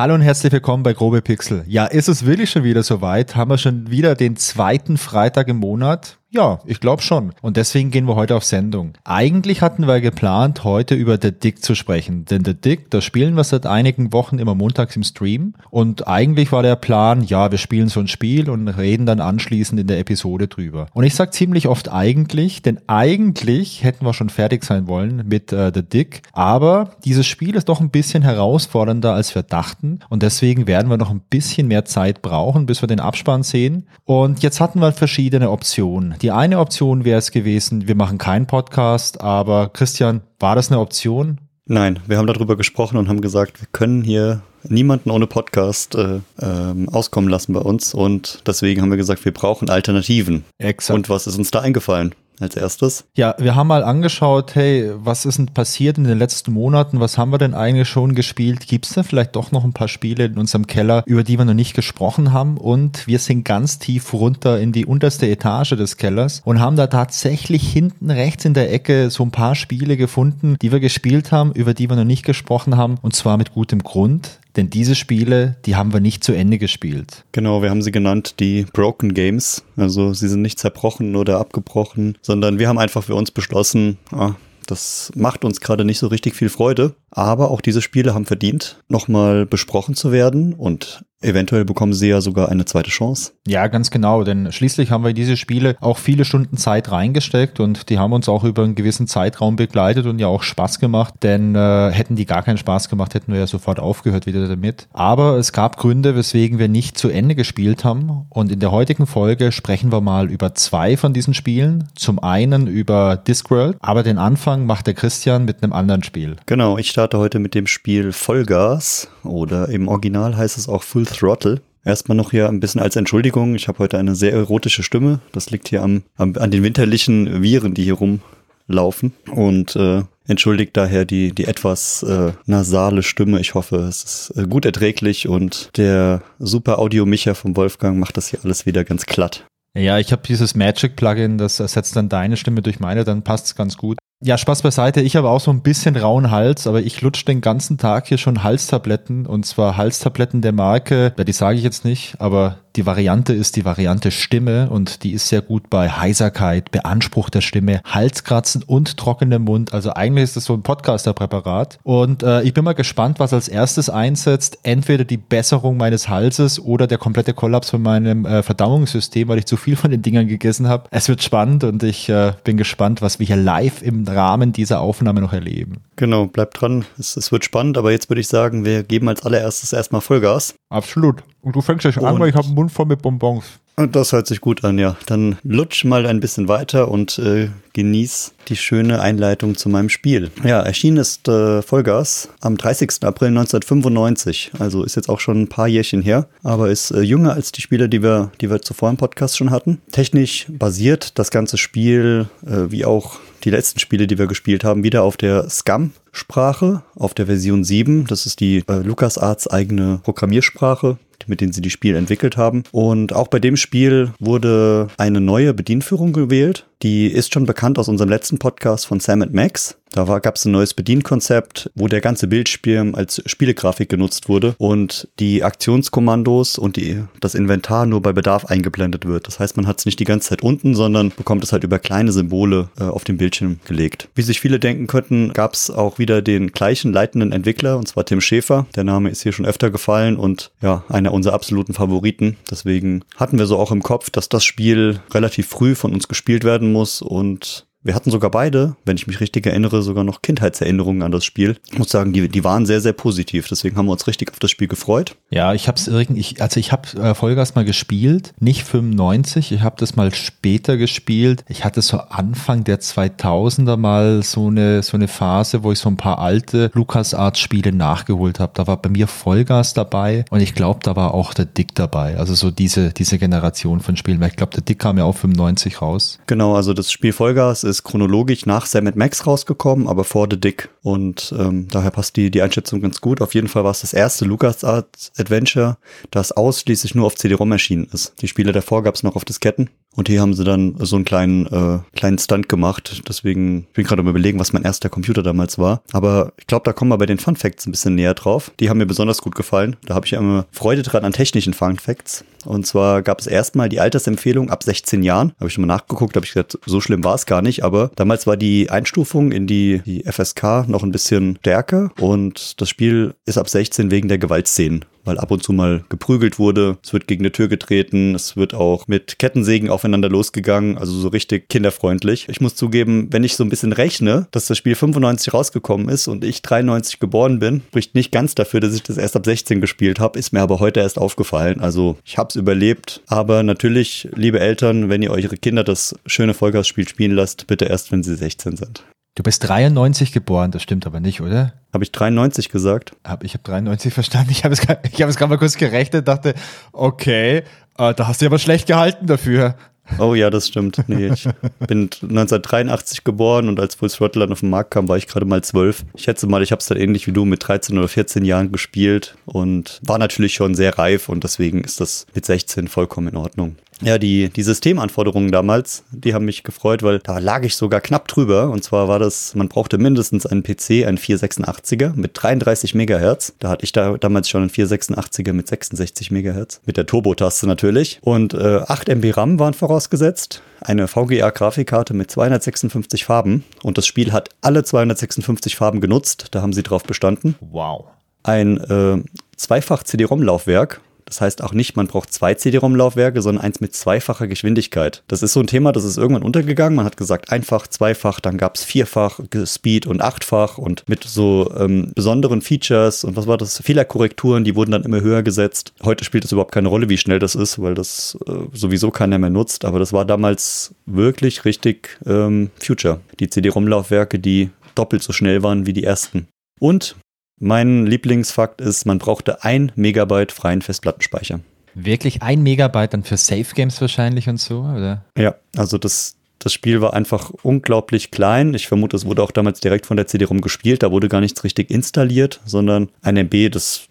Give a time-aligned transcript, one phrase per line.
[0.00, 1.62] Hallo und herzlich willkommen bei Grobe Pixel.
[1.66, 3.36] Ja, ist es wirklich schon wieder soweit?
[3.36, 6.19] Haben wir schon wieder den zweiten Freitag im Monat?
[6.32, 7.32] Ja, ich glaube schon.
[7.42, 8.92] Und deswegen gehen wir heute auf Sendung.
[9.02, 12.24] Eigentlich hatten wir geplant, heute über The Dick zu sprechen.
[12.24, 15.54] Denn The Dick, das spielen wir seit einigen Wochen immer montags im Stream.
[15.70, 19.80] Und eigentlich war der Plan, ja, wir spielen so ein Spiel und reden dann anschließend
[19.80, 20.86] in der Episode drüber.
[20.94, 25.52] Und ich sage ziemlich oft eigentlich, denn eigentlich hätten wir schon fertig sein wollen mit
[25.52, 26.22] äh, The Dick.
[26.32, 29.98] Aber dieses Spiel ist doch ein bisschen herausfordernder, als wir dachten.
[30.08, 33.88] Und deswegen werden wir noch ein bisschen mehr Zeit brauchen, bis wir den Abspann sehen.
[34.04, 36.19] Und jetzt hatten wir verschiedene Optionen.
[36.22, 40.78] Die eine Option wäre es gewesen, wir machen keinen Podcast, aber Christian, war das eine
[40.78, 41.38] Option?
[41.64, 46.20] Nein, wir haben darüber gesprochen und haben gesagt, wir können hier niemanden ohne Podcast äh,
[46.38, 50.44] ähm, auskommen lassen bei uns und deswegen haben wir gesagt, wir brauchen Alternativen.
[50.58, 50.94] Exakt.
[50.94, 52.14] Und was ist uns da eingefallen?
[52.40, 53.04] Als erstes?
[53.14, 57.00] Ja, wir haben mal angeschaut, hey, was ist denn passiert in den letzten Monaten?
[57.00, 58.66] Was haben wir denn eigentlich schon gespielt?
[58.66, 61.44] Gibt es da vielleicht doch noch ein paar Spiele in unserem Keller, über die wir
[61.44, 62.56] noch nicht gesprochen haben?
[62.56, 66.86] Und wir sind ganz tief runter in die unterste Etage des Kellers und haben da
[66.86, 71.52] tatsächlich hinten rechts in der Ecke so ein paar Spiele gefunden, die wir gespielt haben,
[71.52, 72.96] über die wir noch nicht gesprochen haben.
[73.02, 74.39] Und zwar mit gutem Grund.
[74.56, 77.24] Denn diese Spiele, die haben wir nicht zu Ende gespielt.
[77.32, 79.64] Genau, wir haben sie genannt die Broken Games.
[79.76, 84.34] Also sie sind nicht zerbrochen oder abgebrochen, sondern wir haben einfach für uns beschlossen, ah,
[84.66, 86.94] das macht uns gerade nicht so richtig viel Freude.
[87.10, 90.52] Aber auch diese Spiele haben verdient, nochmal besprochen zu werden.
[90.54, 93.32] Und Eventuell bekommen sie ja sogar eine zweite Chance.
[93.46, 97.60] Ja, ganz genau, denn schließlich haben wir in diese Spiele auch viele Stunden Zeit reingesteckt
[97.60, 101.14] und die haben uns auch über einen gewissen Zeitraum begleitet und ja auch Spaß gemacht,
[101.22, 104.88] denn äh, hätten die gar keinen Spaß gemacht, hätten wir ja sofort aufgehört wieder damit.
[104.94, 109.06] Aber es gab Gründe, weswegen wir nicht zu Ende gespielt haben und in der heutigen
[109.06, 111.88] Folge sprechen wir mal über zwei von diesen Spielen.
[111.96, 116.36] Zum einen über Discworld, aber den Anfang macht der Christian mit einem anderen Spiel.
[116.46, 121.09] Genau, ich starte heute mit dem Spiel Vollgas oder im Original heißt es auch Full
[121.16, 121.60] Throttle.
[121.84, 123.54] Erstmal noch hier ein bisschen als Entschuldigung.
[123.54, 125.20] Ich habe heute eine sehr erotische Stimme.
[125.32, 129.12] Das liegt hier am, am an den winterlichen Viren, die hier rumlaufen.
[129.34, 133.40] Und äh, entschuldigt daher die, die etwas äh, nasale Stimme.
[133.40, 138.28] Ich hoffe, es ist äh, gut erträglich und der super Audio-Micher vom Wolfgang macht das
[138.28, 139.46] hier alles wieder ganz glatt.
[139.74, 143.54] Ja, ich habe dieses Magic-Plugin, das ersetzt dann deine Stimme durch meine, dann passt es
[143.54, 143.98] ganz gut.
[144.22, 145.00] Ja, Spaß beiseite.
[145.00, 148.18] Ich habe auch so ein bisschen rauen Hals, aber ich lutsche den ganzen Tag hier
[148.18, 152.86] schon Halstabletten und zwar Halstabletten der Marke, ja, die sage ich jetzt nicht, aber die
[152.86, 157.80] Variante ist die Variante Stimme und die ist sehr gut bei Heiserkeit, Beanspruch der Stimme,
[157.84, 159.74] Halskratzen und trockenem Mund.
[159.74, 161.78] Also eigentlich ist das so ein Podcaster-Präparat.
[161.82, 164.60] Und äh, ich bin mal gespannt, was als erstes einsetzt.
[164.62, 169.46] Entweder die Besserung meines Halses oder der komplette Kollaps von meinem äh, Verdauungssystem, weil ich
[169.46, 170.84] zu viel von den Dingern gegessen habe.
[170.90, 174.80] Es wird spannend und ich äh, bin gespannt, was wir hier live im Rahmen dieser
[174.80, 175.78] Aufnahme noch erleben.
[175.96, 176.84] Genau, bleibt dran.
[176.98, 180.54] Es, es wird spannend, aber jetzt würde ich sagen, wir geben als allererstes erstmal Vollgas.
[180.68, 181.22] Absolut.
[181.42, 183.44] Und du fängst gleich an, weil ich habe einen Mund voll mit Bonbons.
[183.80, 184.98] Und das hört sich gut an, ja.
[185.06, 190.30] Dann lutsch mal ein bisschen weiter und äh, genieß die schöne Einleitung zu meinem Spiel.
[190.44, 193.02] Ja, erschienen ist äh, Vollgas am 30.
[193.04, 194.50] April 1995.
[194.58, 197.62] Also ist jetzt auch schon ein paar Jährchen her, aber ist äh, jünger als die
[197.62, 199.80] Spiele, die wir, die wir zuvor im Podcast schon hatten.
[199.92, 204.84] Technisch basiert das ganze Spiel, äh, wie auch die letzten Spiele, die wir gespielt haben,
[204.84, 208.06] wieder auf der Scum Sprache, auf der Version 7.
[208.06, 210.98] Das ist die äh, LucasArts eigene Programmiersprache
[211.28, 212.64] mit denen sie die Spiele entwickelt haben.
[212.72, 216.66] Und auch bei dem Spiel wurde eine neue Bedienführung gewählt.
[216.82, 219.76] Die ist schon bekannt aus unserem letzten Podcast von Sam Max.
[219.92, 225.08] Da gab es ein neues Bedienkonzept, wo der ganze Bildschirm als Spielegrafik genutzt wurde und
[225.18, 229.26] die Aktionskommandos und die, das Inventar nur bei Bedarf eingeblendet wird.
[229.26, 231.80] Das heißt, man hat es nicht die ganze Zeit unten, sondern bekommt es halt über
[231.80, 234.08] kleine Symbole äh, auf dem Bildschirm gelegt.
[234.14, 238.04] Wie sich viele denken könnten, gab es auch wieder den gleichen leitenden Entwickler, und zwar
[238.04, 238.66] Tim Schäfer.
[238.76, 242.36] Der Name ist hier schon öfter gefallen und ja, einer unserer absoluten Favoriten.
[242.48, 246.44] Deswegen hatten wir so auch im Kopf, dass das Spiel relativ früh von uns gespielt
[246.44, 251.02] werden muss und wir hatten sogar beide, wenn ich mich richtig erinnere, sogar noch Kindheitserinnerungen
[251.02, 251.56] an das Spiel.
[251.72, 253.48] Ich muss sagen, die, die waren sehr, sehr positiv.
[253.48, 255.16] Deswegen haben wir uns richtig auf das Spiel gefreut.
[255.30, 259.62] Ja, ich habe es irgendwie, also ich habe äh, Vollgas mal gespielt, nicht 95, ich
[259.62, 261.44] habe das mal später gespielt.
[261.48, 265.88] Ich hatte so Anfang der 2000er mal so eine so eine Phase, wo ich so
[265.88, 268.52] ein paar alte LucasArts Spiele nachgeholt habe.
[268.54, 272.18] Da war bei mir Vollgas dabei und ich glaube, da war auch der Dick dabei.
[272.18, 274.20] Also so diese diese Generation von Spielen.
[274.20, 276.18] Weil ich glaube, der Dick kam ja auch 95 raus.
[276.26, 280.68] Genau, also das Spiel Vollgas ist chronologisch nach Sam Max rausgekommen, aber vor The Dick.
[280.82, 283.20] Und ähm, daher passt die, die Einschätzung ganz gut.
[283.20, 285.78] Auf jeden Fall war es das erste LucasArts Adventure,
[286.10, 288.14] das ausschließlich nur auf CD-ROM erschienen ist.
[288.20, 289.70] Die Spiele davor gab es noch auf Disketten.
[289.96, 293.02] Und hier haben sie dann so einen kleinen, äh, kleinen Stunt gemacht.
[293.08, 295.82] Deswegen bin ich gerade am überlegen, was mein erster Computer damals war.
[295.92, 298.52] Aber ich glaube, da kommen wir bei den Fun Facts ein bisschen näher drauf.
[298.60, 299.76] Die haben mir besonders gut gefallen.
[299.84, 302.24] Da habe ich immer Freude dran an technischen Fun Facts.
[302.46, 305.32] Und zwar gab es erstmal die Altersempfehlung ab 16 Jahren.
[305.38, 307.64] Habe ich schon mal nachgeguckt, habe ich gesagt, so schlimm war es gar nicht.
[307.64, 311.90] Aber damals war die Einstufung in die, die FSK noch ein bisschen stärker.
[311.98, 316.38] Und das Spiel ist ab 16 wegen der Gewaltszenen weil ab und zu mal geprügelt
[316.38, 316.78] wurde.
[316.82, 318.14] Es wird gegen eine Tür getreten.
[318.14, 320.78] Es wird auch mit Kettensägen aufeinander losgegangen.
[320.78, 322.28] Also so richtig kinderfreundlich.
[322.28, 326.08] Ich muss zugeben, wenn ich so ein bisschen rechne, dass das Spiel 95 rausgekommen ist
[326.08, 329.60] und ich 93 geboren bin, spricht nicht ganz dafür, dass ich das erst ab 16
[329.60, 330.18] gespielt habe.
[330.18, 331.60] Ist mir aber heute erst aufgefallen.
[331.60, 333.02] Also ich habe es überlebt.
[333.06, 337.92] Aber natürlich, liebe Eltern, wenn ihr eure Kinder das schöne Vollgasspiel spielen lasst, bitte erst,
[337.92, 338.84] wenn sie 16 sind.
[339.20, 341.52] Du bist 93 geboren, das stimmt aber nicht, oder?
[341.74, 342.92] Habe ich 93 gesagt?
[343.04, 344.30] Hab, ich habe 93 verstanden.
[344.30, 346.32] Ich habe es, ich hab es gerade mal kurz gerechnet, dachte,
[346.72, 347.42] okay,
[347.76, 349.56] äh, da hast du aber schlecht gehalten dafür.
[349.98, 350.82] Oh ja, das stimmt.
[350.86, 351.28] Nee, ich
[351.66, 355.26] bin 1983 geboren und als Full Throttle dann auf den Markt kam, war ich gerade
[355.26, 355.84] mal zwölf.
[355.94, 358.52] Ich schätze mal, ich habe es dann ähnlich wie du mit 13 oder 14 Jahren
[358.52, 363.16] gespielt und war natürlich schon sehr reif und deswegen ist das mit 16 vollkommen in
[363.16, 363.56] Ordnung.
[363.82, 368.08] Ja, die, die Systemanforderungen damals, die haben mich gefreut, weil da lag ich sogar knapp
[368.08, 368.50] drüber.
[368.50, 373.34] Und zwar war das, man brauchte mindestens einen PC, einen 486er mit 33 Megahertz.
[373.38, 376.60] Da hatte ich da damals schon einen 486er mit 66 Megahertz.
[376.66, 377.98] Mit der Turbo-Taste natürlich.
[378.02, 380.42] Und äh, 8 MB RAM waren vorausgesetzt.
[380.60, 383.44] Eine VGA-Grafikkarte mit 256 Farben.
[383.62, 386.28] Und das Spiel hat alle 256 Farben genutzt.
[386.32, 387.36] Da haben sie drauf bestanden.
[387.40, 387.86] Wow.
[388.22, 389.02] Ein äh,
[389.36, 395.02] Zweifach CD-ROM-Laufwerk das heißt auch nicht, man braucht zwei CD-ROM-Laufwerke, sondern eins mit zweifacher Geschwindigkeit.
[395.08, 396.76] Das ist so ein Thema, das ist irgendwann untergegangen.
[396.76, 401.52] Man hat gesagt einfach, zweifach, dann gab es vierfach Speed und achtfach und mit so
[401.58, 403.60] ähm, besonderen Features und was war das?
[403.60, 405.72] Fehlerkorrekturen, die wurden dann immer höher gesetzt.
[405.82, 409.18] Heute spielt es überhaupt keine Rolle, wie schnell das ist, weil das äh, sowieso keiner
[409.18, 409.64] mehr nutzt.
[409.64, 413.00] Aber das war damals wirklich richtig ähm, Future.
[413.18, 416.28] Die CD-ROM-Laufwerke, die doppelt so schnell waren wie die ersten.
[416.60, 416.94] Und
[417.40, 421.40] mein Lieblingsfakt ist, man brauchte ein Megabyte freien Festplattenspeicher.
[421.74, 425.04] Wirklich ein Megabyte dann für Safe Games wahrscheinlich und so, oder?
[425.16, 428.54] Ja, also das, das Spiel war einfach unglaublich klein.
[428.54, 430.82] Ich vermute, es wurde auch damals direkt von der CD-ROM gespielt.
[430.82, 433.88] Da wurde gar nichts richtig installiert, sondern ein MB, das,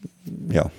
[0.51, 0.69] ja,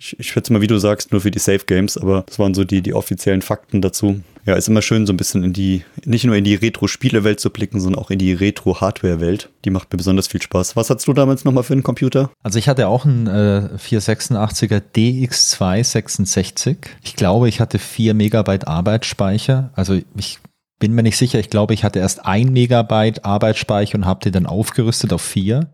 [0.00, 2.54] ich, ich schätze mal, wie du sagst, nur für die Safe Games, aber das waren
[2.54, 4.22] so die, die offiziellen Fakten dazu.
[4.46, 7.50] Ja, ist immer schön, so ein bisschen in die, nicht nur in die Retro-Spielewelt zu
[7.50, 9.50] blicken, sondern auch in die Retro-Hardware-Welt.
[9.66, 10.74] Die macht mir besonders viel Spaß.
[10.74, 12.30] Was hattest du damals nochmal für einen Computer?
[12.42, 16.76] Also ich hatte auch einen äh, 486er DX266.
[17.02, 19.70] Ich glaube, ich hatte 4 Megabyte Arbeitsspeicher.
[19.74, 20.38] Also ich
[20.78, 21.38] bin mir nicht sicher.
[21.38, 25.68] Ich glaube, ich hatte erst ein Megabyte Arbeitsspeicher und habe den dann aufgerüstet auf 4,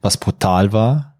[0.00, 1.11] was brutal war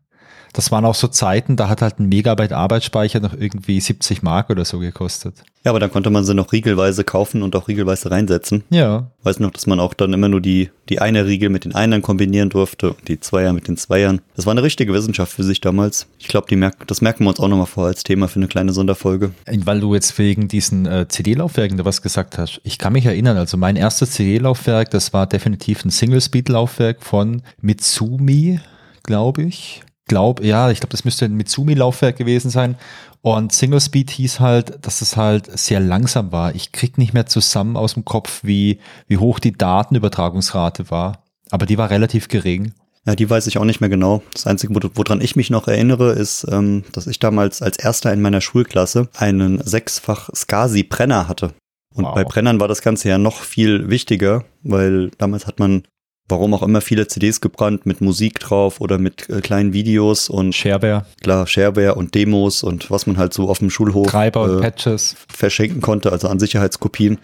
[0.52, 4.50] das waren auch so Zeiten, da hat halt ein Megabyte Arbeitsspeicher noch irgendwie 70 Mark
[4.50, 5.34] oder so gekostet.
[5.64, 8.64] Ja, aber dann konnte man sie noch riegelweise kaufen und auch riegelweise reinsetzen.
[8.68, 9.12] Ja.
[9.22, 12.02] Weiß noch, dass man auch dann immer nur die, die eine Riegel mit den Einern
[12.02, 14.20] kombinieren durfte und die Zweier mit den Zweiern.
[14.34, 16.08] Das war eine richtige Wissenschaft für sich damals.
[16.18, 18.72] Ich glaube, merken, das merken wir uns auch nochmal vor als Thema für eine kleine
[18.72, 19.30] Sonderfolge.
[19.46, 22.60] Weil du jetzt wegen diesen äh, CD-Laufwerken da was gesagt hast.
[22.64, 28.60] Ich kann mich erinnern, also mein erstes CD-Laufwerk, das war definitiv ein Single-Speed-Laufwerk von Mitsumi,
[29.04, 29.82] glaube ich
[30.12, 32.76] glaube, ja, ich glaube, das müsste ein Mitsumi-Laufwerk gewesen sein.
[33.22, 36.54] Und Single Speed hieß halt, dass es halt sehr langsam war.
[36.54, 38.78] Ich krieg nicht mehr zusammen aus dem Kopf, wie,
[39.08, 41.22] wie hoch die Datenübertragungsrate war.
[41.50, 42.74] Aber die war relativ gering.
[43.06, 44.22] Ja, die weiß ich auch nicht mehr genau.
[44.34, 48.20] Das Einzige, woran ich mich noch erinnere, ist, ähm, dass ich damals als erster in
[48.20, 51.54] meiner Schulklasse einen sechsfach SCSI-Brenner hatte.
[51.94, 52.14] Und wow.
[52.14, 55.84] bei Brennern war das Ganze ja noch viel wichtiger, weil damals hat man
[56.32, 60.54] warum auch immer viele CDs gebrannt mit Musik drauf oder mit äh, kleinen Videos und
[60.54, 61.04] Shareware.
[61.22, 64.60] Klar, Shareware und Demos und was man halt so auf dem Schulhof Treiber und äh,
[64.62, 67.18] Patches verschenken konnte, also an Sicherheitskopien.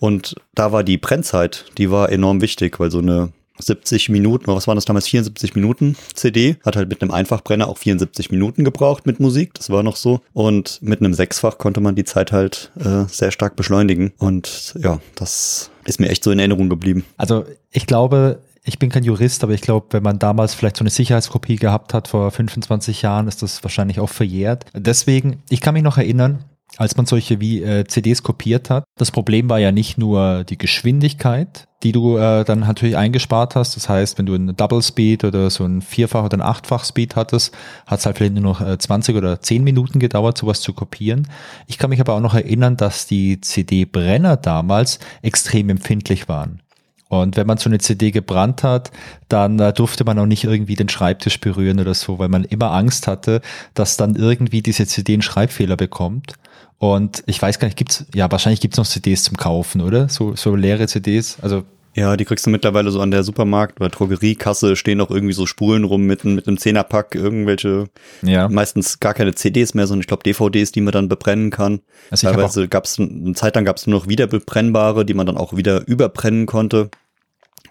[0.00, 4.66] Und da war die Brennzeit, die war enorm wichtig, weil so eine 70 Minuten, was
[4.66, 9.06] waren das damals, 74 Minuten CD, hat halt mit einem Einfachbrenner auch 74 Minuten gebraucht
[9.06, 10.20] mit Musik, das war noch so.
[10.32, 14.12] Und mit einem Sechsfach konnte man die Zeit halt äh, sehr stark beschleunigen.
[14.18, 17.04] Und ja, das ist mir echt so in Erinnerung geblieben.
[17.16, 20.82] Also ich glaube, ich bin kein Jurist, aber ich glaube, wenn man damals vielleicht so
[20.82, 24.66] eine Sicherheitskopie gehabt hat vor 25 Jahren, ist das wahrscheinlich auch verjährt.
[24.74, 26.44] Deswegen, ich kann mich noch erinnern,
[26.76, 28.84] als man solche wie äh, CDs kopiert hat.
[28.98, 33.76] Das Problem war ja nicht nur die Geschwindigkeit, die du äh, dann natürlich eingespart hast.
[33.76, 37.16] Das heißt, wenn du einen Double Speed oder so ein Vierfach oder ein Achtfach Speed
[37.16, 37.54] hattest,
[37.86, 41.28] hat es halt vielleicht nur noch äh, 20 oder 10 Minuten gedauert, sowas zu kopieren.
[41.66, 46.60] Ich kann mich aber auch noch erinnern, dass die CD-Brenner damals extrem empfindlich waren.
[47.08, 48.90] Und wenn man so eine CD gebrannt hat,
[49.28, 52.72] dann äh, durfte man auch nicht irgendwie den Schreibtisch berühren oder so, weil man immer
[52.72, 53.42] Angst hatte,
[53.74, 56.34] dass dann irgendwie diese CD einen Schreibfehler bekommt.
[56.78, 60.08] Und ich weiß gar nicht, gibt's, ja, wahrscheinlich gibt's noch CDs zum Kaufen, oder?
[60.08, 61.38] So, so leere CDs.
[61.40, 61.64] Also
[61.96, 65.46] ja, die kriegst du mittlerweile so an der Supermarkt- oder Drogeriekasse, stehen auch irgendwie so
[65.46, 67.86] Spulen rum mit, mit einem Zehnerpack, irgendwelche,
[68.20, 68.48] ja.
[68.50, 71.80] meistens gar keine CDs mehr, sondern ich glaube DVDs, die man dann bebrennen kann.
[72.10, 75.38] Also Teilweise gab es, eine Zeit lang gab es nur noch wiederbebrennbare, die man dann
[75.38, 76.90] auch wieder überbrennen konnte.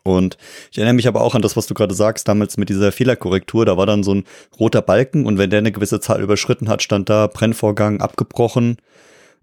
[0.02, 0.38] Und
[0.72, 3.64] ich erinnere mich aber auch an das, was du gerade sagst, damals mit dieser Fehlerkorrektur.
[3.64, 4.24] Da war dann so ein
[4.60, 8.78] roter Balken und wenn der eine gewisse Zahl überschritten hat, stand da Brennvorgang abgebrochen,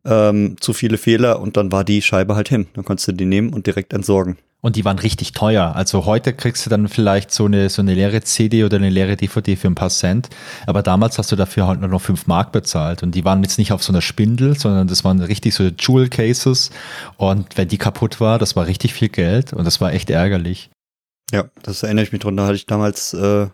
[0.04, 2.66] ähm, zu viele Fehler und dann war die Scheibe halt hin.
[2.74, 4.38] Dann konntest du die nehmen und direkt entsorgen.
[4.64, 5.74] Und die waren richtig teuer.
[5.74, 9.16] Also heute kriegst du dann vielleicht so eine, so eine leere CD oder eine leere
[9.16, 10.28] DVD für ein paar Cent.
[10.68, 13.02] Aber damals hast du dafür halt nur noch fünf Mark bezahlt.
[13.02, 16.08] Und die waren jetzt nicht auf so einer Spindel, sondern das waren richtig so Jewel
[16.08, 16.70] Cases.
[17.16, 20.70] Und wenn die kaputt war, das war richtig viel Geld und das war echt ärgerlich.
[21.32, 22.20] Ja, das erinnere ich mich.
[22.22, 23.48] Da hatte ich damals äh,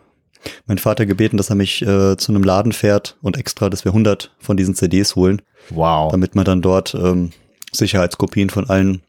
[0.67, 3.93] meinen Vater gebeten, dass er mich äh, zu einem Laden fährt und extra, dass wir
[3.93, 5.41] 100 von diesen CDs holen.
[5.71, 6.11] Wow.
[6.11, 7.31] Damit man dann dort ähm,
[7.71, 9.01] Sicherheitskopien von allen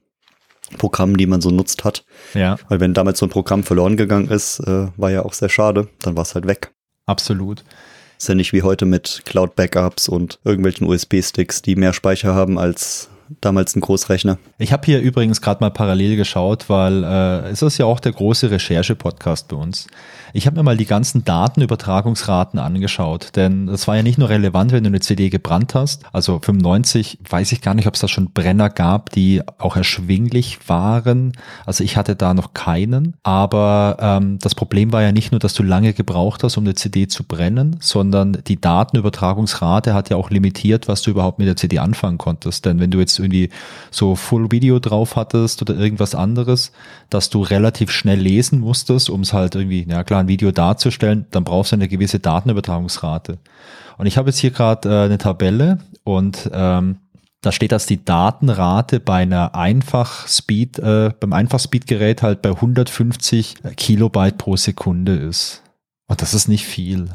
[0.78, 2.04] Programmen, die man so nutzt hat.
[2.34, 2.56] Ja.
[2.68, 5.88] Weil wenn damals so ein Programm verloren gegangen ist, äh, war ja auch sehr schade.
[6.02, 6.72] Dann war es halt weg.
[7.06, 7.64] Absolut.
[8.18, 13.08] Ist ja nicht wie heute mit Cloud-Backups und irgendwelchen USB-Sticks, die mehr Speicher haben als
[13.40, 14.38] damals ein Großrechner.
[14.58, 18.12] Ich habe hier übrigens gerade mal parallel geschaut, weil äh, es ist ja auch der
[18.12, 19.86] große Recherche-Podcast bei uns.
[20.32, 24.72] Ich habe mir mal die ganzen Datenübertragungsraten angeschaut, denn das war ja nicht nur relevant,
[24.72, 26.04] wenn du eine CD gebrannt hast.
[26.12, 30.68] Also 95 weiß ich gar nicht, ob es da schon Brenner gab, die auch erschwinglich
[30.68, 31.32] waren.
[31.66, 33.14] Also ich hatte da noch keinen.
[33.22, 36.74] Aber ähm, das Problem war ja nicht nur, dass du lange gebraucht hast, um eine
[36.74, 41.56] CD zu brennen, sondern die Datenübertragungsrate hat ja auch limitiert, was du überhaupt mit der
[41.56, 42.64] CD anfangen konntest.
[42.66, 43.50] Denn wenn du jetzt irgendwie
[43.90, 46.72] so Full Video drauf hattest oder irgendwas anderes,
[47.08, 51.26] dass du relativ schnell lesen musstest, um es halt irgendwie, ja klar, ein Video darzustellen,
[51.30, 53.38] dann brauchst du eine gewisse Datenübertragungsrate.
[53.98, 56.96] Und ich habe jetzt hier gerade äh, eine Tabelle und ähm,
[57.42, 64.36] da steht, dass die Datenrate bei einer Einfach-Speed, äh, beim Einfach-Speed-Gerät halt bei 150 Kilobyte
[64.36, 65.62] pro Sekunde ist.
[66.06, 67.08] Und das ist nicht viel.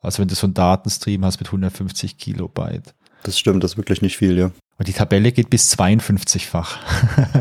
[0.00, 2.94] Also wenn du so einen Datenstream hast mit 150 Kilobyte.
[3.24, 4.50] Das stimmt, das ist wirklich nicht viel, ja.
[4.78, 6.78] Und die Tabelle geht bis 52-fach.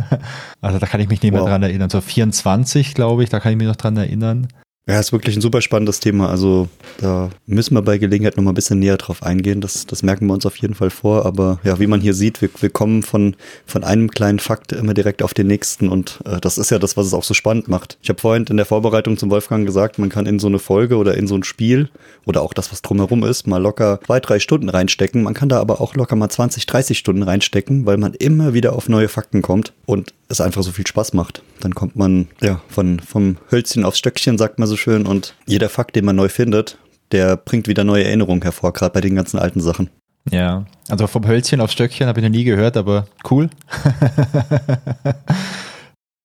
[0.61, 1.49] also da kann ich mich nicht mehr wow.
[1.49, 1.89] dran erinnern.
[1.89, 4.47] So 24, glaube ich, da kann ich mich noch dran erinnern.
[4.91, 6.29] Ja, ist wirklich ein super spannendes Thema.
[6.29, 6.67] Also
[6.97, 9.61] da müssen wir bei Gelegenheit noch mal ein bisschen näher drauf eingehen.
[9.61, 11.25] Das, das merken wir uns auf jeden Fall vor.
[11.25, 14.93] Aber ja, wie man hier sieht, wir, wir kommen von, von einem kleinen Fakt immer
[14.93, 15.87] direkt auf den nächsten.
[15.87, 17.99] Und äh, das ist ja das, was es auch so spannend macht.
[18.01, 20.97] Ich habe vorhin in der Vorbereitung zum Wolfgang gesagt, man kann in so eine Folge
[20.97, 21.89] oder in so ein Spiel
[22.25, 25.23] oder auch das, was drumherum ist, mal locker zwei, drei Stunden reinstecken.
[25.23, 28.73] Man kann da aber auch locker mal 20, 30 Stunden reinstecken, weil man immer wieder
[28.73, 29.71] auf neue Fakten kommt.
[29.85, 31.43] Und es einfach so viel Spaß macht.
[31.59, 35.69] Dann kommt man ja von vom Hölzchen aufs Stöckchen, sagt man so schön, und jeder
[35.69, 36.77] Fakt, den man neu findet,
[37.11, 39.89] der bringt wieder neue Erinnerungen hervor, gerade bei den ganzen alten Sachen.
[40.29, 43.49] Ja, also vom Hölzchen aufs Stöckchen habe ich noch nie gehört, aber cool.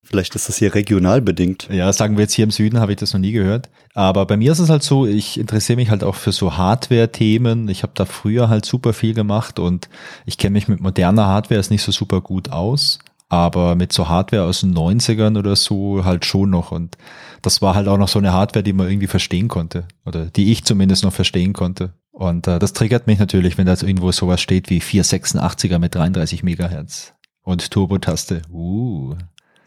[0.05, 1.69] Vielleicht ist das hier regional bedingt.
[1.71, 3.69] Ja, sagen wir jetzt hier im Süden, habe ich das noch nie gehört.
[3.93, 7.69] Aber bei mir ist es halt so, ich interessiere mich halt auch für so Hardware-Themen.
[7.69, 9.89] Ich habe da früher halt super viel gemacht und
[10.25, 14.09] ich kenne mich mit moderner Hardware ist nicht so super gut aus aber mit so
[14.09, 16.73] Hardware aus den 90ern oder so halt schon noch.
[16.73, 16.97] Und
[17.43, 19.87] das war halt auch noch so eine Hardware, die man irgendwie verstehen konnte.
[20.05, 21.93] Oder die ich zumindest noch verstehen konnte.
[22.13, 26.43] Und äh, das triggert mich natürlich, wenn da irgendwo sowas steht wie 486er mit 33
[26.43, 28.43] Megahertz und Turbo-Taste.
[28.51, 29.15] Uh.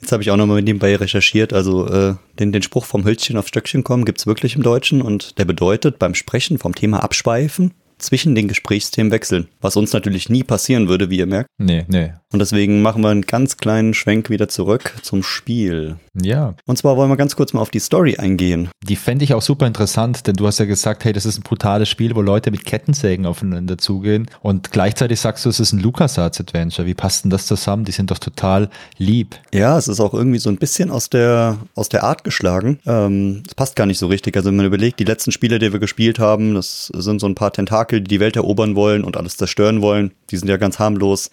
[0.01, 1.53] Jetzt habe ich auch nochmal nebenbei recherchiert.
[1.53, 5.37] Also äh, den, den Spruch vom Hölzchen auf Stöckchen kommen gibt's wirklich im Deutschen und
[5.37, 9.49] der bedeutet beim Sprechen vom Thema abschweifen zwischen den Gesprächsthemen wechseln.
[9.59, 11.49] Was uns natürlich nie passieren würde, wie ihr merkt.
[11.57, 12.13] Nee, nee.
[12.31, 15.95] Und deswegen machen wir einen ganz kleinen Schwenk wieder zurück zum Spiel.
[16.13, 16.53] Ja.
[16.67, 18.69] Und zwar wollen wir ganz kurz mal auf die Story eingehen.
[18.83, 21.43] Die fände ich auch super interessant, denn du hast ja gesagt, hey, das ist ein
[21.43, 24.29] brutales Spiel, wo Leute mit Kettensägen aufeinander zugehen.
[24.41, 26.87] Und gleichzeitig sagst du, es ist ein LucasArts-Adventure.
[26.87, 27.83] Wie passt denn das zusammen?
[27.85, 28.69] Die sind doch total
[28.99, 29.35] lieb.
[29.51, 32.77] Ja, es ist auch irgendwie so ein bisschen aus der, aus der Art geschlagen.
[32.85, 34.37] Ähm, es passt gar nicht so richtig.
[34.37, 37.35] Also wenn man überlegt, die letzten Spiele, die wir gespielt haben, das sind so ein
[37.35, 40.11] paar Tentakel, die die Welt erobern wollen und alles zerstören wollen.
[40.29, 41.31] Die sind ja ganz harmlos.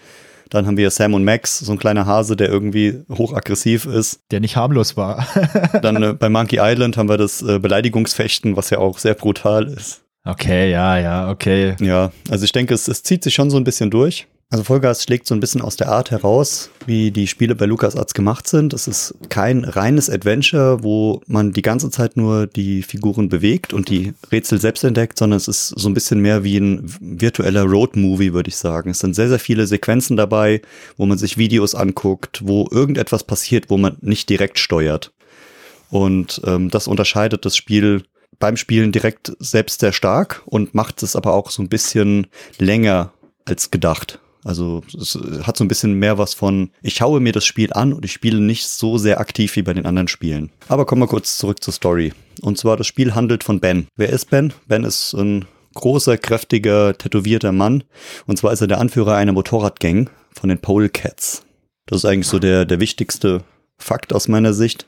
[0.51, 4.21] Dann haben wir Sam und Max, so ein kleiner Hase, der irgendwie hochaggressiv ist.
[4.31, 5.27] Der nicht harmlos war.
[5.83, 9.67] Dann äh, bei Monkey Island haben wir das äh, Beleidigungsfechten, was ja auch sehr brutal
[9.67, 10.03] ist.
[10.25, 11.77] Okay, ja, ja, okay.
[11.81, 14.27] Ja, also ich denke, es, es zieht sich schon so ein bisschen durch.
[14.49, 18.15] Also Vollgas schlägt so ein bisschen aus der Art heraus, wie die Spiele bei LucasArts
[18.15, 18.73] gemacht sind.
[18.75, 23.89] Es ist kein reines Adventure, wo man die ganze Zeit nur die Figuren bewegt und
[23.89, 28.35] die Rätsel selbst entdeckt, sondern es ist so ein bisschen mehr wie ein virtueller Road-Movie,
[28.35, 28.91] würde ich sagen.
[28.91, 30.63] Es sind sehr, sehr viele Sequenzen dabei,
[30.97, 35.13] wo man sich Videos anguckt, wo irgendetwas passiert, wo man nicht direkt steuert.
[35.91, 38.05] Und ähm, das unterscheidet das Spiel
[38.39, 43.13] beim Spielen direkt selbst sehr stark und macht es aber auch so ein bisschen länger
[43.45, 44.21] als gedacht.
[44.47, 47.93] Also es hat so ein bisschen mehr was von, ich schaue mir das Spiel an
[47.93, 50.51] und ich spiele nicht so sehr aktiv wie bei den anderen Spielen.
[50.69, 52.13] Aber kommen wir kurz zurück zur Story.
[52.43, 53.89] Und zwar das Spiel handelt von Ben.
[53.97, 54.53] Wer ist Ben?
[54.69, 57.83] Ben ist ein großer, kräftiger, tätowierter Mann.
[58.27, 61.43] Und zwar ist er der Anführer einer Motorradgang von den Pole Cats.
[61.87, 63.43] Das ist eigentlich so der, der wichtigste
[63.79, 64.87] Fakt aus meiner Sicht.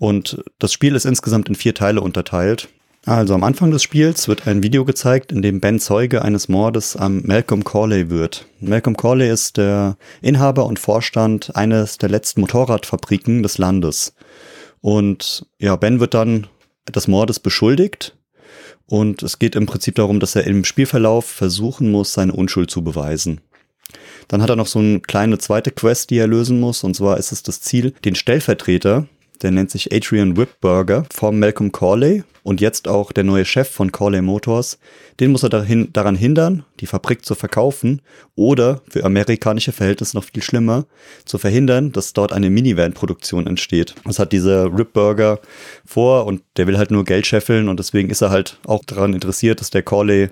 [0.00, 2.68] Und das Spiel ist insgesamt in vier Teile unterteilt.
[3.06, 6.96] Also am Anfang des Spiels wird ein Video gezeigt, in dem Ben Zeuge eines Mordes
[6.96, 8.46] am Malcolm Corley wird.
[8.60, 14.14] Malcolm Corley ist der Inhaber und Vorstand eines der letzten Motorradfabriken des Landes.
[14.82, 16.46] Und ja, Ben wird dann
[16.94, 18.16] des Mordes beschuldigt.
[18.84, 22.84] Und es geht im Prinzip darum, dass er im Spielverlauf versuchen muss, seine Unschuld zu
[22.84, 23.40] beweisen.
[24.28, 26.84] Dann hat er noch so eine kleine zweite Quest, die er lösen muss.
[26.84, 29.06] Und zwar ist es das Ziel, den Stellvertreter
[29.42, 33.92] der nennt sich Adrian Whipburger vom Malcolm Corley und jetzt auch der neue Chef von
[33.92, 34.78] Corley Motors.
[35.18, 38.00] Den muss er dahin, daran hindern, die Fabrik zu verkaufen
[38.34, 40.86] oder für amerikanische Verhältnisse noch viel schlimmer,
[41.24, 43.94] zu verhindern, dass dort eine Minivan-Produktion entsteht.
[44.04, 45.40] Das hat dieser Whipburger
[45.84, 49.14] vor und der will halt nur Geld scheffeln und deswegen ist er halt auch daran
[49.14, 50.30] interessiert, dass der Corley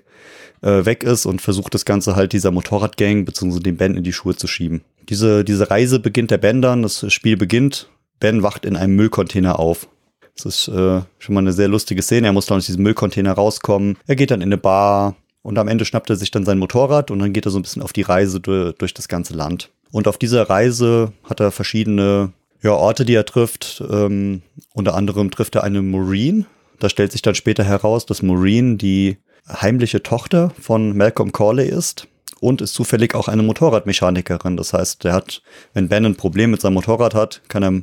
[0.62, 3.60] äh, weg ist und versucht das Ganze halt dieser Motorradgang bzw.
[3.60, 4.82] dem Ben in die Schuhe zu schieben.
[5.08, 7.88] Diese, diese Reise beginnt der Ben dann, das Spiel beginnt
[8.20, 9.88] Ben wacht in einem Müllcontainer auf.
[10.36, 12.28] Das ist äh, schon mal eine sehr lustige Szene.
[12.28, 13.98] Er muss dann aus diesem Müllcontainer rauskommen.
[14.06, 17.10] Er geht dann in eine Bar und am Ende schnappt er sich dann sein Motorrad
[17.10, 19.70] und dann geht er so ein bisschen auf die Reise durch, das ganze Land.
[19.90, 22.32] Und auf dieser Reise hat er verschiedene
[22.62, 23.82] ja, Orte, die er trifft.
[23.90, 24.42] Ähm,
[24.74, 26.46] unter anderem trifft er eine Marine.
[26.78, 32.06] Da stellt sich dann später heraus, dass Marine die heimliche Tochter von Malcolm Corley ist
[32.40, 34.56] und ist zufällig auch eine Motorradmechanikerin.
[34.56, 35.42] Das heißt, der hat,
[35.74, 37.82] wenn Ben ein Problem mit seinem Motorrad hat, kann er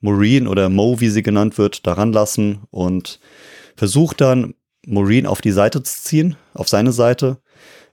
[0.00, 3.20] Maureen oder Mo, wie sie genannt wird, daran lassen und
[3.76, 4.54] versucht dann,
[4.86, 7.38] Maureen auf die Seite zu ziehen, auf seine Seite,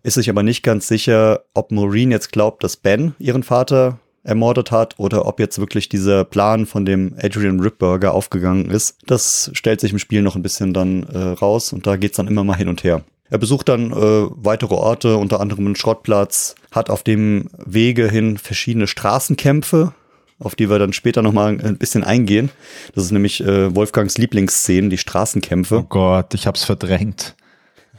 [0.04, 4.72] ist sich aber nicht ganz sicher, ob Maureen jetzt glaubt, dass Ben ihren Vater ermordet
[4.72, 8.98] hat oder ob jetzt wirklich dieser Plan von dem Adrian Ripburger aufgegangen ist.
[9.06, 12.28] Das stellt sich im Spiel noch ein bisschen dann äh, raus und da geht's dann
[12.28, 13.04] immer mal hin und her.
[13.30, 18.38] Er besucht dann äh, weitere Orte, unter anderem einen Schrottplatz, hat auf dem Wege hin
[18.38, 19.94] verschiedene Straßenkämpfe,
[20.40, 22.50] auf die wir dann später nochmal ein bisschen eingehen.
[22.94, 25.80] Das ist nämlich äh, Wolfgangs Lieblingsszenen, die Straßenkämpfe.
[25.80, 27.36] Oh Gott, ich hab's verdrängt.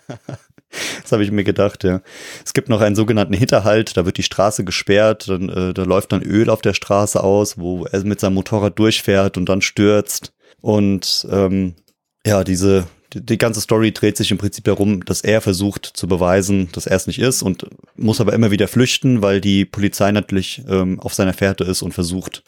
[1.03, 2.01] das habe ich mir gedacht, ja.
[2.45, 6.13] Es gibt noch einen sogenannten Hinterhalt, da wird die Straße gesperrt, dann, äh, da läuft
[6.13, 10.33] dann Öl auf der Straße aus, wo er mit seinem Motorrad durchfährt und dann stürzt.
[10.61, 11.75] Und ähm,
[12.27, 16.69] ja, diese die, ganze Story dreht sich im Prinzip darum, dass er versucht zu beweisen,
[16.73, 17.67] dass er es nicht ist und
[17.97, 21.93] muss aber immer wieder flüchten, weil die Polizei natürlich ähm, auf seiner Fährte ist und
[21.93, 22.43] versucht,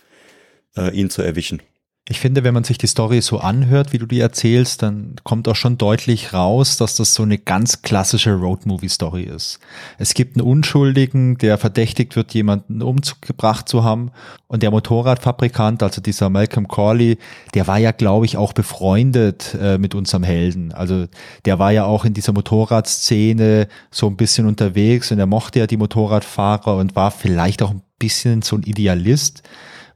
[0.76, 1.62] äh, ihn zu erwischen.
[2.10, 5.46] Ich finde, wenn man sich die Story so anhört, wie du die erzählst, dann kommt
[5.46, 9.60] auch schon deutlich raus, dass das so eine ganz klassische Roadmovie-Story ist.
[9.96, 14.10] Es gibt einen Unschuldigen, der verdächtigt wird, jemanden umgebracht zu haben.
[14.48, 17.16] Und der Motorradfabrikant, also dieser Malcolm Corley,
[17.54, 20.72] der war ja, glaube ich, auch befreundet äh, mit unserem Helden.
[20.72, 21.06] Also
[21.44, 25.68] der war ja auch in dieser Motorradszene so ein bisschen unterwegs und er mochte ja
[25.68, 29.44] die Motorradfahrer und war vielleicht auch ein bisschen so ein Idealist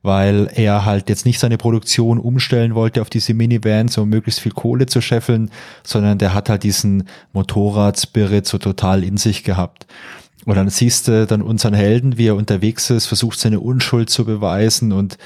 [0.04, 4.52] weil er halt jetzt nicht seine Produktion umstellen wollte auf diese Minivans, um möglichst viel
[4.52, 5.50] Kohle zu scheffeln,
[5.82, 9.86] sondern der hat halt diesen Motorradspirit so total in sich gehabt.
[10.44, 14.26] Und dann siehst du dann unseren Helden, wie er unterwegs ist, versucht seine Unschuld zu
[14.26, 15.16] beweisen und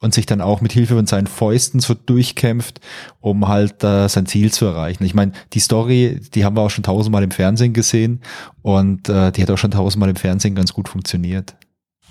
[0.00, 2.78] und sich dann auch mit Hilfe von seinen Fäusten so durchkämpft,
[3.20, 5.02] um halt äh, sein Ziel zu erreichen.
[5.04, 8.20] Ich meine, die Story, die haben wir auch schon tausendmal im Fernsehen gesehen
[8.60, 11.56] und äh, die hat auch schon tausendmal im Fernsehen ganz gut funktioniert.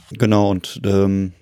[0.10, 1.34] Genau, und ähm,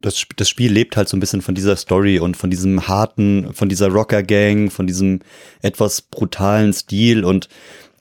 [0.00, 3.52] das, das Spiel lebt halt so ein bisschen von dieser Story und von diesem harten,
[3.52, 5.20] von dieser Rocker-Gang, von diesem
[5.62, 7.48] etwas brutalen Stil und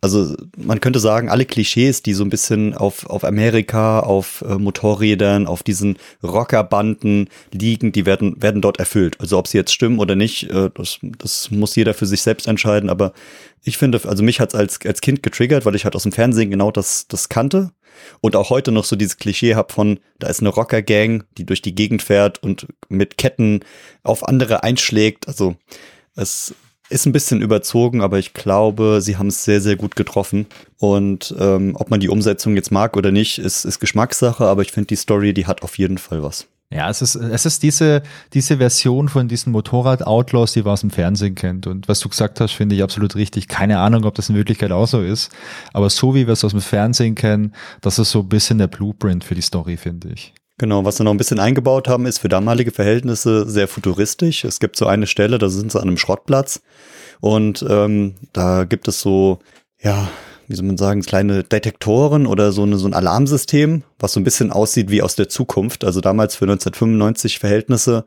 [0.02, 4.56] also man könnte sagen, alle Klischees, die so ein bisschen auf, auf Amerika, auf äh,
[4.56, 9.20] Motorrädern, auf diesen Rockerbanden liegen, die werden, werden dort erfüllt.
[9.20, 12.48] Also ob sie jetzt stimmen oder nicht, äh, das, das muss jeder für sich selbst
[12.48, 12.90] entscheiden.
[12.90, 13.12] Aber
[13.64, 16.50] ich finde, also mich hat's als, als Kind getriggert, weil ich halt aus dem Fernsehen
[16.50, 17.72] genau das, das kannte
[18.22, 21.62] und auch heute noch so dieses Klischee hab von, da ist eine Rocker-Gang, die durch
[21.62, 23.62] die Gegend fährt und mit Ketten
[24.04, 25.28] auf andere einschlägt.
[25.28, 25.56] Also
[26.16, 26.54] es
[26.90, 30.48] ist ein bisschen überzogen, aber ich glaube, sie haben es sehr, sehr gut getroffen.
[30.78, 34.72] Und ähm, ob man die Umsetzung jetzt mag oder nicht, ist, ist Geschmackssache, aber ich
[34.72, 36.48] finde die Story, die hat auf jeden Fall was.
[36.72, 38.04] Ja, es ist, es ist diese,
[38.34, 41.66] diese Version von diesen Motorrad-Outlaws, die man aus dem Fernsehen kennt.
[41.66, 43.48] Und was du gesagt hast, finde ich absolut richtig.
[43.48, 45.32] Keine Ahnung, ob das in Wirklichkeit auch so ist.
[45.74, 48.68] Aber so wie wir es aus dem Fernsehen kennen, das ist so ein bisschen der
[48.68, 50.34] Blueprint für die Story, finde ich.
[50.60, 54.44] Genau, was sie noch ein bisschen eingebaut haben, ist für damalige Verhältnisse sehr futuristisch.
[54.44, 56.62] Es gibt so eine Stelle, da sind sie an einem Schrottplatz
[57.22, 59.40] und ähm, da gibt es so,
[59.82, 60.10] ja,
[60.50, 64.24] wie soll man sagen, kleine Detektoren oder so, eine, so ein Alarmsystem, was so ein
[64.24, 65.86] bisschen aussieht wie aus der Zukunft.
[65.86, 68.06] Also damals für 1995 Verhältnisse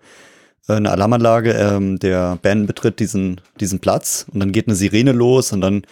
[0.67, 1.53] äh, eine Alarmanlage.
[1.53, 5.83] Ähm, der Ben betritt diesen, diesen Platz und dann geht eine Sirene los und dann,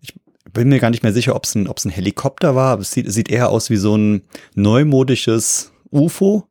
[0.00, 0.14] ich
[0.52, 2.92] bin mir gar nicht mehr sicher, ob es ein, ob's ein Helikopter war, aber es
[2.92, 4.22] sieht, sieht eher aus wie so ein
[4.54, 6.46] neumodisches UFO,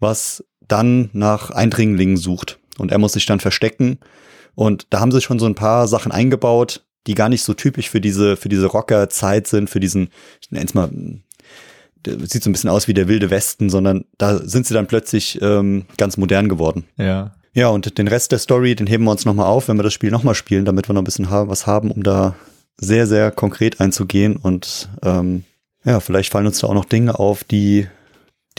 [0.00, 2.58] was dann nach Eindringlingen sucht.
[2.76, 4.00] Und er muss sich dann verstecken.
[4.56, 7.90] Und da haben sie schon so ein paar Sachen eingebaut, die gar nicht so typisch
[7.90, 10.08] für diese, für diese Rocker-Zeit sind, für diesen,
[10.40, 10.90] ich nenne es mal,
[12.06, 15.40] sieht so ein bisschen aus wie der wilde Westen, sondern da sind sie dann plötzlich
[15.42, 16.84] ähm, ganz modern geworden.
[16.96, 17.32] Ja.
[17.52, 19.92] Ja, und den Rest der Story, den heben wir uns nochmal auf, wenn wir das
[19.92, 22.36] Spiel nochmal spielen, damit wir noch ein bisschen ha was haben, um da
[22.76, 24.36] sehr, sehr konkret einzugehen.
[24.36, 25.44] Und ähm,
[25.84, 27.88] ja, vielleicht fallen uns da auch noch Dinge auf, die,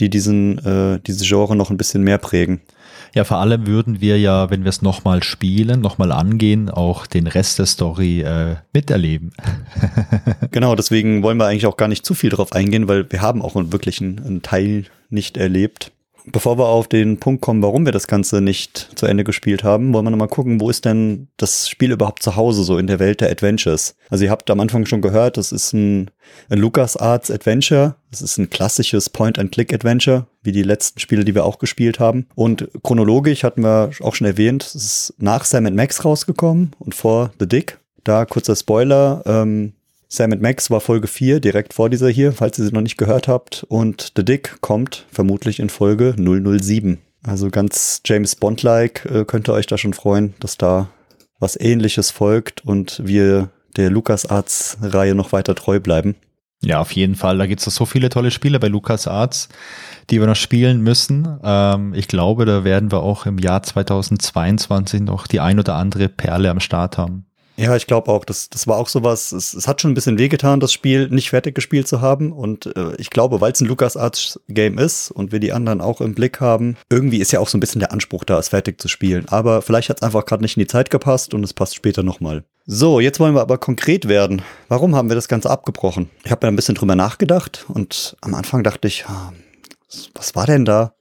[0.00, 2.60] die diesen, äh, diese Genre noch ein bisschen mehr prägen.
[3.14, 7.26] Ja, vor allem würden wir ja, wenn wir es nochmal spielen, nochmal angehen, auch den
[7.26, 9.32] Rest der Story äh, miterleben.
[10.50, 13.42] genau, deswegen wollen wir eigentlich auch gar nicht zu viel drauf eingehen, weil wir haben
[13.42, 15.92] auch wirklich einen, einen Teil nicht erlebt.
[16.26, 19.92] Bevor wir auf den Punkt kommen, warum wir das Ganze nicht zu Ende gespielt haben,
[19.92, 23.00] wollen wir nochmal gucken, wo ist denn das Spiel überhaupt zu Hause, so in der
[23.00, 23.96] Welt der Adventures.
[24.08, 26.10] Also ihr habt am Anfang schon gehört, das ist ein,
[26.48, 27.96] ein LucasArts Adventure.
[28.10, 32.26] Das ist ein klassisches Point-and-Click-Adventure, wie die letzten Spiele, die wir auch gespielt haben.
[32.34, 37.32] Und chronologisch hatten wir auch schon erwähnt, es ist nach Sam Max rausgekommen und vor
[37.40, 37.78] The Dick.
[38.04, 39.72] Da kurzer Spoiler, ähm,
[40.14, 43.28] Sam Max war Folge 4, direkt vor dieser hier, falls ihr sie noch nicht gehört
[43.28, 43.64] habt.
[43.70, 46.98] Und The Dick kommt vermutlich in Folge 007.
[47.22, 50.90] Also ganz James Bond-like äh, könnt ihr euch da schon freuen, dass da
[51.40, 53.48] was ähnliches folgt und wir
[53.78, 56.14] der LucasArts-Reihe noch weiter treu bleiben.
[56.62, 57.38] Ja, auf jeden Fall.
[57.38, 59.48] Da gibt es so viele tolle Spiele bei LucasArts,
[60.10, 61.38] die wir noch spielen müssen.
[61.42, 66.10] Ähm, ich glaube, da werden wir auch im Jahr 2022 noch die ein oder andere
[66.10, 67.24] Perle am Start haben.
[67.56, 70.18] Ja, ich glaube auch, das, das war auch sowas, es, es hat schon ein bisschen
[70.18, 72.32] wehgetan, das Spiel nicht fertig gespielt zu haben.
[72.32, 76.14] Und äh, ich glaube, weil es ein LucasArts-Game ist und wir die anderen auch im
[76.14, 78.88] Blick haben, irgendwie ist ja auch so ein bisschen der Anspruch da, es fertig zu
[78.88, 79.26] spielen.
[79.28, 82.02] Aber vielleicht hat es einfach gerade nicht in die Zeit gepasst und es passt später
[82.02, 82.44] nochmal.
[82.64, 84.42] So, jetzt wollen wir aber konkret werden.
[84.68, 86.08] Warum haben wir das Ganze abgebrochen?
[86.24, 89.32] Ich habe mir ein bisschen drüber nachgedacht und am Anfang dachte ich, ah,
[90.14, 90.94] was war denn da?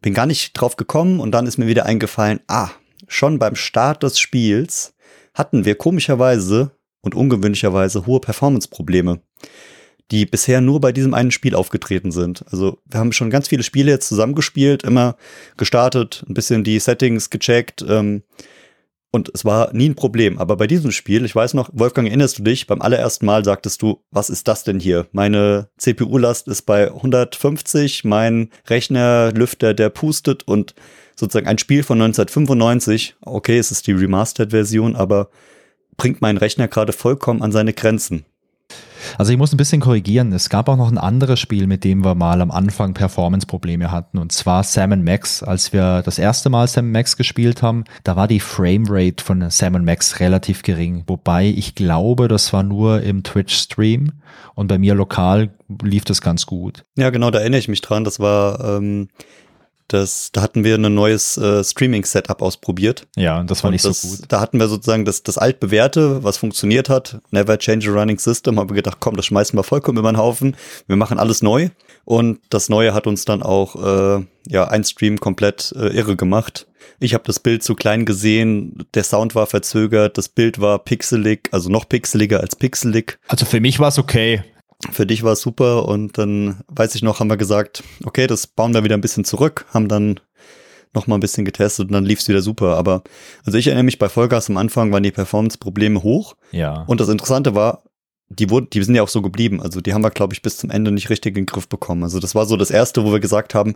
[0.00, 2.70] Bin gar nicht drauf gekommen und dann ist mir wieder eingefallen, ah,
[3.08, 4.94] schon beim Start des Spiels
[5.34, 9.20] hatten wir komischerweise und ungewöhnlicherweise hohe Performance-Probleme,
[10.10, 12.44] die bisher nur bei diesem einen Spiel aufgetreten sind.
[12.50, 15.16] Also wir haben schon ganz viele Spiele jetzt zusammengespielt, immer
[15.56, 18.22] gestartet, ein bisschen die Settings gecheckt ähm,
[19.14, 20.38] und es war nie ein Problem.
[20.38, 23.82] Aber bei diesem Spiel, ich weiß noch, Wolfgang, erinnerst du dich, beim allerersten Mal sagtest
[23.82, 25.06] du, was ist das denn hier?
[25.12, 30.74] Meine CPU-Last ist bei 150, mein Rechnerlüfter, der pustet und
[31.16, 35.28] sozusagen ein Spiel von 1995, okay, es ist die Remastered-Version, aber
[35.96, 38.24] bringt meinen Rechner gerade vollkommen an seine Grenzen.
[39.18, 40.32] Also ich muss ein bisschen korrigieren.
[40.32, 44.18] Es gab auch noch ein anderes Spiel, mit dem wir mal am Anfang Performance-Probleme hatten.
[44.18, 45.42] Und zwar Sam Max.
[45.42, 49.84] Als wir das erste Mal Sam Max gespielt haben, da war die Framerate von Sam
[49.84, 51.04] Max relativ gering.
[51.06, 54.12] Wobei ich glaube, das war nur im Twitch-Stream.
[54.54, 55.50] Und bei mir lokal
[55.82, 56.84] lief das ganz gut.
[56.96, 58.04] Ja, genau, da erinnere ich mich dran.
[58.04, 59.08] Das war ähm,
[59.92, 63.06] das, da hatten wir ein neues äh, Streaming-Setup ausprobiert.
[63.16, 64.20] Ja, und das war und nicht das, so gut.
[64.28, 67.20] Da hatten wir sozusagen das, das altbewährte, was funktioniert hat.
[67.30, 68.58] Never change a running system.
[68.58, 70.56] Haben wir gedacht, komm, das schmeißen wir vollkommen über den Haufen.
[70.86, 71.70] Wir machen alles neu.
[72.04, 76.66] Und das Neue hat uns dann auch äh, ja ein Stream komplett äh, irre gemacht.
[76.98, 81.48] Ich habe das Bild zu klein gesehen, der Sound war verzögert, das Bild war pixelig,
[81.52, 83.18] also noch pixeliger als pixelig.
[83.28, 84.42] Also für mich war es okay
[84.90, 88.46] für dich war es super und dann weiß ich noch, haben wir gesagt, okay, das
[88.46, 90.18] bauen wir wieder ein bisschen zurück, haben dann
[90.94, 92.76] noch mal ein bisschen getestet und dann lief es wieder super.
[92.76, 93.02] Aber
[93.44, 96.34] also ich erinnere mich bei Vollgas am Anfang waren die Performance-Probleme hoch.
[96.50, 96.84] Ja.
[96.86, 97.84] Und das Interessante war,
[98.28, 99.60] die wurden, die sind ja auch so geblieben.
[99.60, 102.02] Also die haben wir, glaube ich, bis zum Ende nicht richtig in den Griff bekommen.
[102.02, 103.74] Also das war so das erste, wo wir gesagt haben,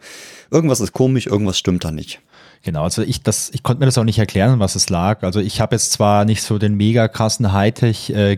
[0.51, 2.21] irgendwas ist komisch, irgendwas stimmt da nicht.
[2.63, 5.23] Genau, also ich das, ich konnte mir das auch nicht erklären, was es lag.
[5.23, 8.37] Also ich habe jetzt zwar nicht so den mega krassen Hightech äh,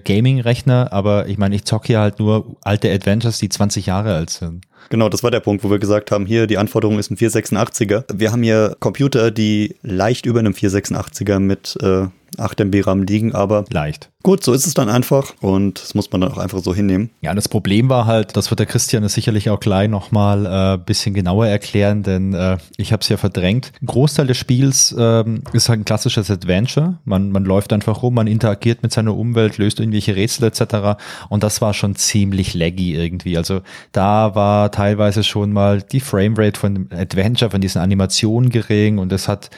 [0.93, 4.68] aber ich meine, ich zocke hier halt nur alte Adventures, die 20 Jahre alt sind.
[4.91, 8.05] Genau, das war der Punkt, wo wir gesagt haben, hier die Anforderung ist ein 486er.
[8.13, 13.35] Wir haben hier Computer, die leicht über einem 486er mit äh, 8 MB RAM liegen,
[13.35, 14.11] aber leicht.
[14.25, 17.11] Gut, so ist es dann einfach und das muss man dann auch einfach so hinnehmen.
[17.21, 20.75] Ja, und das Problem war halt, das wird der Christian sicherlich auch gleich nochmal ein
[20.75, 23.73] äh, bisschen genauer erklären, denn äh, ich habe es ja verdrängt.
[23.81, 26.99] Ein Großteil des Spiels ähm, ist halt ein klassisches Adventure.
[27.05, 31.01] Man, man läuft einfach rum, man interagiert mit seiner Umwelt, löst irgendwelche Rätsel etc.
[31.29, 33.39] Und das war schon ziemlich laggy irgendwie.
[33.39, 33.61] Also
[33.93, 39.29] da war teilweise schon mal die Framerate von Adventure, von diesen Animationen gering und es
[39.29, 39.51] hat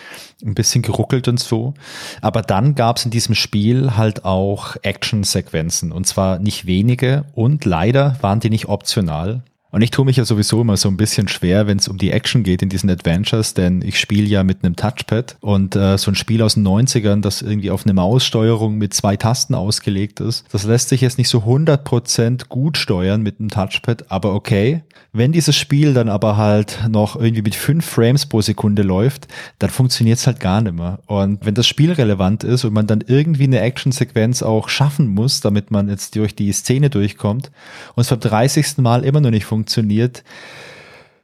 [0.42, 1.75] ein bisschen geruckelt und so.
[2.20, 7.64] Aber dann gab es in diesem Spiel halt auch Action-Sequenzen und zwar nicht wenige und
[7.64, 9.42] leider waren die nicht optional.
[9.70, 12.11] Und ich tue mich ja sowieso immer so ein bisschen schwer, wenn es um die
[12.11, 16.11] Action geht in diesen Adventures, denn ich spiele ja mit einem Touchpad und äh, so
[16.11, 20.44] ein Spiel aus den 90ern, das irgendwie auf eine Maussteuerung mit zwei Tasten ausgelegt ist,
[20.52, 24.83] das lässt sich jetzt nicht so 100% gut steuern mit einem Touchpad, aber okay.
[25.12, 29.26] Wenn dieses Spiel dann aber halt noch irgendwie mit fünf Frames pro Sekunde läuft,
[29.59, 31.00] dann funktioniert es halt gar nicht mehr.
[31.06, 35.40] Und wenn das Spiel relevant ist und man dann irgendwie eine Actionsequenz auch schaffen muss,
[35.40, 37.50] damit man jetzt durch die Szene durchkommt
[37.96, 38.78] und es beim 30.
[38.78, 40.25] Mal immer noch nicht funktioniert, funktioniert,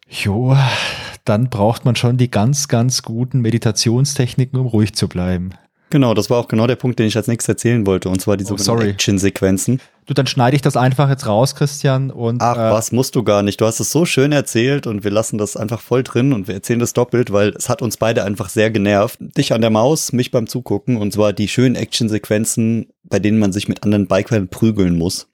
[0.09, 0.57] jo,
[1.25, 5.51] dann braucht man schon die ganz, ganz guten Meditationstechniken, um ruhig zu bleiben.
[5.89, 8.37] Genau, das war auch genau der Punkt, den ich als nächstes erzählen wollte, und zwar
[8.37, 9.81] die oh, sogenannten Action-Sequenzen.
[10.05, 12.11] Du, dann schneide ich das einfach jetzt raus, Christian.
[12.11, 13.61] Und, Ach, äh, was musst du gar nicht.
[13.61, 16.57] Du hast es so schön erzählt und wir lassen das einfach voll drin und wir
[16.57, 19.19] erzählen das doppelt, weil es hat uns beide einfach sehr genervt.
[19.21, 23.53] Dich an der Maus, mich beim Zugucken und zwar die schönen Action-Sequenzen, bei denen man
[23.53, 25.29] sich mit anderen Bikern prügeln muss,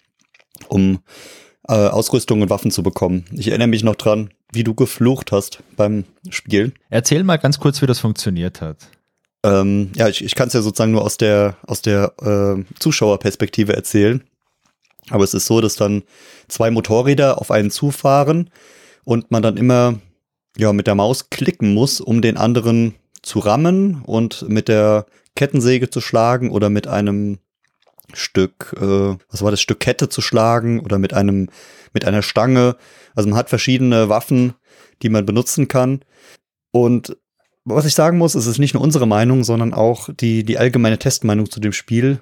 [0.68, 1.00] um
[1.68, 3.24] äh, Ausrüstung und Waffen zu bekommen.
[3.32, 6.74] Ich erinnere mich noch dran, wie du geflucht hast beim Spielen.
[6.90, 8.76] Erzähl mal ganz kurz, wie das funktioniert hat.
[9.44, 13.74] Ähm, ja, ich, ich kann es ja sozusagen nur aus der, aus der äh, Zuschauerperspektive
[13.74, 14.22] erzählen.
[15.10, 16.04] Aber es ist so, dass dann
[16.48, 18.50] zwei Motorräder auf einen zufahren
[19.04, 19.98] und man dann immer
[20.56, 25.90] ja, mit der Maus klicken muss, um den anderen zu rammen und mit der Kettensäge
[25.90, 27.38] zu schlagen oder mit einem
[28.12, 31.48] Stück, äh, was war das, Stück Kette zu schlagen oder mit einem,
[31.92, 32.76] mit einer Stange.
[33.14, 34.54] Also man hat verschiedene Waffen,
[35.02, 36.00] die man benutzen kann.
[36.72, 37.16] Und
[37.64, 40.98] was ich sagen muss, es ist nicht nur unsere Meinung, sondern auch die, die allgemeine
[40.98, 42.20] Testmeinung zu dem Spiel.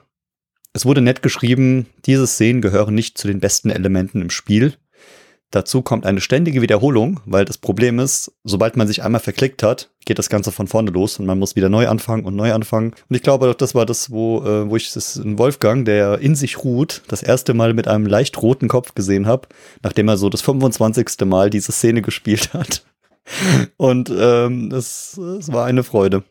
[0.72, 4.74] Es wurde nett geschrieben, diese Szenen gehören nicht zu den besten Elementen im Spiel.
[5.50, 9.90] Dazu kommt eine ständige Wiederholung, weil das Problem ist, sobald man sich einmal verklickt hat,
[10.04, 12.92] geht das Ganze von vorne los und man muss wieder neu anfangen und neu anfangen.
[13.08, 16.36] Und ich glaube, das war das, wo, äh, wo ich das in Wolfgang, der in
[16.36, 19.48] sich ruht, das erste Mal mit einem leicht roten Kopf gesehen habe,
[19.82, 21.26] nachdem er so das 25.
[21.26, 22.84] Mal diese Szene gespielt hat.
[23.76, 26.22] Und ähm, es, es war eine Freude.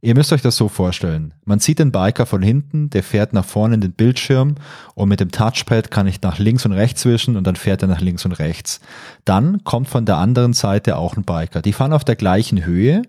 [0.00, 1.34] Ihr müsst euch das so vorstellen.
[1.44, 4.54] Man sieht den Biker von hinten, der fährt nach vorne in den Bildschirm
[4.94, 7.88] und mit dem Touchpad kann ich nach links und rechts wischen und dann fährt er
[7.88, 8.80] nach links und rechts.
[9.24, 11.62] Dann kommt von der anderen Seite auch ein Biker.
[11.62, 13.02] Die fahren auf der gleichen Höhe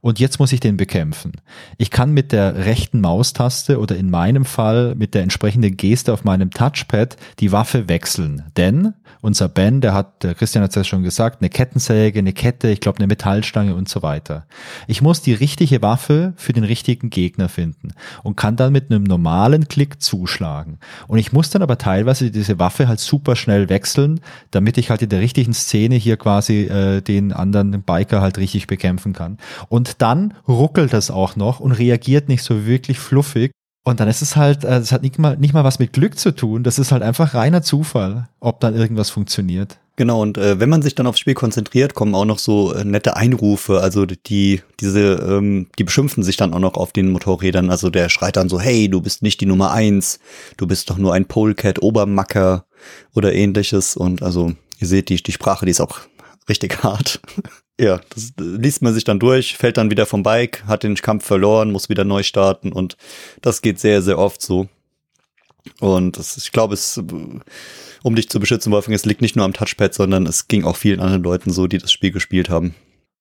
[0.00, 1.32] und jetzt muss ich den bekämpfen.
[1.78, 6.24] Ich kann mit der rechten Maustaste oder in meinem Fall mit der entsprechenden Geste auf
[6.24, 8.44] meinem Touchpad die Waffe wechseln.
[8.56, 12.32] Denn unser Ben, der hat, der Christian hat es ja schon gesagt, eine Kettensäge, eine
[12.32, 14.46] Kette, ich glaube eine Metallstange und so weiter.
[14.86, 19.04] Ich muss die richtige Waffe für den richtigen Gegner finden und kann dann mit einem
[19.04, 20.78] normalen Klick zuschlagen.
[21.06, 25.02] Und ich muss dann aber teilweise diese Waffe halt super schnell wechseln, damit ich halt
[25.02, 29.38] in der richtigen Szene hier quasi äh, den anderen Biker halt richtig bekämpfen kann.
[29.68, 33.50] Und dann ruckelt das auch noch und reagiert nicht so wirklich fluffig.
[33.84, 36.34] Und dann ist es halt, es hat nicht mal, nicht mal was mit Glück zu
[36.34, 36.62] tun.
[36.64, 39.78] Das ist halt einfach reiner Zufall, ob dann irgendwas funktioniert.
[39.96, 42.84] Genau, und äh, wenn man sich dann aufs Spiel konzentriert, kommen auch noch so äh,
[42.84, 43.80] nette Einrufe.
[43.80, 47.70] Also die, diese, ähm, die beschimpfen sich dann auch noch auf den Motorrädern.
[47.70, 50.18] Also der schreit dann so, hey, du bist nicht die Nummer eins,
[50.56, 52.64] du bist doch nur ein Polecat Obermacker
[53.14, 53.96] oder ähnliches.
[53.96, 56.00] Und also, ihr seht, die, die Sprache, die ist auch
[56.48, 57.20] richtig hart.
[57.80, 61.24] Ja, das liest man sich dann durch, fällt dann wieder vom Bike, hat den Kampf
[61.24, 62.96] verloren, muss wieder neu starten und
[63.42, 64.68] das geht sehr, sehr oft so.
[65.80, 66.98] Und das, ich glaube, es,
[68.02, 70.76] um dich zu beschützen, Wolfgang, es liegt nicht nur am Touchpad, sondern es ging auch
[70.76, 72.74] vielen anderen Leuten so, die das Spiel gespielt haben.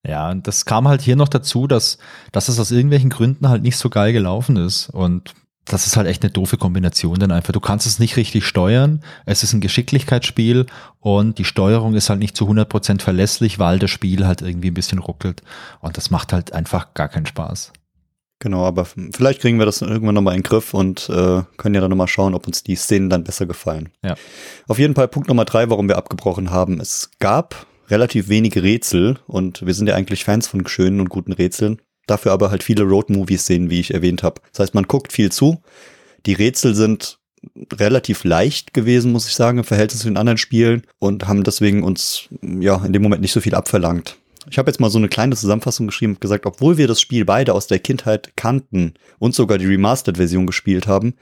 [0.05, 1.97] Ja, und das kam halt hier noch dazu, dass,
[2.33, 4.89] dass es aus irgendwelchen Gründen halt nicht so geil gelaufen ist.
[4.89, 5.33] Und
[5.65, 7.53] das ist halt echt eine doofe Kombination dann einfach.
[7.53, 9.01] Du kannst es nicht richtig steuern.
[9.25, 10.65] Es ist ein Geschicklichkeitsspiel
[10.99, 14.71] und die Steuerung ist halt nicht zu 100 Prozent verlässlich, weil das Spiel halt irgendwie
[14.71, 15.41] ein bisschen ruckelt.
[15.79, 17.71] Und das macht halt einfach gar keinen Spaß.
[18.39, 21.81] Genau, aber vielleicht kriegen wir das irgendwann nochmal in den Griff und äh, können ja
[21.81, 23.89] dann nochmal schauen, ob uns die Szenen dann besser gefallen.
[24.03, 24.15] Ja.
[24.67, 26.81] Auf jeden Fall Punkt Nummer drei, warum wir abgebrochen haben.
[26.81, 31.31] Es gab relativ wenige Rätsel und wir sind ja eigentlich Fans von schönen und guten
[31.31, 34.41] Rätseln dafür aber halt viele Road-Movies sehen, wie ich erwähnt habe.
[34.51, 35.61] Das heißt, man guckt viel zu.
[36.25, 37.19] Die Rätsel sind
[37.73, 41.83] relativ leicht gewesen, muss ich sagen, im Verhältnis zu den anderen Spielen und haben deswegen
[41.83, 44.17] uns ja in dem Moment nicht so viel abverlangt.
[44.49, 47.25] Ich habe jetzt mal so eine kleine Zusammenfassung geschrieben und gesagt, obwohl wir das Spiel
[47.25, 51.15] beide aus der Kindheit kannten und sogar die Remastered-Version gespielt haben,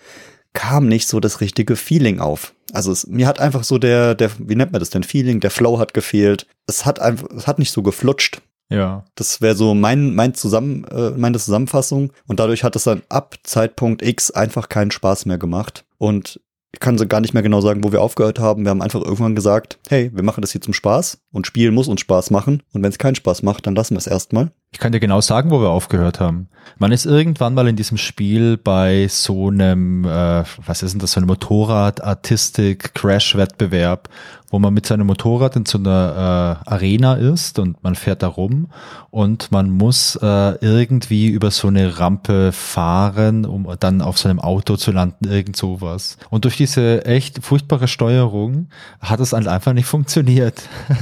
[0.53, 2.53] kam nicht so das richtige Feeling auf.
[2.73, 5.51] Also es, mir hat einfach so der, der, wie nennt man das denn, Feeling, der
[5.51, 6.47] Flow hat gefehlt.
[6.67, 8.41] Es hat einfach, es hat nicht so geflutscht.
[8.71, 9.03] Ja.
[9.15, 12.12] Das wäre so mein, mein Zusammen, äh, meine Zusammenfassung.
[12.27, 15.86] Und dadurch hat es dann ab Zeitpunkt X einfach keinen Spaß mehr gemacht.
[15.97, 16.39] Und
[16.73, 18.63] ich kann so gar nicht mehr genau sagen, wo wir aufgehört haben.
[18.63, 21.89] Wir haben einfach irgendwann gesagt, hey, wir machen das hier zum Spaß und Spielen muss
[21.89, 22.63] uns Spaß machen.
[22.71, 24.51] Und wenn es keinen Spaß macht, dann lassen wir es erstmal.
[24.73, 26.47] Ich kann dir genau sagen, wo wir aufgehört haben.
[26.77, 31.12] Man ist irgendwann mal in diesem Spiel bei so einem, äh, was ist denn das,
[31.12, 34.07] so einem Motorrad-Artistik-Crash-Wettbewerb,
[34.49, 38.27] wo man mit seinem Motorrad in so einer äh, Arena ist und man fährt da
[38.27, 38.69] rum
[39.10, 44.77] und man muss äh, irgendwie über so eine Rampe fahren, um dann auf seinem Auto
[44.77, 46.17] zu landen, irgend sowas.
[46.29, 48.69] Und durch diese echt furchtbare Steuerung
[49.01, 50.62] hat es halt einfach nicht funktioniert.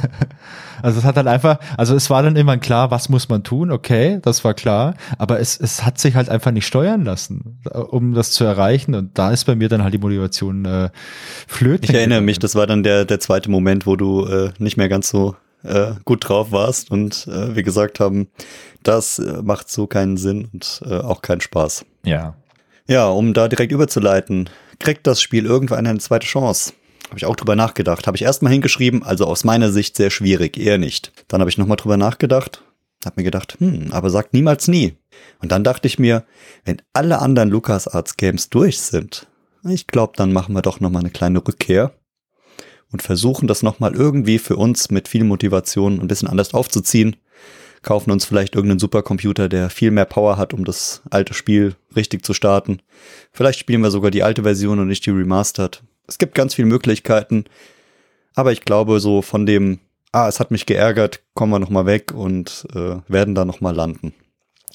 [0.82, 3.59] Also es hat dann einfach, also es war dann immer klar, was muss man tun,
[3.72, 8.14] okay, das war klar, aber es, es hat sich halt einfach nicht steuern lassen, um
[8.14, 10.90] das zu erreichen und da ist bei mir dann halt die Motivation äh,
[11.48, 11.90] flöten.
[11.90, 14.90] Ich erinnere mich, das war dann der, der zweite Moment, wo du äh, nicht mehr
[14.90, 18.30] ganz so äh, gut drauf warst und äh, wir gesagt haben,
[18.84, 21.86] das äh, macht so keinen Sinn und äh, auch keinen Spaß.
[22.06, 22.36] Ja.
[22.88, 26.74] Ja, um da direkt überzuleiten, kriegt das Spiel irgendwann eine zweite Chance.
[27.10, 28.08] Habe ich auch drüber nachgedacht.
[28.08, 31.12] Habe ich erstmal hingeschrieben, also aus meiner Sicht sehr schwierig, eher nicht.
[31.28, 32.64] Dann habe ich nochmal drüber nachgedacht,
[33.06, 34.98] habe mir gedacht, hm, aber sagt niemals nie.
[35.42, 36.26] Und dann dachte ich mir,
[36.66, 39.28] wenn alle anderen LucasArts Games durch sind,
[39.64, 41.94] ich glaube, dann machen wir doch nochmal eine kleine Rückkehr
[42.92, 47.16] und versuchen das nochmal irgendwie für uns mit viel Motivation ein bisschen anders aufzuziehen.
[47.82, 52.26] Kaufen uns vielleicht irgendeinen Supercomputer, der viel mehr Power hat, um das alte Spiel richtig
[52.26, 52.82] zu starten.
[53.32, 55.82] Vielleicht spielen wir sogar die alte Version und nicht die Remastered.
[56.08, 57.46] Es gibt ganz viele Möglichkeiten,
[58.34, 59.80] aber ich glaube, so von dem,
[60.12, 64.14] ah, es hat mich geärgert, kommen wir nochmal weg und äh, werden da nochmal landen.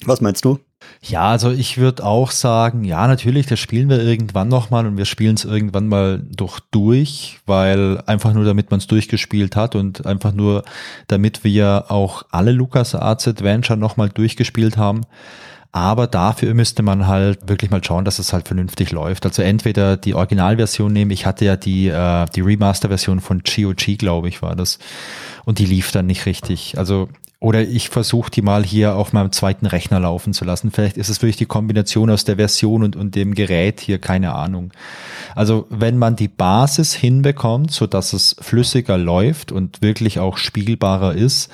[0.03, 0.59] Was meinst du?
[1.01, 5.05] Ja, also ich würde auch sagen, ja, natürlich, das spielen wir irgendwann nochmal und wir
[5.05, 10.05] spielen es irgendwann mal doch durch, weil einfach nur damit man es durchgespielt hat und
[10.05, 10.63] einfach nur
[11.07, 15.01] damit wir auch alle LucasArts Adventure nochmal durchgespielt haben.
[15.75, 19.25] Aber dafür müsste man halt wirklich mal schauen, dass es halt vernünftig läuft.
[19.25, 24.29] Also entweder die Originalversion nehmen, ich hatte ja die, äh, die Remaster-Version von GOG, glaube
[24.29, 24.79] ich, war das.
[25.43, 26.77] Und die lief dann nicht richtig.
[26.77, 27.09] Also
[27.41, 30.71] oder ich versuche die mal hier auf meinem zweiten Rechner laufen zu lassen.
[30.71, 34.33] Vielleicht ist es wirklich die Kombination aus der Version und, und dem Gerät hier, keine
[34.33, 34.71] Ahnung.
[35.35, 41.13] Also wenn man die Basis hinbekommt, so dass es flüssiger läuft und wirklich auch spielbarer
[41.13, 41.51] ist,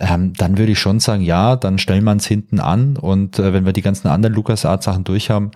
[0.00, 3.52] ähm, dann würde ich schon sagen, ja, dann stellen wir uns hinten an und äh,
[3.52, 5.50] wenn wir die ganzen anderen LucasArts-Sachen durch haben,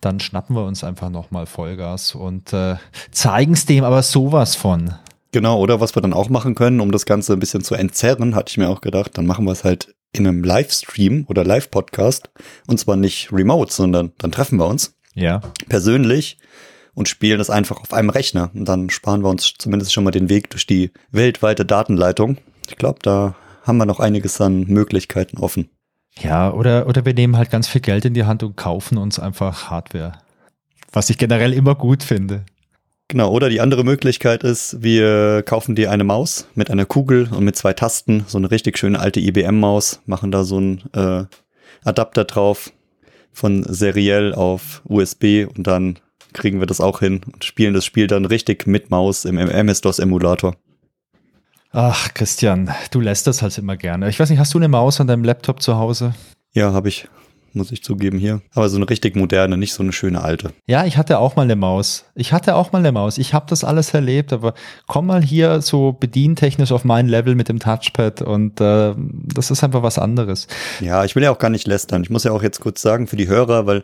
[0.00, 2.76] dann schnappen wir uns einfach nochmal Vollgas und äh,
[3.10, 4.94] zeigen es dem aber sowas von.
[5.32, 8.34] Genau, oder was wir dann auch machen können, um das Ganze ein bisschen zu entzerren,
[8.34, 12.30] hatte ich mir auch gedacht, dann machen wir es halt in einem Livestream oder Live-Podcast
[12.66, 14.96] und zwar nicht remote, sondern dann treffen wir uns.
[15.14, 15.40] Ja.
[15.68, 16.38] Persönlich
[16.94, 18.50] und spielen das einfach auf einem Rechner.
[18.54, 22.38] Und dann sparen wir uns zumindest schon mal den Weg durch die weltweite Datenleitung.
[22.68, 23.34] Ich glaube, da
[23.64, 25.68] haben wir noch einiges an Möglichkeiten offen.
[26.20, 29.18] Ja, oder, oder wir nehmen halt ganz viel Geld in die Hand und kaufen uns
[29.18, 30.12] einfach Hardware.
[30.92, 32.44] Was ich generell immer gut finde.
[33.08, 37.44] Genau, oder die andere Möglichkeit ist, wir kaufen dir eine Maus mit einer Kugel und
[37.44, 41.24] mit zwei Tasten, so eine richtig schöne alte IBM-Maus, machen da so einen äh,
[41.84, 42.72] Adapter drauf
[43.32, 45.98] von seriell auf USB und dann
[46.32, 50.56] kriegen wir das auch hin und spielen das Spiel dann richtig mit Maus im MS-DOS-Emulator.
[51.76, 54.08] Ach, Christian, du lässt das halt immer gerne.
[54.08, 56.14] Ich weiß nicht, hast du eine Maus an deinem Laptop zu Hause?
[56.52, 57.08] Ja, habe ich.
[57.52, 58.42] Muss ich zugeben hier.
[58.54, 60.52] Aber so eine richtig moderne, nicht so eine schöne alte.
[60.66, 62.04] Ja, ich hatte auch mal eine Maus.
[62.14, 63.18] Ich hatte auch mal eine Maus.
[63.18, 64.54] Ich habe das alles erlebt, aber
[64.86, 69.64] komm mal hier so bedientechnisch auf mein Level mit dem Touchpad und äh, das ist
[69.64, 70.46] einfach was anderes.
[70.80, 72.02] Ja, ich will ja auch gar nicht lästern.
[72.02, 73.82] Ich muss ja auch jetzt kurz sagen für die Hörer, weil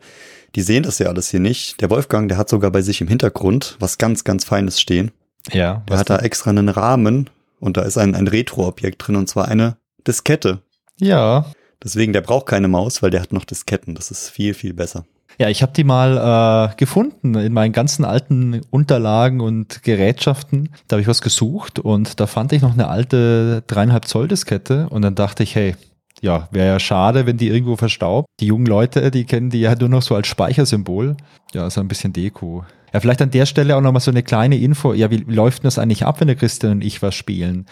[0.54, 1.80] die sehen das ja alles hier nicht.
[1.80, 5.10] Der Wolfgang, der hat sogar bei sich im Hintergrund was ganz, ganz Feines stehen.
[5.52, 5.82] Ja.
[5.88, 9.48] Der hat da extra einen Rahmen und da ist ein, ein Retro-Objekt drin und zwar
[9.48, 10.62] eine Diskette.
[10.98, 11.46] Ja.
[11.82, 13.94] Deswegen, der braucht keine Maus, weil der hat noch Disketten.
[13.94, 15.04] Das ist viel, viel besser.
[15.38, 20.70] Ja, ich habe die mal äh, gefunden in meinen ganzen alten Unterlagen und Gerätschaften.
[20.86, 24.88] Da habe ich was gesucht und da fand ich noch eine alte dreieinhalb Zoll Diskette
[24.90, 25.76] und dann dachte ich, hey,
[26.20, 28.28] ja, wäre ja schade, wenn die irgendwo verstaubt.
[28.40, 31.16] Die jungen Leute, die kennen die ja nur noch so als Speichersymbol.
[31.54, 32.64] Ja, ist ein bisschen Deko.
[32.92, 34.92] Ja, vielleicht an der Stelle auch nochmal so eine kleine Info.
[34.92, 37.66] Ja, wie, läuft denn das eigentlich ab, wenn der Christian und ich was spielen?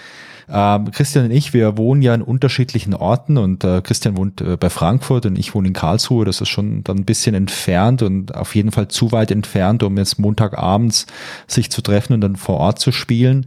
[0.51, 4.57] Ähm, Christian und ich, wir wohnen ja in unterschiedlichen Orten und äh, Christian wohnt äh,
[4.57, 6.25] bei Frankfurt und ich wohne in Karlsruhe.
[6.25, 9.99] Das ist schon dann ein bisschen entfernt und auf jeden Fall zu weit entfernt, um
[9.99, 11.07] jetzt Montagabends
[11.47, 13.47] sich zu treffen und dann vor Ort zu spielen.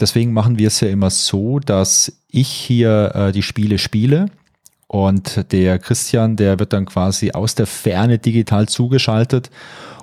[0.00, 4.26] Deswegen machen wir es ja immer so, dass ich hier äh, die Spiele spiele
[4.94, 9.50] und der Christian, der wird dann quasi aus der Ferne digital zugeschaltet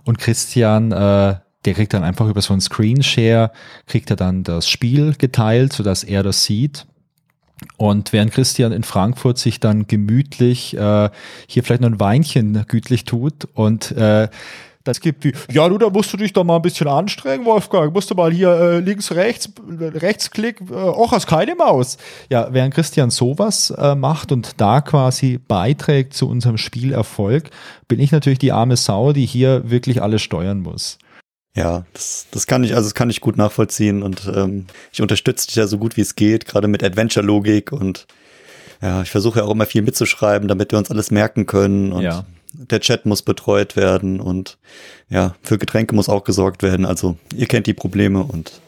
[0.04, 3.52] und Christian äh, der kriegt dann einfach über so einen Screenshare,
[3.86, 6.88] kriegt er dann das Spiel geteilt, sodass er das sieht.
[7.78, 11.10] Und während Christian in Frankfurt sich dann gemütlich äh,
[11.48, 14.28] hier vielleicht noch ein Weinchen gütlich tut und äh,
[14.84, 17.94] das gibt wie, ja du, da musst du dich doch mal ein bisschen anstrengen, Wolfgang,
[17.94, 21.98] musst du mal hier äh, links, rechts, Rechtsklick, äh, auch hast keine Maus.
[22.30, 27.50] Ja, während Christian sowas äh, macht und da quasi beiträgt zu unserem Spielerfolg,
[27.88, 30.98] bin ich natürlich die arme Sau, die hier wirklich alles steuern muss.
[31.56, 35.48] Ja, das, das kann ich, also das kann ich gut nachvollziehen und ähm, ich unterstütze
[35.48, 38.08] dich ja so gut wie es geht, gerade mit Adventure-Logik und
[38.82, 42.04] ja, ich versuche ja auch immer viel mitzuschreiben, damit wir uns alles merken können und
[42.04, 42.26] ja.
[42.54, 44.58] Der Chat muss betreut werden und
[45.10, 46.86] ja, für Getränke muss auch gesorgt werden.
[46.86, 48.62] Also ihr kennt die Probleme und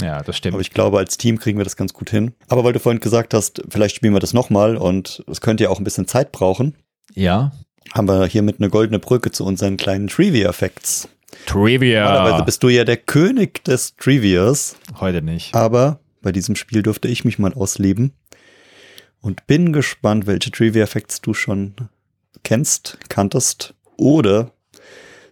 [0.00, 0.54] ja, das stimmt.
[0.54, 2.32] Aber ich glaube, als Team kriegen wir das ganz gut hin.
[2.48, 5.70] Aber weil du vorhin gesagt hast, vielleicht spielen wir das nochmal und es könnte ja
[5.70, 6.74] auch ein bisschen Zeit brauchen.
[7.14, 7.52] Ja.
[7.92, 11.08] Haben wir hiermit eine goldene Brücke zu unseren kleinen Trivia-Facts.
[11.46, 12.04] Trivia.
[12.04, 14.76] Normalerweise bist du ja der König des Trivias.
[15.00, 15.54] Heute nicht.
[15.54, 18.12] Aber bei diesem Spiel durfte ich mich mal ausleben.
[19.22, 21.74] Und bin gespannt, welche Trivia-Facts du schon
[22.42, 24.52] kennst, kanntest oder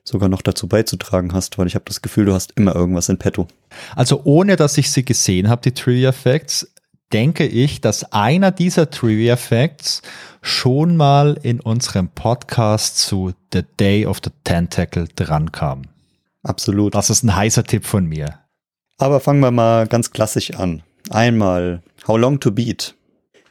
[0.05, 3.19] sogar noch dazu beizutragen hast, weil ich habe das Gefühl, du hast immer irgendwas in
[3.19, 3.47] petto.
[3.95, 6.73] Also ohne, dass ich sie gesehen habe, die Trivia Facts,
[7.13, 10.03] denke ich, dass einer dieser Trivia Facts
[10.43, 15.83] schon mal in unserem Podcast zu The Day of the Tentacle drankam.
[16.43, 16.95] Absolut.
[16.95, 18.41] Das ist ein heißer Tipp von mir.
[18.99, 20.83] Aber fangen wir mal ganz klassisch an.
[21.11, 22.95] Einmal How Long to Beat.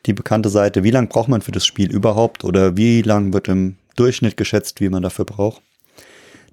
[0.07, 0.83] Die bekannte Seite.
[0.83, 4.81] Wie lange braucht man für das Spiel überhaupt oder wie lang wird im Durchschnitt geschätzt,
[4.81, 5.61] wie man dafür braucht?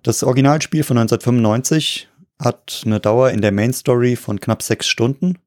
[0.03, 5.39] Das Originalspiel von 1995 hat eine Dauer in der Main Story von knapp sechs Stunden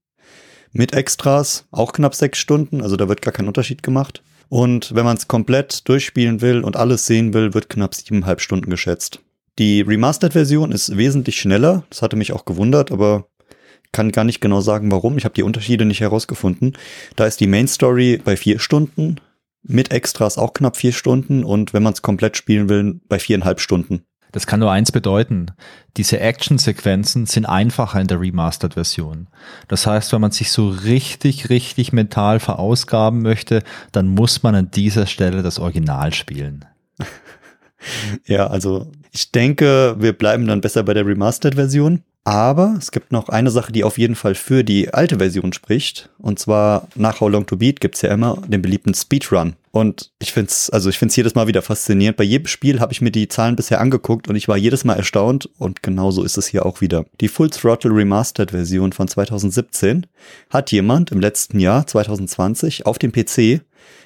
[0.72, 4.24] mit Extras auch knapp sechs Stunden, also da wird gar kein Unterschied gemacht.
[4.50, 8.70] Und wenn man es komplett durchspielen will und alles sehen will, wird knapp siebeneinhalb Stunden
[8.70, 9.20] geschätzt.
[9.60, 13.28] Die Remastered-Version ist wesentlich schneller, das hatte mich auch gewundert, aber
[13.92, 15.18] kann gar nicht genau sagen, warum.
[15.18, 16.74] Ich habe die Unterschiede nicht herausgefunden.
[17.16, 19.18] Da ist die Main Story bei vier Stunden,
[19.64, 23.60] mit Extras auch knapp vier Stunden und wenn man es komplett spielen will, bei viereinhalb
[23.60, 24.04] Stunden.
[24.32, 25.48] Das kann nur eins bedeuten.
[25.96, 29.28] Diese Action-Sequenzen sind einfacher in der Remastered-Version.
[29.68, 33.64] Das heißt, wenn man sich so richtig, richtig mental verausgaben möchte,
[33.94, 36.66] dann muss man an dieser Stelle das Original spielen.
[38.26, 42.04] Ja, also ich denke, wir bleiben dann besser bei der Remastered-Version.
[42.28, 46.10] Aber es gibt noch eine Sache, die auf jeden Fall für die alte Version spricht.
[46.18, 49.56] Und zwar nach How Long to Beat gibt's ja immer den beliebten Speedrun.
[49.72, 52.18] Und ich finde es, also ich finde es jedes Mal wieder faszinierend.
[52.18, 54.96] Bei jedem Spiel habe ich mir die Zahlen bisher angeguckt und ich war jedes Mal
[54.96, 57.06] erstaunt und genauso ist es hier auch wieder.
[57.22, 60.06] Die Full Throttle Remastered Version von 2017
[60.50, 63.62] hat jemand im letzten Jahr 2020 auf dem PC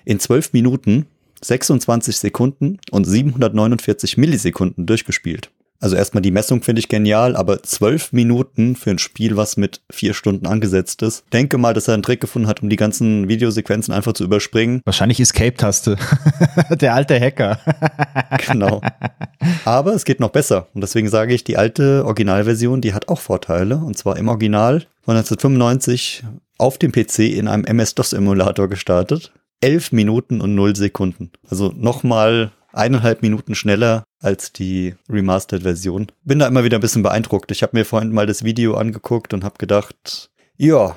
[0.05, 1.07] in 12 Minuten
[1.43, 5.49] 26 Sekunden und 749 Millisekunden durchgespielt.
[5.81, 9.81] Also erstmal die Messung finde ich genial, aber zwölf Minuten für ein Spiel, was mit
[9.91, 11.25] vier Stunden angesetzt ist.
[11.33, 14.81] Denke mal, dass er einen Trick gefunden hat, um die ganzen Videosequenzen einfach zu überspringen.
[14.85, 15.97] Wahrscheinlich Escape-Taste.
[16.69, 17.59] Der alte Hacker.
[18.47, 18.81] genau.
[19.65, 20.67] Aber es geht noch besser.
[20.75, 23.77] Und deswegen sage ich, die alte Originalversion, die hat auch Vorteile.
[23.77, 26.23] Und zwar im Original von 1995
[26.59, 29.31] auf dem PC in einem MS-DOS-Emulator gestartet.
[29.61, 31.31] Elf Minuten und null Sekunden.
[31.49, 36.07] Also nochmal eineinhalb Minuten schneller als die Remastered-Version.
[36.23, 37.51] Bin da immer wieder ein bisschen beeindruckt.
[37.51, 40.95] Ich habe mir vorhin mal das Video angeguckt und habe gedacht, ja,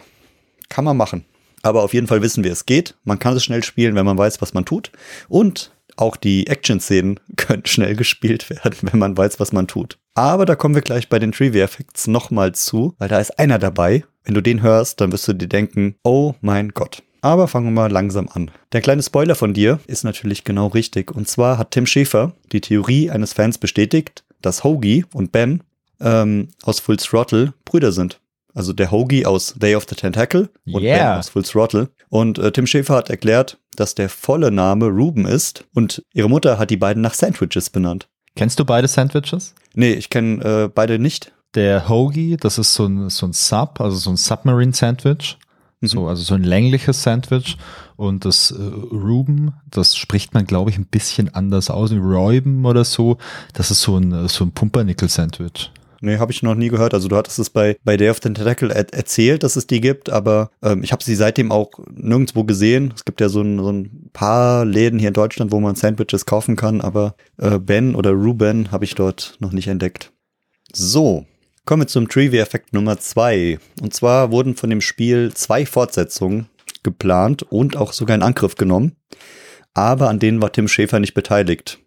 [0.69, 1.25] kann man machen.
[1.63, 2.95] Aber auf jeden Fall wissen wir, es geht.
[3.05, 4.93] Man kann es schnell spielen, wenn man weiß, was man tut.
[5.29, 9.99] Und auch die Action-Szenen können schnell gespielt werden, wenn man weiß, was man tut.
[10.15, 14.05] Aber da kommen wir gleich bei den Trivia-Facts nochmal zu, weil da ist einer dabei.
[14.25, 17.03] Wenn du den hörst, dann wirst du dir denken, oh mein Gott.
[17.25, 18.51] Aber fangen wir mal langsam an.
[18.73, 21.11] Der kleine Spoiler von dir ist natürlich genau richtig.
[21.11, 25.63] Und zwar hat Tim Schäfer die Theorie eines Fans bestätigt, dass Hoagie und Ben
[26.03, 28.21] ähm, aus Full Throttle Brüder sind.
[28.53, 30.99] Also der Hoagie aus Day of the Tentacle und yeah.
[30.99, 31.89] Ben aus Full Throttle.
[32.11, 36.59] Und äh, Tim Schäfer hat erklärt, dass der volle Name Ruben ist und ihre Mutter
[36.59, 38.07] hat die beiden nach Sandwiches benannt.
[38.37, 39.55] Kennst du beide Sandwiches?
[39.73, 41.33] Nee, ich kenne äh, beide nicht.
[41.55, 45.39] Der Hoagie, das ist so ein, so ein Sub, also so ein Submarine Sandwich.
[45.87, 46.09] So, mhm.
[46.09, 47.57] also so ein längliches Sandwich.
[47.97, 51.93] Und das äh, Ruben, das spricht man, glaube ich, ein bisschen anders aus.
[51.93, 53.19] Räuben oder so.
[53.53, 55.71] Das ist so ein, so ein Pumpernickel-Sandwich.
[56.05, 56.93] Nee, habe ich noch nie gehört.
[56.93, 59.81] Also du hattest es bei, bei Day of the Tentacle er erzählt, dass es die
[59.81, 62.93] gibt, aber ähm, ich habe sie seitdem auch nirgendwo gesehen.
[62.95, 66.27] Es gibt ja so ein, so ein paar Läden hier in Deutschland, wo man Sandwiches
[66.27, 70.13] kaufen kann, aber äh, Ben oder Ruben habe ich dort noch nicht entdeckt.
[70.75, 71.25] So,
[71.65, 73.59] kommen wir zum Trivia-Effekt Nummer zwei.
[73.81, 76.47] Und zwar wurden von dem Spiel zwei Fortsetzungen
[76.83, 78.97] geplant und auch sogar in Angriff genommen.
[79.73, 81.79] Aber an denen war Tim Schäfer nicht beteiligt.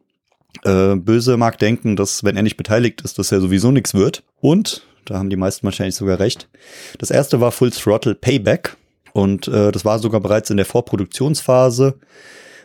[0.64, 4.24] Äh, Böse mag denken, dass wenn er nicht beteiligt ist, dass er sowieso nichts wird.
[4.42, 6.50] Und, da haben die meisten wahrscheinlich sogar recht,
[6.98, 8.76] das erste war Full Throttle Payback.
[9.14, 12.00] Und äh, das war sogar bereits in der Vorproduktionsphase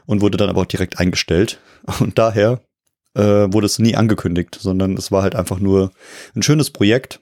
[0.07, 1.61] und wurde dann aber auch direkt eingestellt.
[2.01, 2.61] Und daher
[3.15, 5.93] äh, wurde es nie angekündigt, sondern es war halt einfach nur
[6.35, 7.21] ein schönes Projekt.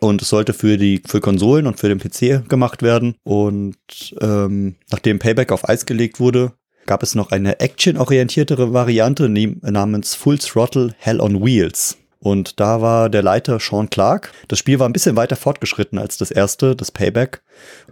[0.00, 3.14] Und es sollte für die für Konsolen und für den PC gemacht werden.
[3.22, 3.76] Und
[4.20, 6.52] ähm, nachdem Payback auf Eis gelegt wurde,
[6.86, 11.98] gab es noch eine actionorientiertere Variante namens Full Throttle Hell on Wheels.
[12.18, 14.32] Und da war der Leiter Sean Clark.
[14.46, 17.42] Das Spiel war ein bisschen weiter fortgeschritten als das erste, das Payback.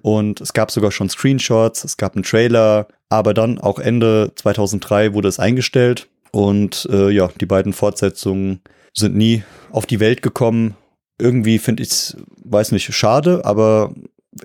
[0.02, 5.14] Und es gab sogar schon Screenshots, es gab einen Trailer, aber dann auch Ende 2003
[5.14, 6.08] wurde es eingestellt.
[6.32, 8.60] Und äh, ja, die beiden Fortsetzungen
[8.94, 10.76] sind nie auf die Welt gekommen.
[11.18, 13.92] Irgendwie finde ich es, weiß nicht, schade, aber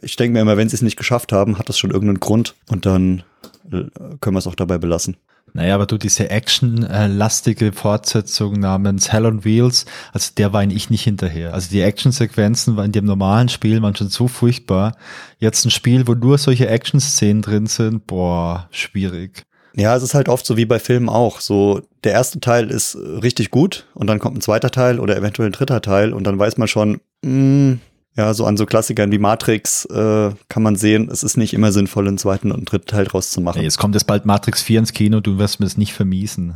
[0.02, 2.56] ich denke mir immer, wenn sie es nicht geschafft haben, hat das schon irgendeinen Grund.
[2.70, 3.24] Und dann
[3.70, 5.18] können wir es auch dabei belassen.
[5.54, 11.04] Naja, aber du, diese actionlastige Fortsetzung namens Hell on Wheels, also der war ich nicht
[11.04, 11.54] hinterher.
[11.54, 14.98] Also die Actionsequenzen waren in dem normalen Spiel waren schon so furchtbar.
[15.40, 19.46] Jetzt ein Spiel, wo nur solche Action-Szenen drin sind, boah, schwierig.
[19.78, 21.42] Ja, es ist halt oft so wie bei Filmen auch.
[21.42, 25.50] So, der erste Teil ist richtig gut und dann kommt ein zweiter Teil oder eventuell
[25.50, 27.80] ein dritter Teil und dann weiß man schon, mh, mm,
[28.18, 31.74] ja, so an so Klassikern wie Matrix äh, kann man sehen, es ist nicht immer
[31.74, 33.62] sinnvoll, einen zweiten und einen dritten Teil draus zu machen.
[33.62, 36.56] jetzt kommt jetzt bald Matrix 4 ins Kino, du wirst mir das nicht vermiesen.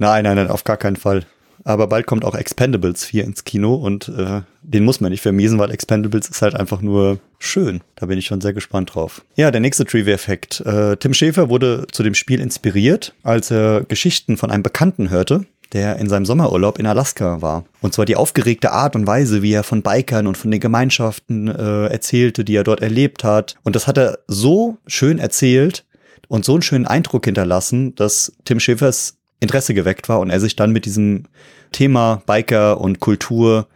[0.00, 1.26] Nein, nein, nein, auf gar keinen Fall.
[1.64, 5.58] Aber bald kommt auch Expendables 4 ins Kino und äh, den muss man nicht vermiesen,
[5.58, 7.80] weil Expendables ist halt einfach nur schön.
[7.96, 9.22] Da bin ich schon sehr gespannt drauf.
[9.36, 10.60] Ja, der nächste Trivia-Effekt.
[10.60, 15.44] Äh, Tim Schäfer wurde zu dem Spiel inspiriert, als er Geschichten von einem Bekannten hörte,
[15.72, 17.64] der in seinem Sommerurlaub in Alaska war.
[17.80, 21.48] Und zwar die aufgeregte Art und Weise, wie er von Bikern und von den Gemeinschaften
[21.48, 23.56] äh, erzählte, die er dort erlebt hat.
[23.62, 25.84] Und das hat er so schön erzählt
[26.28, 30.54] und so einen schönen Eindruck hinterlassen, dass Tim Schiffers Interesse geweckt war und er sich
[30.54, 31.24] dann mit diesem
[31.72, 33.66] Thema Biker und Kultur,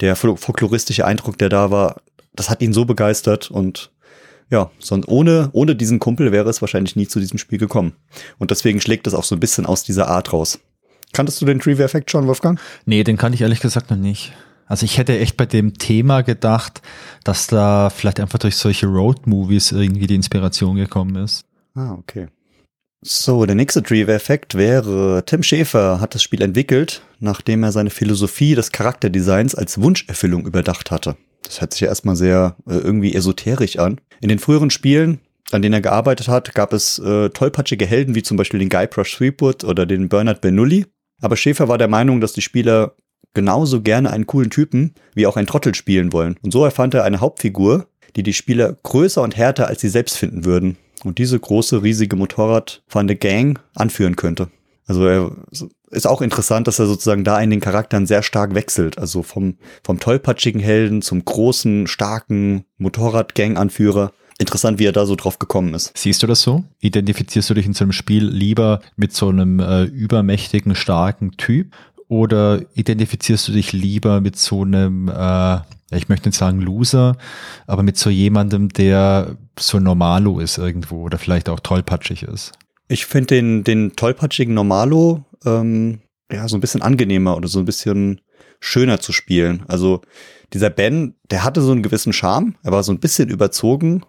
[0.00, 2.02] der folkloristische Eindruck, der da war,
[2.34, 3.90] das hat ihn so begeistert und
[4.50, 7.94] ja, sonst ohne, ohne diesen Kumpel wäre es wahrscheinlich nie zu diesem Spiel gekommen.
[8.38, 10.58] Und deswegen schlägt es auch so ein bisschen aus dieser Art raus.
[11.14, 12.60] Kanntest du den Trivia-Effekt schon, Wolfgang?
[12.84, 14.32] Nee, den kannte ich ehrlich gesagt noch nicht.
[14.66, 16.82] Also ich hätte echt bei dem Thema gedacht,
[17.24, 21.44] dass da vielleicht einfach durch solche Road-Movies irgendwie die Inspiration gekommen ist.
[21.74, 22.28] Ah, okay.
[23.04, 28.54] So, der nächste Trivia-Effekt wäre, Tim Schäfer hat das Spiel entwickelt, nachdem er seine Philosophie
[28.54, 31.16] des Charakterdesigns als Wunscherfüllung überdacht hatte.
[31.42, 34.00] Das hört sich ja erstmal sehr äh, irgendwie esoterisch an.
[34.20, 35.20] In den früheren Spielen
[35.52, 39.16] an denen er gearbeitet hat, gab es äh, tollpatschige Helden wie zum Beispiel den Guybrush
[39.16, 40.86] Threepwood oder den Bernard Bernoulli.
[41.20, 42.94] Aber Schäfer war der Meinung, dass die Spieler
[43.34, 46.36] genauso gerne einen coolen Typen wie auch einen Trottel spielen wollen.
[46.42, 47.86] Und so erfand er eine Hauptfigur,
[48.16, 50.76] die die Spieler größer und härter als sie selbst finden würden.
[51.04, 54.48] Und diese große, riesige Motorradfahrende Gang anführen könnte.
[54.86, 55.32] Also er
[55.90, 58.98] ist auch interessant, dass er sozusagen da in den Charakteren sehr stark wechselt.
[58.98, 65.38] Also vom, vom tollpatschigen Helden zum großen, starken Motorradgang-Anführer interessant, wie er da so drauf
[65.38, 65.92] gekommen ist.
[65.96, 66.64] Siehst du das so?
[66.80, 71.74] Identifizierst du dich in so einem Spiel lieber mit so einem äh, übermächtigen, starken Typ
[72.08, 75.58] oder identifizierst du dich lieber mit so einem, äh,
[75.96, 77.16] ich möchte nicht sagen Loser,
[77.66, 82.52] aber mit so jemandem, der so normalo ist irgendwo oder vielleicht auch tollpatschig ist?
[82.88, 87.64] Ich finde den, den tollpatschigen Normalo ähm, ja so ein bisschen angenehmer oder so ein
[87.64, 88.20] bisschen
[88.60, 89.64] schöner zu spielen.
[89.68, 90.02] Also
[90.52, 94.04] dieser Ben, der hatte so einen gewissen Charme, er war so ein bisschen überzogen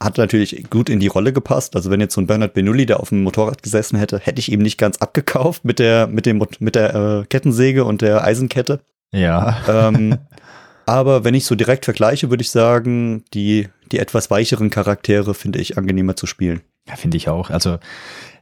[0.00, 1.74] hat natürlich gut in die Rolle gepasst.
[1.74, 4.52] Also wenn jetzt so ein Bernard Benulli, der auf dem Motorrad gesessen hätte, hätte ich
[4.52, 8.80] ihm nicht ganz abgekauft mit der, mit dem, mit der äh, Kettensäge und der Eisenkette.
[9.12, 9.60] Ja.
[9.68, 10.18] Ähm,
[10.88, 15.58] aber wenn ich so direkt vergleiche, würde ich sagen, die, die etwas weicheren Charaktere finde
[15.58, 16.62] ich angenehmer zu spielen.
[16.88, 17.50] Ja, finde ich auch.
[17.50, 17.78] Also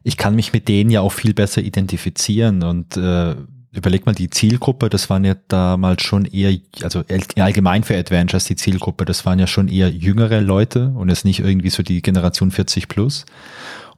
[0.04, 3.34] ich kann mich mit denen ja auch viel besser identifizieren und äh,
[3.72, 7.02] überleg mal die Zielgruppe, das waren ja damals schon eher, also
[7.36, 11.40] allgemein für Adventures die Zielgruppe, das waren ja schon eher jüngere Leute und jetzt nicht
[11.40, 13.26] irgendwie so die Generation 40 plus.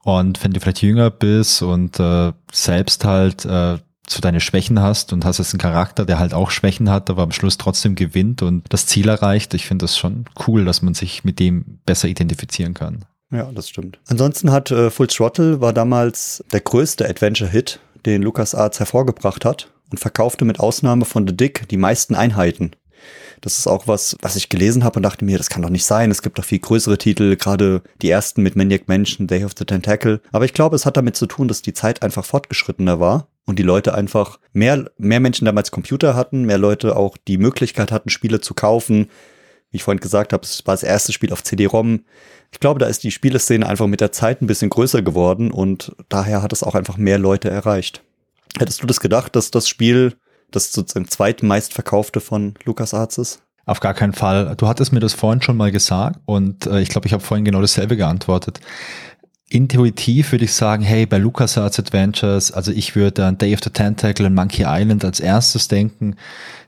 [0.05, 3.76] Und wenn du vielleicht jünger bist und äh, selbst halt äh,
[4.11, 7.22] so deine Schwächen hast und hast jetzt einen Charakter, der halt auch Schwächen hat, aber
[7.22, 10.94] am Schluss trotzdem gewinnt und das Ziel erreicht, ich finde das schon cool, dass man
[10.94, 13.04] sich mit dem besser identifizieren kann.
[13.30, 13.98] Ja, das stimmt.
[14.09, 19.70] Ansonsten hat äh, Full Throttle war damals der größte Adventure-Hit den LucasArts hervorgebracht hat.
[19.90, 22.72] und verkaufte mit Ausnahme von The Dick die meisten Einheiten.
[23.40, 25.84] Das ist auch was, was ich gelesen habe und dachte mir, das kann doch nicht
[25.84, 26.11] sein.
[26.11, 29.64] Es gibt doch viel größere Titel, gerade die ersten mit Maniac Mansion, Day of the
[29.64, 30.20] Tentacle.
[30.32, 33.59] Aber ich glaube, es hat damit zu tun, dass die Zeit einfach fortgeschrittener war und
[33.59, 38.11] die Leute einfach mehr, mehr Menschen damals Computer hatten, mehr Leute auch die Möglichkeit hatten,
[38.11, 39.09] Spiele zu kaufen.
[39.70, 42.05] Wie ich vorhin gesagt habe, es war das erste Spiel auf CD-ROM.
[42.53, 45.96] Ich glaube, da ist die Spieleszene einfach mit der Zeit ein bisschen größer geworden und
[46.11, 48.03] daher hat es auch einfach mehr Leute erreicht.
[48.59, 50.14] Hättest du das gedacht, dass das Spiel
[50.51, 53.42] das sozusagen zweitmeistverkaufte von LucasArts ist?
[53.64, 54.55] Auf gar keinen Fall.
[54.59, 57.46] Du hattest mir das vorhin schon mal gesagt und äh, ich glaube, ich habe vorhin
[57.46, 58.61] genau dasselbe geantwortet.
[59.51, 63.70] Intuitiv würde ich sagen, hey, bei LucasArts Adventures, also ich würde an Day of the
[63.70, 66.16] Tentacle und Monkey Island als erstes denken,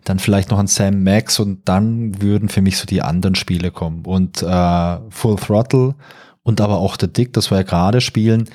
[0.05, 3.71] dann vielleicht noch an Sam Max und dann würden für mich so die anderen Spiele
[3.71, 4.07] kommen.
[4.07, 5.95] Und äh, Full Throttle
[6.43, 8.49] und aber auch The Dick, das wir ja gerade spielen,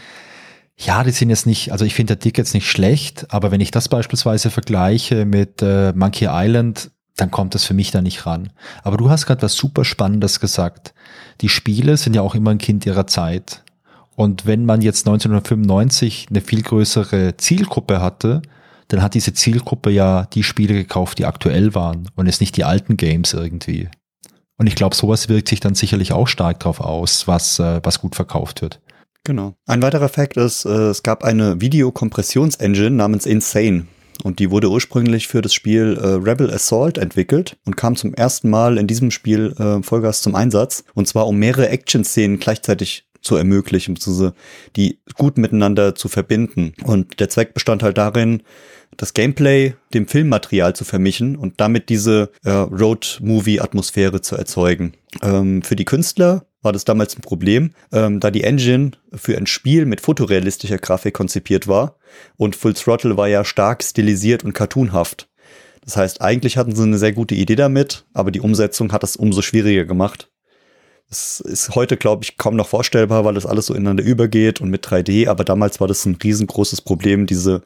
[0.77, 3.61] ja, die sind jetzt nicht, also ich finde der Dick jetzt nicht schlecht, aber wenn
[3.61, 8.25] ich das beispielsweise vergleiche mit äh, Monkey Island, dann kommt das für mich da nicht
[8.25, 8.51] ran.
[8.83, 10.93] Aber du hast gerade was super Spannendes gesagt.
[11.41, 13.63] Die Spiele sind ja auch immer ein Kind ihrer Zeit.
[14.15, 18.41] Und wenn man jetzt 1995 eine viel größere Zielgruppe hatte,
[18.87, 22.63] dann hat diese Zielgruppe ja die Spiele gekauft, die aktuell waren und es nicht die
[22.63, 23.89] alten Games irgendwie.
[24.57, 27.99] Und ich glaube, sowas wirkt sich dann sicherlich auch stark drauf aus, was, äh, was
[27.99, 28.79] gut verkauft wird.
[29.25, 29.55] Genau.
[29.65, 33.87] Ein weiterer Fakt ist, äh, es gab eine Videokompressions-Engine namens Insane.
[34.23, 38.49] Und die wurde ursprünglich für das Spiel äh, Rebel Assault entwickelt und kam zum ersten
[38.49, 40.85] Mal in diesem Spiel äh, Vollgas zum Einsatz.
[40.93, 44.33] Und zwar um mehrere Action-Szenen gleichzeitig zu ermöglichen, beziehungsweise
[44.75, 46.73] die gut miteinander zu verbinden.
[46.83, 48.43] Und der Zweck bestand halt darin,
[48.97, 54.93] das Gameplay dem Filmmaterial zu vermischen und damit diese äh, Road-Movie-Atmosphäre zu erzeugen.
[55.21, 59.47] Ähm, für die Künstler war das damals ein Problem, ähm, da die Engine für ein
[59.47, 61.97] Spiel mit fotorealistischer Grafik konzipiert war
[62.37, 65.29] und Full Throttle war ja stark stilisiert und cartoonhaft.
[65.83, 69.15] Das heißt, eigentlich hatten sie eine sehr gute Idee damit, aber die Umsetzung hat es
[69.15, 70.31] umso schwieriger gemacht.
[71.09, 74.69] Das ist heute, glaube ich, kaum noch vorstellbar, weil das alles so ineinander übergeht und
[74.69, 77.61] mit 3D, aber damals war das ein riesengroßes Problem, diese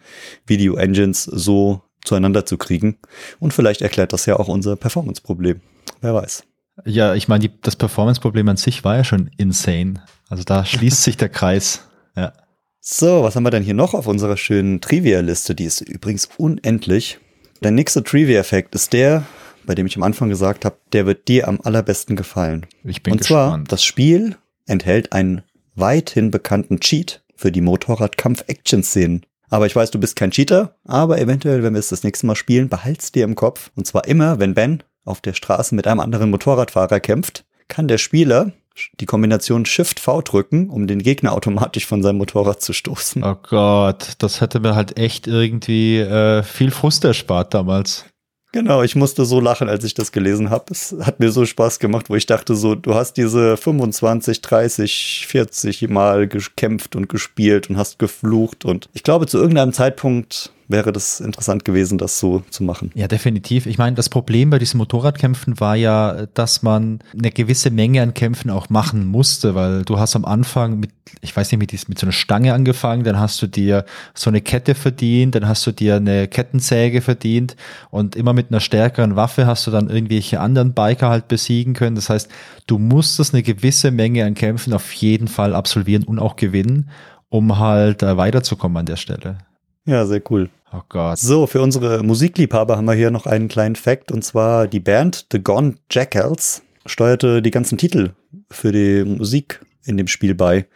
[0.45, 2.97] Video-Engines so zueinander zu kriegen.
[3.39, 5.61] Und vielleicht erklärt das ja auch unser Performance-Problem.
[6.01, 6.43] Wer weiß.
[6.85, 10.03] Ja, ich meine, das Performance-Problem an sich war ja schon insane.
[10.29, 11.85] Also da schließt sich der Kreis.
[12.15, 12.33] Ja.
[12.81, 15.53] So, was haben wir denn hier noch auf unserer schönen Trivia-Liste?
[15.53, 17.19] Die ist übrigens unendlich.
[17.61, 19.25] Der nächste Trivia-Effekt ist der,
[19.69, 22.65] bei dem ich am Anfang gesagt habe, der wird dir am allerbesten gefallen.
[22.83, 23.67] Ich bin Und gespannt.
[23.67, 25.43] zwar, das Spiel enthält einen
[25.75, 29.27] weithin bekannten Cheat für die Motorradkampf-Action-Szenen.
[29.51, 32.35] Aber ich weiß, du bist kein Cheater, aber eventuell, wenn wir es das nächste Mal
[32.35, 33.69] spielen, behalt's dir im Kopf.
[33.75, 37.99] Und zwar immer, wenn Ben auf der Straße mit einem anderen Motorradfahrer kämpft, kann der
[37.99, 38.53] Spieler
[38.99, 43.23] die Kombination Shift-V drücken, um den Gegner automatisch von seinem Motorrad zu stoßen.
[43.23, 48.05] Oh Gott, das hätte mir halt echt irgendwie äh, viel Frust erspart damals.
[48.51, 50.65] Genau, ich musste so lachen, als ich das gelesen habe.
[50.71, 55.25] Es hat mir so Spaß gemacht, wo ich dachte so, du hast diese 25, 30,
[55.27, 60.91] 40 Mal gekämpft und gespielt und hast geflucht und ich glaube, zu irgendeinem Zeitpunkt wäre
[60.93, 62.91] das interessant gewesen, das so zu machen.
[62.93, 63.65] Ja, definitiv.
[63.65, 68.13] Ich meine, das Problem bei diesen Motorradkämpfen war ja, dass man eine gewisse Menge an
[68.13, 70.91] Kämpfen auch machen musste, weil du hast am Anfang mit,
[71.21, 74.41] ich weiß nicht, mit, mit so einer Stange angefangen, dann hast du dir so eine
[74.41, 77.55] Kette verdient, dann hast du dir eine Kettensäge verdient
[77.89, 81.95] und immer mit einer stärkeren Waffe hast du dann irgendwelche anderen Biker halt besiegen können.
[81.95, 82.29] Das heißt,
[82.67, 86.91] du musstest eine gewisse Menge an Kämpfen auf jeden Fall absolvieren und auch gewinnen,
[87.29, 89.39] um halt äh, weiterzukommen an der Stelle.
[89.85, 90.49] Ja, sehr cool.
[90.71, 91.17] Oh Gott.
[91.17, 95.25] So, für unsere Musikliebhaber haben wir hier noch einen kleinen Fact und zwar die Band
[95.31, 98.11] The Gone Jackals steuerte die ganzen Titel
[98.51, 100.67] für die Musik in dem Spiel bei.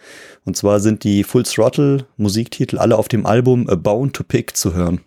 [0.45, 4.57] Und zwar sind die Full Throttle Musiktitel alle auf dem Album A Bone to Pick
[4.57, 5.01] zu hören.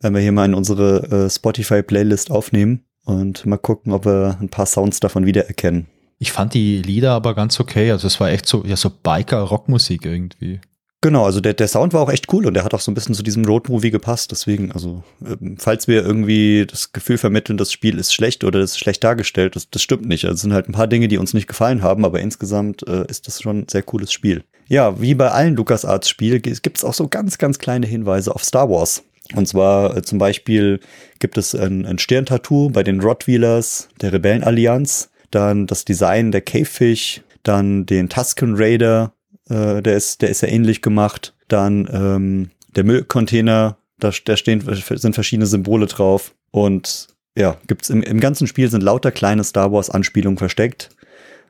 [0.00, 4.38] Wenn wir hier mal in unsere äh, Spotify Playlist aufnehmen und mal gucken, ob wir
[4.40, 5.86] ein paar Sounds davon wiedererkennen.
[6.18, 7.90] Ich fand die Lieder aber ganz okay.
[7.90, 10.60] Also es war echt so, ja, so Biker-Rockmusik irgendwie.
[11.02, 12.94] Genau, also der, der Sound war auch echt cool und der hat auch so ein
[12.94, 14.30] bisschen zu diesem Road-Movie gepasst.
[14.30, 18.78] Deswegen, also, ähm, falls wir irgendwie das Gefühl vermitteln, das Spiel ist schlecht oder ist
[18.78, 20.24] schlecht dargestellt, das, das stimmt nicht.
[20.26, 23.04] Also es sind halt ein paar Dinge, die uns nicht gefallen haben, aber insgesamt äh,
[23.08, 24.44] ist das schon ein sehr cooles Spiel.
[24.68, 28.70] Ja, wie bei allen LucasArts-Spielen gibt es auch so ganz, ganz kleine Hinweise auf Star
[28.70, 29.02] Wars.
[29.34, 30.78] Und zwar äh, zum Beispiel
[31.18, 37.22] gibt es ein, ein Sterntattoo bei den Rottweilers der Rebellenallianz, dann das Design der Cavefish,
[37.42, 39.12] dann den Tusken Raider,
[39.48, 41.34] äh, der ist, der ist ja ähnlich gemacht.
[41.48, 46.34] Dann ähm, der Müllcontainer, da, da stehen, sind verschiedene Symbole drauf.
[46.50, 50.90] Und ja, gibt's im, im ganzen Spiel sind lauter kleine Star Wars Anspielungen versteckt.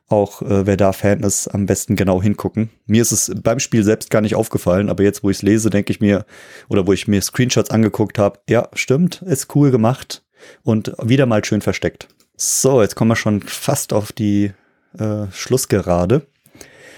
[0.08, 2.70] Auch äh, wer da Fan ist, am besten genau hingucken.
[2.86, 5.70] Mir ist es beim Spiel selbst gar nicht aufgefallen, aber jetzt, wo ich es lese,
[5.70, 6.26] denke ich mir,
[6.68, 10.22] oder wo ich mir Screenshots angeguckt habe, ja, stimmt, ist cool gemacht
[10.64, 12.08] und wieder mal schön versteckt.
[12.36, 14.52] So, jetzt kommen wir schon fast auf die
[14.98, 16.26] äh, Schlussgerade.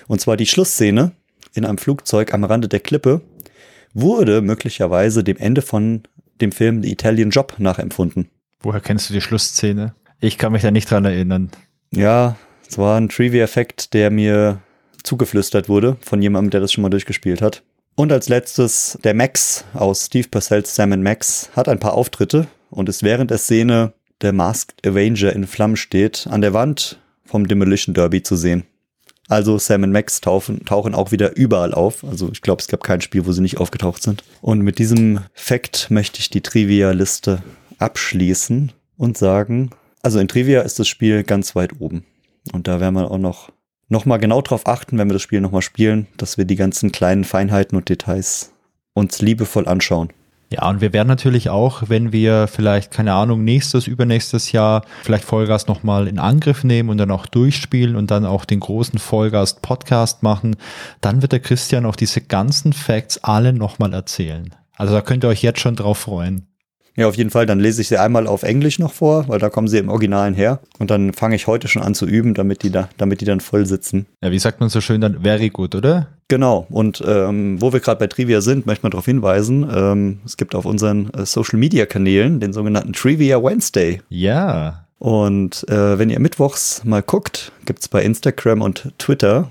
[0.07, 1.13] Und zwar die Schlussszene
[1.55, 3.21] in einem Flugzeug am Rande der Klippe
[3.93, 6.03] wurde möglicherweise dem Ende von
[6.41, 8.29] dem Film The Italian Job nachempfunden.
[8.61, 9.95] Woher kennst du die Schlussszene?
[10.21, 11.51] Ich kann mich da nicht dran erinnern.
[11.93, 12.37] Ja,
[12.69, 14.61] es war ein Trivia-Effekt, der mir
[15.03, 17.63] zugeflüstert wurde von jemandem, der das schon mal durchgespielt hat.
[17.95, 22.89] Und als letztes, der Max aus Steve Purcells Sam Max hat ein paar Auftritte und
[22.89, 27.95] ist während der Szene der Masked Avenger in Flammen steht, an der Wand vom Demolition
[27.95, 28.65] Derby zu sehen.
[29.29, 32.05] Also Sam Max tauchen, tauchen auch wieder überall auf.
[32.05, 34.23] Also ich glaube, es gab kein Spiel, wo sie nicht aufgetaucht sind.
[34.43, 37.43] Und mit diesem Fakt möchte ich die Trivia-Liste
[37.79, 39.71] abschließen und sagen,
[40.03, 42.05] also in Trivia ist das Spiel ganz weit oben.
[42.53, 43.51] Und da werden wir auch noch,
[43.89, 46.57] noch mal genau drauf achten, wenn wir das Spiel noch mal spielen, dass wir die
[46.57, 48.53] ganzen kleinen Feinheiten und Details
[48.93, 50.11] uns liebevoll anschauen.
[50.55, 55.25] Ja, und wir werden natürlich auch, wenn wir vielleicht, keine Ahnung, nächstes, übernächstes Jahr vielleicht
[55.25, 60.23] Vollgas nochmal in Angriff nehmen und dann auch durchspielen und dann auch den großen Vollgas-Podcast
[60.23, 60.55] machen,
[61.01, 64.55] dann wird der Christian auch diese ganzen Facts alle nochmal erzählen.
[64.77, 66.47] Also da könnt ihr euch jetzt schon drauf freuen.
[66.97, 67.47] Ja, auf jeden Fall.
[67.47, 70.35] Dann lese ich sie einmal auf Englisch noch vor, weil da kommen sie im Originalen
[70.35, 70.61] her.
[70.79, 73.41] Und dann fange ich heute schon an zu üben, damit die da, damit die dann
[73.41, 74.07] voll sitzen.
[74.23, 75.23] Ja, wie sagt man so schön dann?
[75.23, 76.09] Very good, oder?
[76.29, 76.67] Genau.
[76.71, 80.55] Und ähm, wo wir gerade bei Trivia sind, möchte man darauf hinweisen, ähm, es gibt
[80.55, 84.01] auf unseren äh, Social Media Kanälen den sogenannten Trivia Wednesday.
[84.09, 84.87] Ja.
[84.99, 89.51] Und äh, wenn ihr mittwochs mal guckt, gibt's bei Instagram und Twitter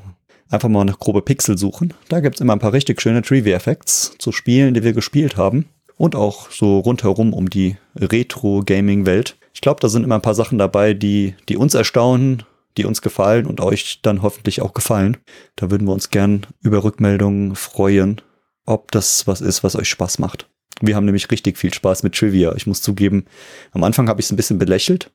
[0.50, 1.94] einfach mal nach grobe Pixel suchen.
[2.10, 5.66] Da gibt's immer ein paar richtig schöne Trivia-Effects zu Spielen, die wir gespielt haben
[6.04, 9.38] und auch so rundherum um die Retro-Gaming-Welt.
[9.54, 12.44] Ich glaube, da sind immer ein paar Sachen dabei, die, die uns erstaunen,
[12.76, 15.16] die uns gefallen und euch dann hoffentlich auch gefallen.
[15.56, 18.20] Da würden wir uns gern über Rückmeldungen freuen,
[18.66, 20.50] ob das was ist, was euch Spaß macht.
[20.82, 22.54] Wir haben nämlich richtig viel Spaß mit Trivia.
[22.58, 23.24] Ich muss zugeben,
[23.72, 25.10] am Anfang habe ich es ein bisschen belächelt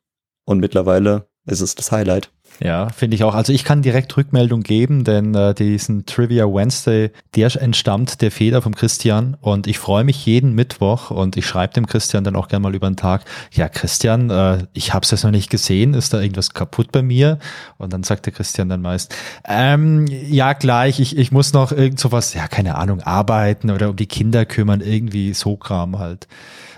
[0.47, 2.33] und mittlerweile ist es das Highlight.
[2.61, 3.35] Ja, finde ich auch.
[3.35, 8.63] Also ich kann direkt Rückmeldung geben, denn äh, diesen Trivia Wednesday, der entstammt der Feder
[8.63, 12.49] vom Christian und ich freue mich jeden Mittwoch und ich schreibe dem Christian dann auch
[12.49, 15.95] gerne mal über den Tag, ja Christian, äh, ich habe es jetzt noch nicht gesehen,
[15.95, 17.39] ist da irgendwas kaputt bei mir?
[17.77, 19.15] Und dann sagt der Christian dann meist,
[19.47, 23.97] ähm, ja gleich, ich, ich muss noch irgend sowas, ja keine Ahnung, arbeiten oder um
[23.97, 26.27] die Kinder kümmern, irgendwie so Kram halt.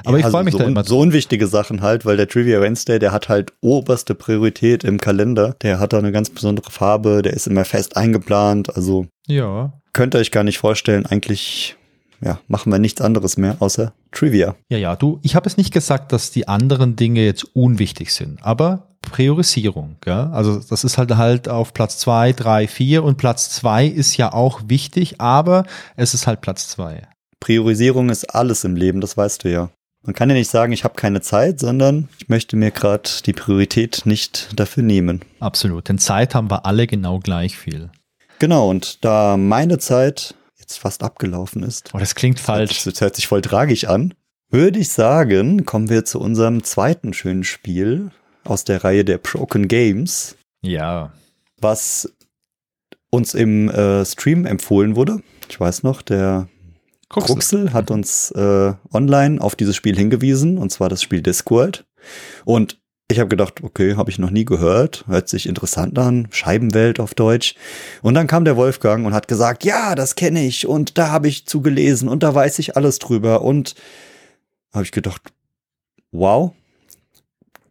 [0.04, 0.84] Aber ja, ich freue also mich so, da immer.
[0.84, 5.56] So unwichtige Sachen halt, weil der Trivia Wednesday, der hat halt oberste Priorität im Kalender.
[5.62, 8.74] Der hat da eine ganz besondere Farbe, der ist immer fest eingeplant.
[8.74, 9.72] Also ja.
[9.92, 11.76] könnt ihr euch gar nicht vorstellen, eigentlich
[12.22, 14.54] ja, machen wir nichts anderes mehr außer Trivia.
[14.68, 18.42] Ja, ja, du, ich habe es nicht gesagt, dass die anderen Dinge jetzt unwichtig sind,
[18.42, 20.28] aber Priorisierung, gell?
[20.32, 24.32] Also das ist halt halt auf Platz zwei, drei, vier und Platz zwei ist ja
[24.32, 25.64] auch wichtig, aber
[25.96, 27.08] es ist halt Platz zwei.
[27.40, 29.70] Priorisierung ist alles im Leben, das weißt du ja.
[30.02, 33.34] Man kann ja nicht sagen, ich habe keine Zeit, sondern ich möchte mir gerade die
[33.34, 35.20] Priorität nicht dafür nehmen.
[35.40, 37.90] Absolut, denn Zeit haben wir alle genau gleich viel.
[38.38, 41.90] Genau, und da meine Zeit jetzt fast abgelaufen ist.
[41.92, 42.84] Oh, das klingt falsch.
[42.84, 44.14] Das, das hört sich voll tragisch an.
[44.48, 48.10] Würde ich sagen, kommen wir zu unserem zweiten schönen Spiel
[48.44, 50.36] aus der Reihe der Broken Games.
[50.62, 51.12] Ja.
[51.58, 52.10] Was
[53.10, 55.22] uns im äh, Stream empfohlen wurde.
[55.48, 56.48] Ich weiß noch, der
[57.10, 61.84] Kruxel, Kruxel hat uns äh, online auf dieses Spiel hingewiesen, und zwar das Spiel Discworld.
[62.44, 62.78] Und
[63.10, 67.14] ich habe gedacht, okay, habe ich noch nie gehört, hört sich interessant an, Scheibenwelt auf
[67.14, 67.56] Deutsch.
[68.02, 71.26] Und dann kam der Wolfgang und hat gesagt, ja, das kenne ich und da habe
[71.26, 73.42] ich zugelesen und da weiß ich alles drüber.
[73.42, 73.74] Und
[74.72, 75.32] habe ich gedacht,
[76.12, 76.52] wow,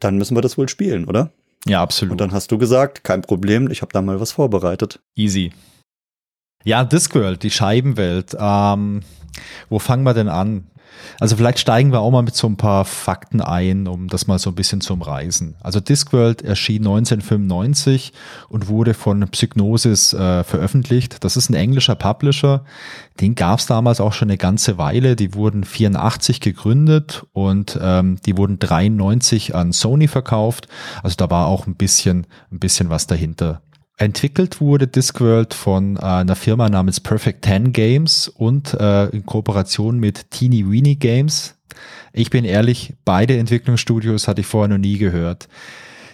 [0.02, 1.32] dann müssen wir das wohl spielen, oder?
[1.66, 2.12] Ja, absolut.
[2.12, 5.00] Und dann hast du gesagt, kein Problem, ich habe da mal was vorbereitet.
[5.16, 5.54] Easy.
[6.66, 8.36] Ja, Discworld, die Scheibenwelt.
[8.38, 9.02] Ähm,
[9.70, 10.66] wo fangen wir denn an?
[11.20, 14.40] Also vielleicht steigen wir auch mal mit so ein paar Fakten ein, um das mal
[14.40, 15.56] so ein bisschen zu umreißen.
[15.62, 18.14] Also Discworld erschien 1995
[18.50, 21.24] und wurde von Psygnosis äh, veröffentlicht.
[21.24, 22.64] Das ist ein englischer Publisher.
[23.20, 25.16] Den gab es damals auch schon eine ganze Weile.
[25.16, 30.68] Die wurden 84 gegründet und ähm, die wurden 93 an Sony verkauft.
[31.04, 33.62] Also da war auch ein bisschen, ein bisschen was dahinter.
[34.00, 40.00] Entwickelt wurde Discworld von äh, einer Firma namens Perfect Ten Games und äh, in Kooperation
[40.00, 41.56] mit Teeny Weeny Games.
[42.14, 45.50] Ich bin ehrlich, beide Entwicklungsstudios hatte ich vorher noch nie gehört.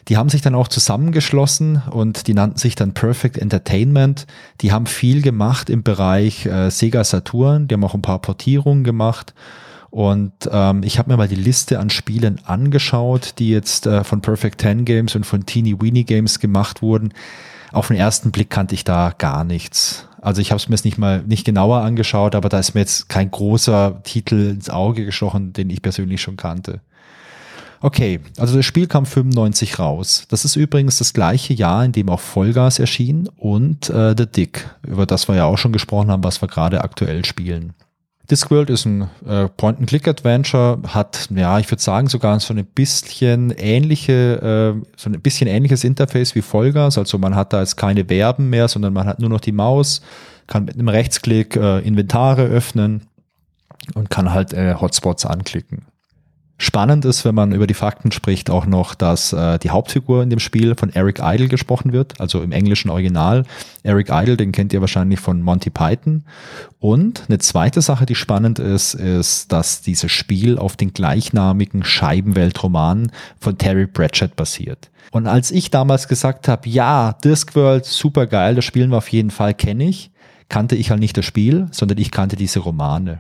[0.08, 4.26] Die haben sich dann auch zusammengeschlossen und die nannten sich dann Perfect Entertainment.
[4.62, 7.68] Die haben viel gemacht im Bereich äh, Sega Saturn.
[7.68, 9.36] Die haben auch ein paar Portierungen gemacht.
[9.92, 14.22] Und ähm, ich habe mir mal die Liste an Spielen angeschaut, die jetzt äh, von
[14.22, 17.14] Perfect Ten Games und von Teeny Weeny Games gemacht wurden
[17.72, 20.08] auf den ersten Blick kannte ich da gar nichts.
[20.22, 22.82] Also ich habe es mir jetzt nicht mal nicht genauer angeschaut, aber da ist mir
[22.82, 26.82] jetzt kein großer Titel ins Auge gestochen, den ich persönlich schon kannte.
[27.82, 30.26] Okay, also das Spiel kam 95 raus.
[30.30, 34.68] Das ist übrigens das gleiche Jahr, in dem auch Vollgas erschien und äh, The Dick,
[34.88, 37.74] über das wir ja auch schon gesprochen haben, was wir gerade aktuell spielen.
[38.30, 44.76] Discworld ist ein äh, Point-and-Click-Adventure, hat, ja, ich würde sagen, sogar so ein bisschen ähnliche,
[44.76, 46.98] äh, so ein bisschen ähnliches Interface wie Vollgas.
[46.98, 50.02] Also man hat da jetzt keine Verben mehr, sondern man hat nur noch die Maus,
[50.48, 53.08] kann mit einem Rechtsklick äh, Inventare öffnen
[53.94, 55.86] und kann halt äh, Hotspots anklicken.
[56.58, 60.30] Spannend ist, wenn man über die Fakten spricht, auch noch, dass äh, die Hauptfigur in
[60.30, 63.44] dem Spiel von Eric Idle gesprochen wird, also im englischen Original.
[63.84, 66.24] Eric Idle, den kennt ihr wahrscheinlich von Monty Python.
[66.80, 73.12] Und eine zweite Sache, die spannend ist, ist, dass dieses Spiel auf den gleichnamigen Scheibenweltroman
[73.38, 74.90] von Terry Pratchett basiert.
[75.12, 79.32] Und als ich damals gesagt habe, ja, Discworld, super geil, das spielen wir auf jeden
[79.32, 80.10] Fall, kenne ich,
[80.48, 83.20] kannte ich halt nicht das Spiel, sondern ich kannte diese Romane.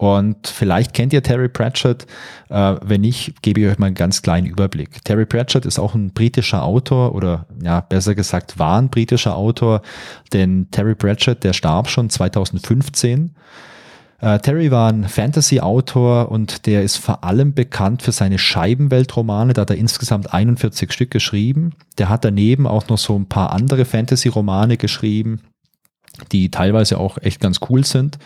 [0.00, 2.06] Und vielleicht kennt ihr Terry Pratchett.
[2.48, 5.04] Äh, wenn nicht, gebe ich euch mal einen ganz kleinen Überblick.
[5.04, 9.82] Terry Pratchett ist auch ein britischer Autor oder ja, besser gesagt war ein britischer Autor,
[10.32, 13.34] denn Terry Pratchett, der starb schon 2015.
[14.20, 19.52] Äh, Terry war ein Fantasy-Autor und der ist vor allem bekannt für seine Scheibenweltromane.
[19.52, 21.72] Da hat er insgesamt 41 Stück geschrieben.
[21.98, 25.42] Der hat daneben auch noch so ein paar andere Fantasy-Romane geschrieben
[26.32, 28.18] die teilweise auch echt ganz cool sind.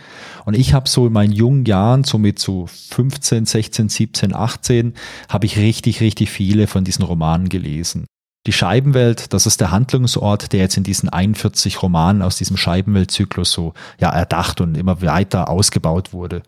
[0.45, 4.95] Und ich habe so in meinen jungen Jahren, so mit so 15, 16, 17, 18,
[5.29, 8.07] habe ich richtig, richtig viele von diesen Romanen gelesen.
[8.47, 13.53] Die Scheibenwelt, das ist der Handlungsort, der jetzt in diesen 41 Romanen aus diesem Scheibenweltzyklus
[13.53, 16.43] so ja erdacht und immer weiter ausgebaut wurde.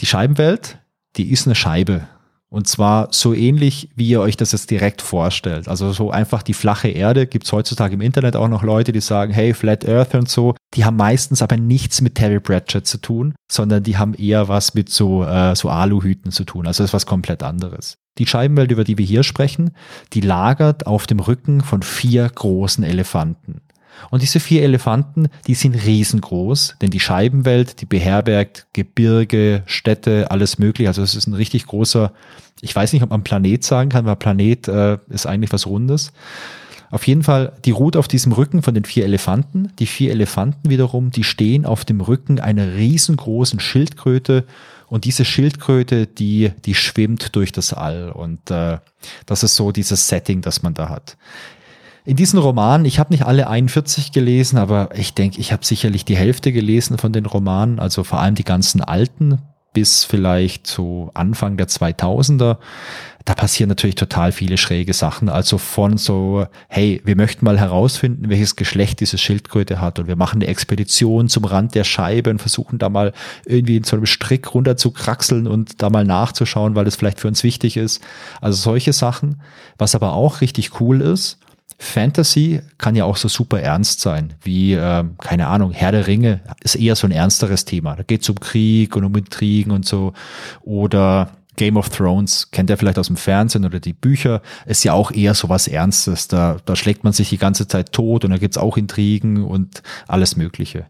[0.00, 0.78] Die Scheibenwelt,
[1.16, 2.06] die ist eine Scheibe.
[2.48, 5.68] Und zwar so ähnlich, wie ihr euch das jetzt direkt vorstellt.
[5.68, 7.26] Also so einfach die flache Erde.
[7.26, 10.54] Gibt es heutzutage im Internet auch noch Leute, die sagen, hey, Flat Earth und so.
[10.74, 14.74] Die haben meistens aber nichts mit Terry Pratchett zu tun, sondern die haben eher was
[14.74, 16.66] mit so, äh, so Aluhüten zu tun.
[16.66, 17.98] Also das ist was komplett anderes.
[18.18, 19.72] Die Scheibenwelt, über die wir hier sprechen,
[20.12, 23.60] die lagert auf dem Rücken von vier großen Elefanten.
[24.10, 30.58] Und diese vier Elefanten, die sind riesengroß, denn die Scheibenwelt, die beherbergt Gebirge, Städte, alles
[30.58, 30.88] mögliche.
[30.88, 32.12] Also es ist ein richtig großer,
[32.60, 36.12] ich weiß nicht, ob man Planet sagen kann, weil Planet äh, ist eigentlich was Rundes.
[36.90, 39.72] Auf jeden Fall, die ruht auf diesem Rücken von den vier Elefanten.
[39.78, 44.44] Die vier Elefanten wiederum, die stehen auf dem Rücken einer riesengroßen Schildkröte.
[44.88, 48.10] Und diese Schildkröte, die, die schwimmt durch das All.
[48.10, 48.78] Und äh,
[49.26, 51.16] das ist so dieses Setting, das man da hat.
[52.06, 56.04] In diesen Romanen, ich habe nicht alle 41 gelesen, aber ich denke, ich habe sicherlich
[56.04, 59.42] die Hälfte gelesen von den Romanen, also vor allem die ganzen alten
[59.72, 62.58] bis vielleicht zu Anfang der 2000er.
[63.24, 65.28] Da passieren natürlich total viele schräge Sachen.
[65.28, 70.14] Also von so, hey, wir möchten mal herausfinden, welches Geschlecht diese Schildkröte hat und wir
[70.14, 73.12] machen eine Expedition zum Rand der Scheibe und versuchen da mal
[73.44, 77.18] irgendwie in so einem Strick runter zu kraxeln und da mal nachzuschauen, weil das vielleicht
[77.18, 78.00] für uns wichtig ist.
[78.40, 79.42] Also solche Sachen.
[79.76, 81.40] Was aber auch richtig cool ist,
[81.78, 86.40] Fantasy kann ja auch so super ernst sein, wie, äh, keine Ahnung, Herr der Ringe
[86.62, 87.96] ist eher so ein ernsteres Thema.
[87.96, 90.14] Da geht es um Krieg und um Intrigen und so.
[90.62, 94.92] Oder Game of Thrones, kennt ihr vielleicht aus dem Fernsehen oder die Bücher, ist ja
[94.92, 96.28] auch eher so was Ernstes.
[96.28, 99.82] Da, da schlägt man sich die ganze Zeit tot und da gibt's auch Intrigen und
[100.06, 100.86] alles Mögliche.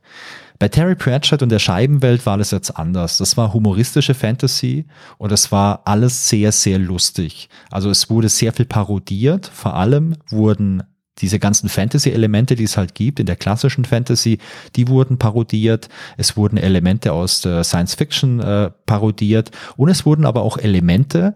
[0.59, 3.19] Bei Terry Pratchett und der Scheibenwelt war das jetzt anders.
[3.19, 4.87] Das war humoristische Fantasy
[5.19, 7.49] und es war alles sehr, sehr lustig.
[7.71, 9.47] Also es wurde sehr viel parodiert.
[9.47, 10.83] Vor allem wurden
[11.19, 14.39] diese ganzen Fantasy-Elemente, die es halt gibt in der klassischen Fantasy,
[14.77, 15.89] die wurden parodiert.
[16.17, 21.35] Es wurden Elemente aus der Science-Fiction äh, parodiert und es wurden aber auch Elemente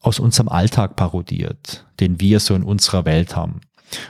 [0.00, 3.60] aus unserem Alltag parodiert, den wir so in unserer Welt haben.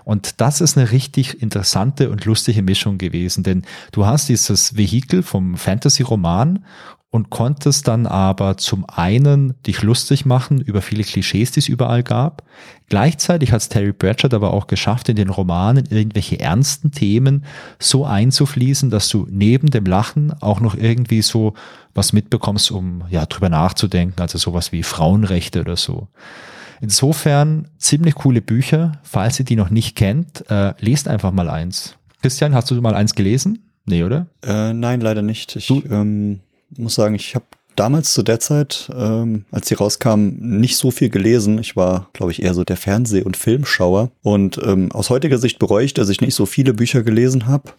[0.04, 5.22] Und das ist eine richtig interessante und lustige Mischung gewesen, denn du hast dieses Vehikel
[5.22, 6.64] vom Fantasy-Roman
[7.12, 12.02] und konntest dann aber zum einen dich lustig machen über viele Klischees, die es überall
[12.02, 12.42] gab.
[12.88, 17.44] Gleichzeitig hat es Terry Pratchett aber auch geschafft, in den Romanen irgendwelche ernsten Themen
[17.78, 21.52] so einzufließen, dass du neben dem Lachen auch noch irgendwie so
[21.92, 26.08] was mitbekommst, um ja drüber nachzudenken, also sowas wie Frauenrechte oder so.
[26.80, 28.92] Insofern ziemlich coole Bücher.
[29.02, 31.94] Falls ihr die noch nicht kennt, äh, lest einfach mal eins.
[32.22, 33.70] Christian, hast du mal eins gelesen?
[33.84, 34.28] Nee, oder?
[34.42, 35.56] Äh, nein, leider nicht.
[35.56, 36.40] Ich ähm,
[36.76, 37.44] muss sagen, ich habe
[37.76, 41.58] damals zu der Zeit, ähm, als sie rauskam, nicht so viel gelesen.
[41.58, 44.10] Ich war, glaube ich, eher so der Fernseh- und Filmschauer.
[44.22, 47.72] Und ähm, aus heutiger Sicht bereue ich, dass ich nicht so viele Bücher gelesen habe.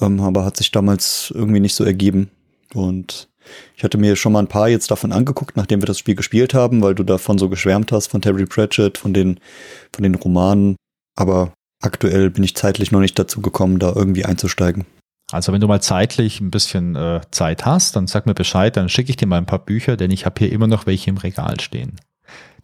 [0.00, 2.30] Ähm, aber hat sich damals irgendwie nicht so ergeben.
[2.72, 3.28] Und
[3.76, 6.54] ich hatte mir schon mal ein paar jetzt davon angeguckt, nachdem wir das Spiel gespielt
[6.54, 9.38] haben, weil du davon so geschwärmt hast, von Terry Pratchett, von den,
[9.94, 10.76] von den Romanen.
[11.16, 14.86] Aber aktuell bin ich zeitlich noch nicht dazu gekommen, da irgendwie einzusteigen.
[15.34, 18.88] Also wenn du mal zeitlich ein bisschen äh, Zeit hast, dann sag mir Bescheid, dann
[18.88, 21.16] schicke ich dir mal ein paar Bücher, denn ich habe hier immer noch welche im
[21.16, 21.96] Regal stehen.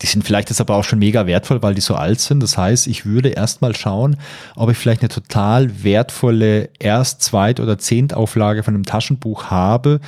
[0.03, 2.43] Die sind vielleicht jetzt aber auch schon mega wertvoll, weil die so alt sind.
[2.43, 4.17] Das heißt, ich würde erstmal schauen,
[4.57, 10.01] ob ich vielleicht eine total wertvolle Erst-, Zweit- oder Zehntauflage von einem Taschenbuch habe.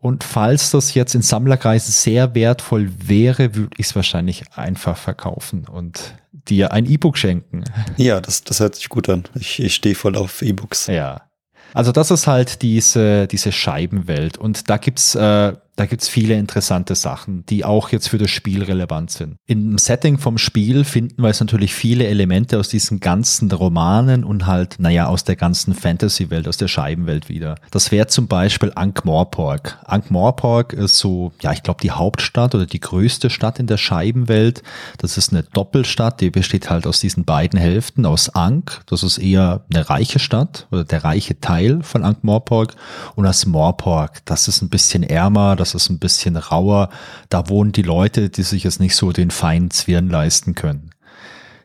[0.00, 5.66] Und falls das jetzt in Sammlerkreisen sehr wertvoll wäre, würde ich es wahrscheinlich einfach verkaufen
[5.66, 7.64] und dir ein E-Book schenken.
[7.96, 9.24] Ja, das, das hört sich gut an.
[9.34, 10.88] Ich, ich stehe voll auf E-Books.
[10.88, 11.27] Ja.
[11.74, 14.38] Also das ist halt diese, diese Scheibenwelt.
[14.38, 18.64] Und da gibt's äh, da gibt's viele interessante Sachen, die auch jetzt für das Spiel
[18.64, 19.36] relevant sind.
[19.46, 24.46] Im Setting vom Spiel finden wir jetzt natürlich viele Elemente aus diesen ganzen Romanen und
[24.46, 27.54] halt, naja, aus der ganzen Fantasy-Welt, aus der Scheibenwelt wieder.
[27.70, 29.78] Das wäre zum Beispiel Ankh-Morpork.
[29.84, 34.64] Ankh-Morpork ist so, ja, ich glaube, die Hauptstadt oder die größte Stadt in der Scheibenwelt.
[34.98, 39.18] Das ist eine Doppelstadt, die besteht halt aus diesen beiden Hälften, aus Ankh, das ist
[39.18, 42.74] eher eine reiche Stadt oder der reiche Teil von Ankh-Morpork
[43.14, 46.90] und aus Morpork, das ist ein bisschen ärmer, das das ist ein bisschen rauer.
[47.28, 50.90] Da wohnen die Leute, die sich jetzt nicht so den feinen Zwirn leisten können.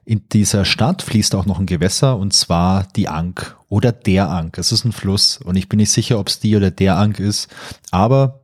[0.05, 4.57] In dieser Stadt fließt auch noch ein Gewässer und zwar die Ank oder der Ank.
[4.57, 7.19] Es ist ein Fluss und ich bin nicht sicher, ob es die oder der Ank
[7.19, 7.47] ist,
[7.91, 8.41] aber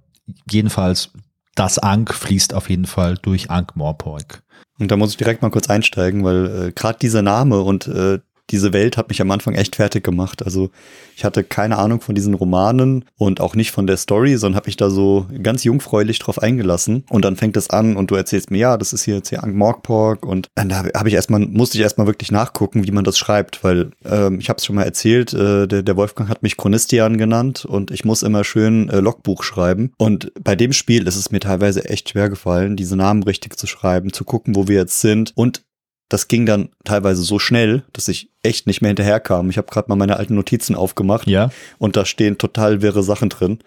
[0.50, 1.12] jedenfalls
[1.56, 4.42] das Ank fließt auf jeden Fall durch Ankh-Morpork.
[4.80, 8.20] Und da muss ich direkt mal kurz einsteigen, weil äh, gerade dieser Name und äh,
[8.50, 10.44] diese Welt hat mich am Anfang echt fertig gemacht.
[10.44, 10.70] Also
[11.16, 14.68] ich hatte keine Ahnung von diesen Romanen und auch nicht von der Story, sondern habe
[14.68, 17.04] mich da so ganz jungfräulich drauf eingelassen.
[17.10, 19.44] Und dann fängt es an und du erzählst mir, ja, das ist hier jetzt hier
[19.44, 23.64] Ankh-Morpork und dann habe ich erstmal, musste ich erstmal wirklich nachgucken, wie man das schreibt,
[23.64, 27.18] weil ähm, ich habe es schon mal erzählt, äh, der, der Wolfgang hat mich Chronistian
[27.18, 29.92] genannt und ich muss immer schön äh, Logbuch schreiben.
[29.98, 33.68] Und bei dem Spiel ist es mir teilweise echt schwer gefallen, diese Namen richtig zu
[33.68, 35.64] schreiben, zu gucken, wo wir jetzt sind und
[36.10, 39.50] das ging dann teilweise so schnell, dass ich echt nicht mehr hinterherkam.
[39.50, 41.52] Ich habe gerade mal meine alten Notizen aufgemacht ja.
[41.78, 43.60] und da stehen total wirre Sachen drin.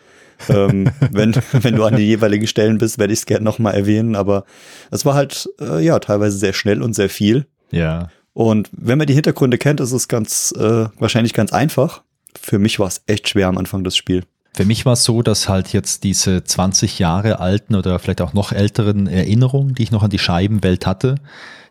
[0.49, 4.16] ähm, wenn, wenn du an die jeweiligen Stellen bist, werde ich es gerne nochmal erwähnen,
[4.16, 4.45] aber
[4.90, 7.47] es war halt äh, ja teilweise sehr schnell und sehr viel.
[7.70, 8.09] Ja.
[8.34, 12.03] Und wenn man die Hintergründe kennt, ist es ganz äh, wahrscheinlich ganz einfach.
[12.40, 14.26] Für mich war es echt schwer am Anfang des Spiels.
[14.55, 18.34] Für mich war es so, dass halt jetzt diese 20 Jahre alten oder vielleicht auch
[18.34, 21.14] noch älteren Erinnerungen, die ich noch an die Scheibenwelt hatte,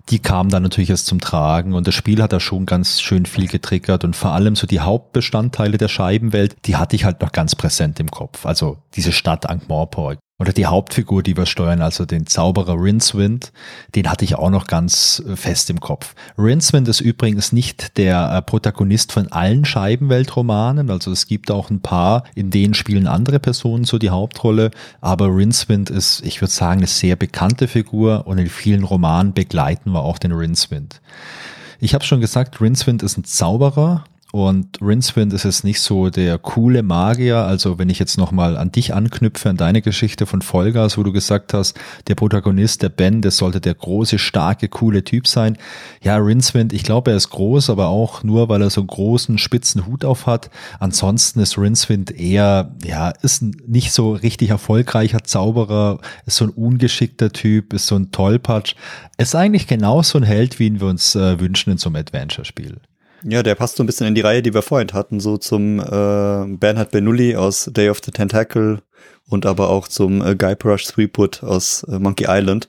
[0.10, 3.26] die kam dann natürlich erst zum Tragen und das Spiel hat da schon ganz schön
[3.26, 7.32] viel getriggert und vor allem so die Hauptbestandteile der Scheibenwelt, die hatte ich halt noch
[7.32, 8.46] ganz präsent im Kopf.
[8.46, 13.52] Also diese Stadt Ankh-Morpork oder die Hauptfigur, die wir steuern, also den Zauberer Rincewind,
[13.94, 16.16] den hatte ich auch noch ganz äh, fest im Kopf.
[16.36, 21.82] Rincewind ist übrigens nicht der äh, Protagonist von allen Scheibenweltromanen, also es gibt auch ein
[21.82, 26.80] paar, in denen spielen andere Personen so die Hauptrolle, aber Rincewind ist, ich würde sagen,
[26.80, 31.02] eine sehr bekannte Figur und in vielen Romanen begleiten wir auch den Rincewind.
[31.80, 36.38] Ich habe schon gesagt, Rincewind ist ein Zauberer und Rincewind ist jetzt nicht so der
[36.38, 37.40] coole Magier.
[37.40, 41.12] Also wenn ich jetzt nochmal an dich anknüpfe, an deine Geschichte von Vollgas, wo du
[41.12, 41.78] gesagt hast,
[42.08, 45.58] der Protagonist, der Ben, der sollte der große, starke, coole Typ sein.
[46.02, 49.38] Ja, Rincewind, ich glaube, er ist groß, aber auch nur, weil er so einen großen,
[49.38, 50.50] spitzen Hut auf hat.
[50.80, 57.34] Ansonsten ist Rincewind eher, ja, ist nicht so richtig erfolgreicher Zauberer, ist so ein ungeschickter
[57.34, 58.76] Typ, ist so ein Tollpatsch.
[59.18, 62.78] Ist eigentlich genauso ein Held, wie ihn wir uns äh, wünschen in so einem Adventure-Spiel.
[63.24, 65.80] Ja, der passt so ein bisschen in die Reihe, die wir vorhin hatten, so zum
[65.80, 68.82] äh, Bernhard Bernoulli aus Day of the Tentacle
[69.30, 72.68] und aber auch zum äh, Guy Brush Threepwood aus äh, Monkey Island.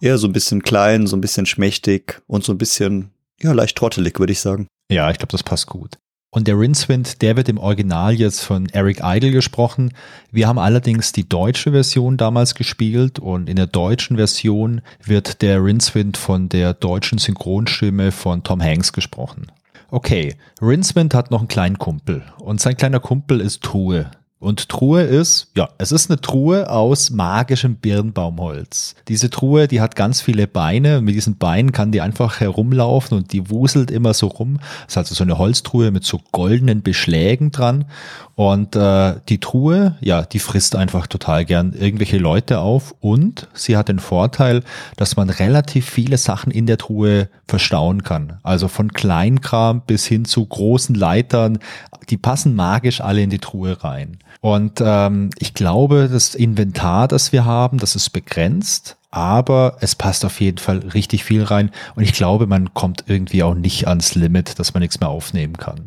[0.00, 3.76] Eher so ein bisschen klein, so ein bisschen schmächtig und so ein bisschen, ja, leicht
[3.76, 4.66] trottelig, würde ich sagen.
[4.90, 5.98] Ja, ich glaube, das passt gut.
[6.30, 9.94] Und der Rincewind, der wird im Original jetzt von Eric Idle gesprochen.
[10.32, 15.64] Wir haben allerdings die deutsche Version damals gespielt und in der deutschen Version wird der
[15.64, 19.46] Rincewind von der deutschen Synchronstimme von Tom Hanks gesprochen.
[19.94, 24.10] Okay, Rincewind hat noch einen kleinen Kumpel und sein kleiner Kumpel ist Truhe.
[24.44, 28.94] Und Truhe ist, ja, es ist eine Truhe aus magischem Birnbaumholz.
[29.08, 31.00] Diese Truhe, die hat ganz viele Beine.
[31.00, 34.60] Mit diesen Beinen kann die einfach herumlaufen und die wuselt immer so rum.
[34.86, 37.86] Es ist also so eine Holztruhe mit so goldenen Beschlägen dran.
[38.34, 42.94] Und äh, die Truhe, ja, die frisst einfach total gern irgendwelche Leute auf.
[43.00, 44.62] Und sie hat den Vorteil,
[44.96, 48.40] dass man relativ viele Sachen in der Truhe verstauen kann.
[48.42, 51.60] Also von Kleinkram bis hin zu großen Leitern.
[52.10, 54.18] Die passen magisch alle in die Truhe rein.
[54.44, 60.22] Und ähm, ich glaube, das Inventar, das wir haben, das ist begrenzt, aber es passt
[60.26, 61.70] auf jeden Fall richtig viel rein.
[61.94, 65.56] Und ich glaube, man kommt irgendwie auch nicht ans Limit, dass man nichts mehr aufnehmen
[65.56, 65.86] kann.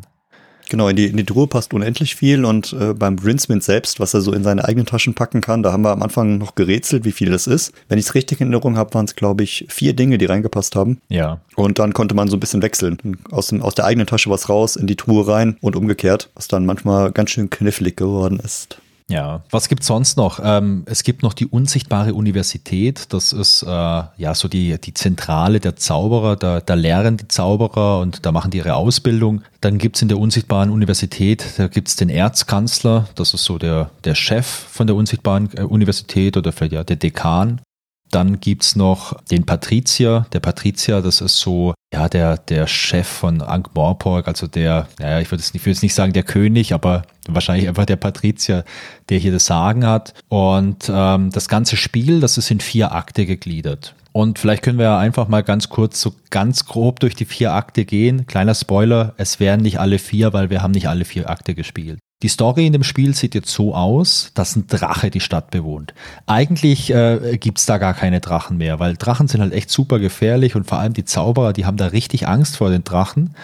[0.68, 4.12] Genau, in die, in die Truhe passt unendlich viel und äh, beim Rincewind selbst, was
[4.14, 7.04] er so in seine eigenen Taschen packen kann, da haben wir am Anfang noch gerätselt,
[7.04, 7.72] wie viel das ist.
[7.88, 10.76] Wenn ich es richtig in Erinnerung habe, waren es, glaube ich, vier Dinge, die reingepasst
[10.76, 11.00] haben.
[11.08, 11.40] Ja.
[11.56, 12.98] Und dann konnte man so ein bisschen wechseln.
[13.30, 16.48] Aus, dem, aus der eigenen Tasche was raus, in die Truhe rein und umgekehrt, was
[16.48, 18.78] dann manchmal ganz schön knifflig geworden ist.
[19.10, 20.38] Ja, was gibt's sonst noch?
[20.42, 23.06] Ähm, es gibt noch die unsichtbare Universität.
[23.14, 26.36] Das ist äh, ja so die, die Zentrale der Zauberer.
[26.36, 29.42] Da, da lehren die Zauberer und da machen die ihre Ausbildung.
[29.62, 33.08] Dann gibt's in der unsichtbaren Universität, da gibt's den Erzkanzler.
[33.14, 36.96] Das ist so der, der Chef von der unsichtbaren äh, Universität oder vielleicht ja der
[36.96, 37.62] Dekan.
[38.10, 40.26] Dann gibt's noch den Patrizier.
[40.32, 45.30] Der Patrizier, das ist so, ja, der, der Chef von Ankh-Morpork, also der, naja, ich
[45.30, 48.64] würde jetzt, jetzt nicht sagen der König, aber wahrscheinlich einfach der Patrizier,
[49.08, 50.14] der hier das Sagen hat.
[50.28, 53.94] Und ähm, das ganze Spiel, das ist in vier Akte gegliedert.
[54.12, 57.52] Und vielleicht können wir ja einfach mal ganz kurz, so ganz grob durch die vier
[57.52, 58.26] Akte gehen.
[58.26, 62.00] Kleiner Spoiler, es wären nicht alle vier, weil wir haben nicht alle vier Akte gespielt.
[62.22, 65.94] Die Story in dem Spiel sieht jetzt so aus, dass ein Drache die Stadt bewohnt.
[66.26, 70.56] Eigentlich äh, gibt's da gar keine Drachen mehr, weil Drachen sind halt echt super gefährlich
[70.56, 73.36] und vor allem die Zauberer, die haben da richtig Angst vor den Drachen.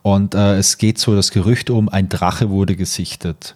[0.00, 3.54] Und äh, es geht so das Gerücht um, ein Drache wurde gesichtet.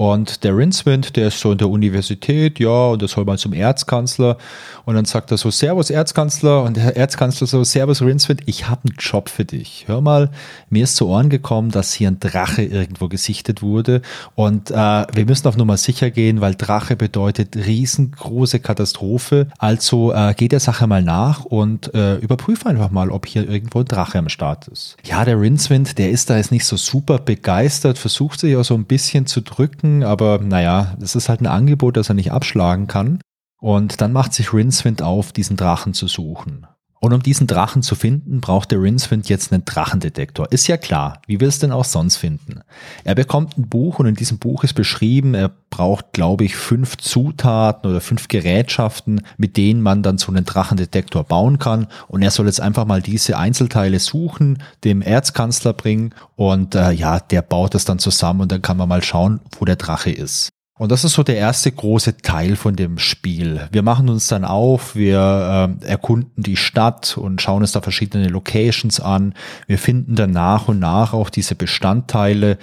[0.00, 3.52] Und der Rincewind, der ist so in der Universität, ja, und das soll mal zum
[3.52, 4.38] Erzkanzler.
[4.86, 6.62] Und dann sagt er so, Servus Erzkanzler.
[6.62, 9.84] Und der Erzkanzler so, Servus Rincewind, ich habe einen Job für dich.
[9.88, 10.30] Hör mal,
[10.70, 14.00] mir ist zu Ohren gekommen, dass hier ein Drache irgendwo gesichtet wurde.
[14.36, 19.48] Und äh, wir müssen auf Nummer sicher gehen, weil Drache bedeutet riesengroße Katastrophe.
[19.58, 23.80] Also äh, geh der Sache mal nach und äh, überprüf einfach mal, ob hier irgendwo
[23.80, 24.96] ein Drache am Start ist.
[25.04, 28.72] Ja, der Rincewind, der ist da jetzt nicht so super begeistert, versucht sich auch so
[28.72, 32.86] ein bisschen zu drücken aber naja, es ist halt ein Angebot, das er nicht abschlagen
[32.86, 33.20] kann.
[33.60, 36.66] Und dann macht sich Rincewind auf, diesen Drachen zu suchen.
[37.02, 40.52] Und um diesen Drachen zu finden, braucht der Rincewind jetzt einen Drachendetektor.
[40.52, 41.22] Ist ja klar.
[41.26, 42.60] Wie will es denn auch sonst finden?
[43.04, 46.98] Er bekommt ein Buch und in diesem Buch ist beschrieben, er braucht, glaube ich, fünf
[46.98, 51.86] Zutaten oder fünf Gerätschaften, mit denen man dann so einen Drachendetektor bauen kann.
[52.06, 57.18] Und er soll jetzt einfach mal diese Einzelteile suchen, dem Erzkanzler bringen und äh, ja,
[57.18, 60.50] der baut das dann zusammen und dann kann man mal schauen, wo der Drache ist.
[60.80, 63.68] Und das ist so der erste große Teil von dem Spiel.
[63.70, 68.28] Wir machen uns dann auf, wir äh, erkunden die Stadt und schauen uns da verschiedene
[68.28, 69.34] Locations an.
[69.66, 72.56] Wir finden dann nach und nach auch diese Bestandteile.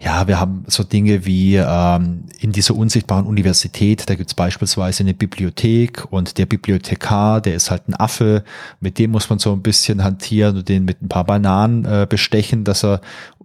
[0.00, 5.14] Ja, wir haben so Dinge wie ähm, in dieser unsichtbaren Universität, da gibt's beispielsweise eine
[5.14, 8.44] Bibliothek und der Bibliothekar, der ist halt ein Affe,
[8.80, 12.06] mit dem muss man so ein bisschen hantieren und den mit ein paar Bananen äh,
[12.06, 13.00] bestechen, dass er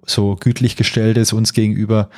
[0.05, 2.09] so gütlich gestellt ist uns gegenüber.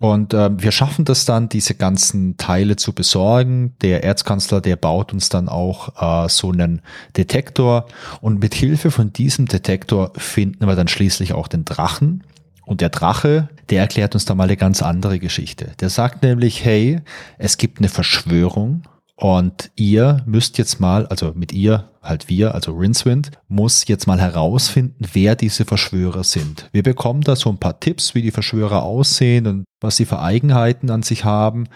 [0.00, 3.74] Und äh, wir schaffen das dann, diese ganzen Teile zu besorgen.
[3.82, 6.80] Der Erzkanzler, der baut uns dann auch äh, so einen
[7.18, 7.86] Detektor.
[8.22, 12.24] Und mit Hilfe von diesem Detektor finden wir dann schließlich auch den Drachen.
[12.64, 15.72] Und der Drache, der erklärt uns da mal eine ganz andere Geschichte.
[15.80, 17.02] Der sagt nämlich, hey,
[17.36, 18.84] es gibt eine Verschwörung
[19.20, 24.18] und ihr müsst jetzt mal, also mit ihr, halt wir, also Rincewind, muss jetzt mal
[24.18, 26.70] herausfinden, wer diese Verschwörer sind.
[26.72, 30.20] Wir bekommen da so ein paar Tipps, wie die Verschwörer aussehen und was sie für
[30.20, 31.68] Eigenheiten an sich haben.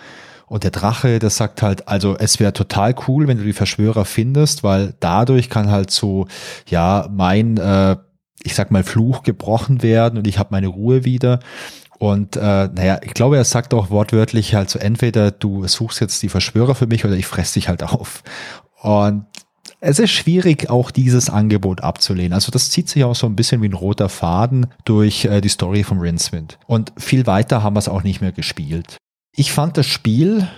[0.47, 4.07] Und der Drache, der sagt halt, also es wäre total cool, wenn du die Verschwörer
[4.07, 6.26] findest, weil dadurch kann halt so,
[6.66, 7.97] ja, mein, äh,
[8.42, 11.40] ich sag mal, Fluch gebrochen werden und ich habe meine Ruhe wieder.
[11.99, 16.22] Und äh, naja, ich glaube, er sagt auch wortwörtlich halt so, entweder du suchst jetzt
[16.22, 18.22] die Verschwörer für mich oder ich fress dich halt auf.
[18.82, 19.26] Und
[19.80, 22.32] es ist schwierig, auch dieses Angebot abzulehnen.
[22.32, 25.49] Also das zieht sich auch so ein bisschen wie ein roter Faden durch äh, die
[25.49, 26.59] Story von Rincewind.
[26.66, 28.97] Und viel weiter haben wir es auch nicht mehr gespielt.
[29.36, 30.49] Ich fand das Spiel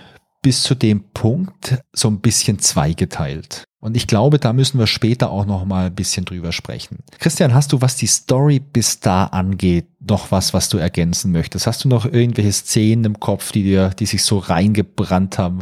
[0.41, 3.66] bis zu dem Punkt so ein bisschen zweigeteilt.
[3.79, 6.99] Und ich glaube, da müssen wir später auch noch mal ein bisschen drüber sprechen.
[7.19, 11.67] Christian, hast du, was die Story bis da angeht, noch was, was du ergänzen möchtest?
[11.67, 15.61] Hast du noch irgendwelche Szenen im Kopf, die dir, die sich so reingebrannt haben?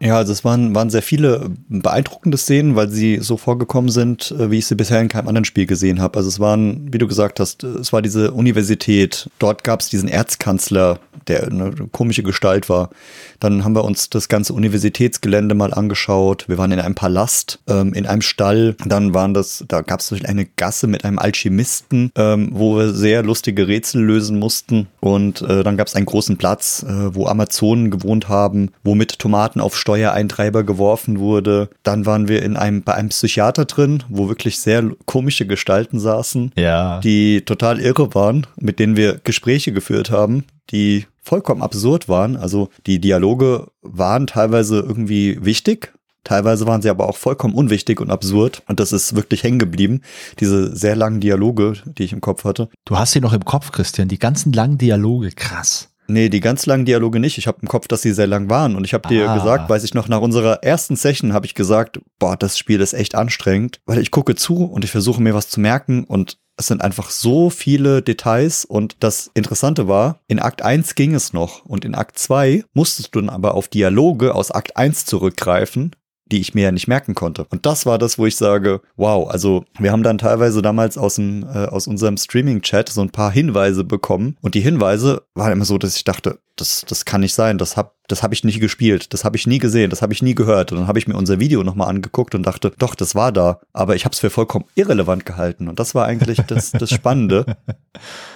[0.00, 4.50] Ja, also es waren, waren sehr viele beeindruckende Szenen, weil sie so vorgekommen sind, äh,
[4.50, 6.18] wie ich sie bisher in keinem anderen Spiel gesehen habe.
[6.18, 10.08] Also es waren, wie du gesagt hast, es war diese Universität, dort gab es diesen
[10.08, 12.90] Erzkanzler, der eine komische Gestalt war.
[13.40, 16.48] Dann haben wir uns das ganze Universitätsgelände mal angeschaut.
[16.48, 18.76] Wir waren in einem Palast, ähm, in einem Stall.
[18.84, 23.22] Dann waren das, da gab es eine Gasse mit einem Alchemisten, ähm, wo wir sehr
[23.22, 24.88] lustige Rätsel lösen mussten.
[25.00, 29.18] Und äh, dann gab es einen großen Platz, äh, wo Amazonen gewohnt haben, wo mit
[29.18, 31.68] Tomaten auf Steuereintreiber geworfen wurde.
[31.82, 36.52] Dann waren wir in einem, bei einem Psychiater drin, wo wirklich sehr komische Gestalten saßen,
[36.56, 37.00] ja.
[37.00, 42.36] die total irre waren, mit denen wir Gespräche geführt haben, die vollkommen absurd waren.
[42.36, 45.92] Also die Dialoge waren teilweise irgendwie wichtig,
[46.24, 48.62] Teilweise waren sie aber auch vollkommen unwichtig und absurd.
[48.66, 50.02] Und das ist wirklich hängen geblieben.
[50.40, 52.68] Diese sehr langen Dialoge, die ich im Kopf hatte.
[52.84, 55.88] Du hast sie noch im Kopf, Christian, die ganzen langen Dialoge, krass.
[56.06, 57.38] Nee, die ganz langen Dialoge nicht.
[57.38, 58.76] Ich habe im Kopf, dass sie sehr lang waren.
[58.76, 59.34] Und ich habe dir Ah.
[59.38, 62.92] gesagt, weiß ich noch, nach unserer ersten Session habe ich gesagt, boah, das Spiel ist
[62.92, 66.66] echt anstrengend, weil ich gucke zu und ich versuche mir was zu merken und es
[66.66, 71.64] sind einfach so viele Details und das Interessante war, in Akt 1 ging es noch
[71.64, 75.92] und in Akt 2 musstest du dann aber auf Dialoge aus Akt 1 zurückgreifen,
[76.26, 77.46] die ich mir ja nicht merken konnte.
[77.50, 81.14] Und das war das, wo ich sage, wow, also wir haben dann teilweise damals aus,
[81.14, 84.36] dem, äh, aus unserem Streaming-Chat so ein paar Hinweise bekommen.
[84.42, 87.76] Und die Hinweise waren immer so, dass ich dachte, das, das kann nicht sein, das
[87.76, 90.34] hab, das habe ich nicht gespielt, das habe ich nie gesehen, das habe ich nie
[90.34, 90.72] gehört.
[90.72, 93.60] Und dann habe ich mir unser Video nochmal angeguckt und dachte, doch, das war da.
[93.72, 95.68] Aber ich habe es für vollkommen irrelevant gehalten.
[95.68, 97.56] Und das war eigentlich das, das Spannende.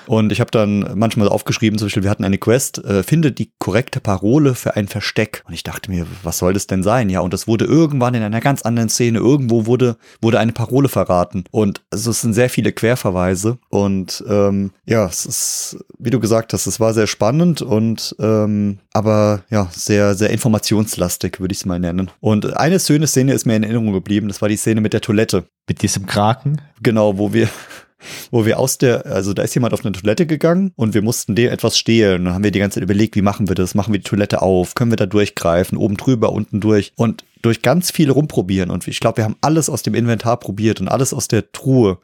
[0.07, 3.53] Und ich habe dann manchmal aufgeschrieben, zum Beispiel, wir hatten eine Quest, äh, finde die
[3.59, 5.45] korrekte Parole für ein Versteck.
[5.47, 7.09] Und ich dachte mir, was soll das denn sein?
[7.09, 10.89] Ja, und das wurde irgendwann in einer ganz anderen Szene, irgendwo wurde, wurde eine Parole
[10.89, 11.45] verraten.
[11.51, 13.59] Und also es sind sehr viele Querverweise.
[13.69, 18.79] Und ähm, ja, es ist, wie du gesagt hast, es war sehr spannend und ähm,
[18.93, 22.11] aber ja, sehr, sehr informationslastig, würde ich es mal nennen.
[22.21, 25.01] Und eine schöne Szene ist mir in Erinnerung geblieben, das war die Szene mit der
[25.01, 25.45] Toilette.
[25.69, 26.61] Mit diesem Kraken.
[26.83, 27.49] Genau, wo wir,
[28.31, 31.35] wo wir aus der, also da ist jemand auf eine Toilette gegangen und wir mussten
[31.35, 32.25] dem etwas stehlen.
[32.25, 33.75] Dann haben wir die ganze Zeit überlegt, wie machen wir das?
[33.75, 34.75] Machen wir die Toilette auf?
[34.75, 35.79] Können wir da durchgreifen?
[35.79, 36.93] Oben drüber, unten durch?
[36.97, 38.71] Und durch ganz viel rumprobieren.
[38.71, 41.99] Und ich glaube, wir haben alles aus dem Inventar probiert und alles aus der Truhe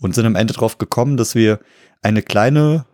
[0.00, 1.60] und sind am Ende drauf gekommen, dass wir
[2.02, 2.84] eine kleine,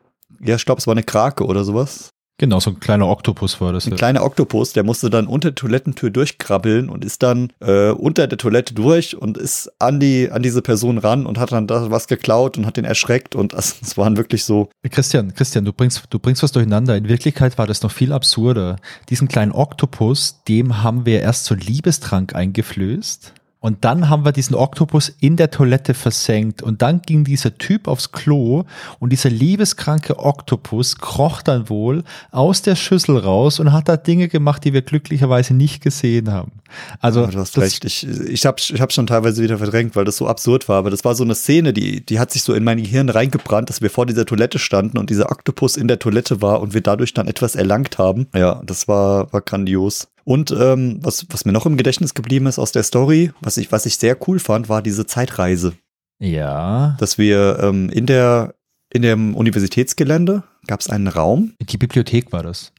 [0.40, 2.12] ja, ich glaube, es war eine Krake oder sowas.
[2.40, 3.84] Genau, so ein kleiner Oktopus war das.
[3.84, 3.96] Ein ja.
[3.98, 8.38] kleiner Oktopus, der musste dann unter der Toilettentür durchkrabbeln und ist dann äh, unter der
[8.38, 12.08] Toilette durch und ist an die an diese Person ran und hat dann da was
[12.08, 16.04] geklaut und hat den erschreckt und das, das waren wirklich so Christian, Christian, du bringst,
[16.08, 16.96] du bringst was durcheinander.
[16.96, 18.76] In Wirklichkeit war das noch viel absurder.
[19.10, 23.34] Diesen kleinen Oktopus, dem haben wir erst so einen Liebestrank eingeflößt.
[23.60, 26.62] Und dann haben wir diesen Oktopus in der Toilette versenkt.
[26.62, 28.64] Und dann ging dieser Typ aufs Klo
[28.98, 34.28] und dieser liebeskranke Oktopus kroch dann wohl aus der Schüssel raus und hat da Dinge
[34.28, 36.52] gemacht, die wir glücklicherweise nicht gesehen haben.
[37.00, 37.84] Also, Ja, du hast recht.
[37.84, 40.78] Ich, ich habe ich hab schon teilweise wieder verdrängt, weil das so absurd war.
[40.78, 43.68] Aber das war so eine Szene, die, die hat sich so in mein Gehirn reingebrannt,
[43.68, 46.80] dass wir vor dieser Toilette standen und dieser Oktopus in der Toilette war und wir
[46.80, 48.26] dadurch dann etwas erlangt haben.
[48.34, 50.08] Ja, das war, war grandios.
[50.30, 53.72] Und ähm, was, was mir noch im Gedächtnis geblieben ist aus der Story, was ich,
[53.72, 55.72] was ich sehr cool fand, war diese Zeitreise.
[56.20, 58.54] ja, Dass wir ähm, in der
[58.92, 62.72] in dem Universitätsgelände gab es einen Raum, die Bibliothek war das.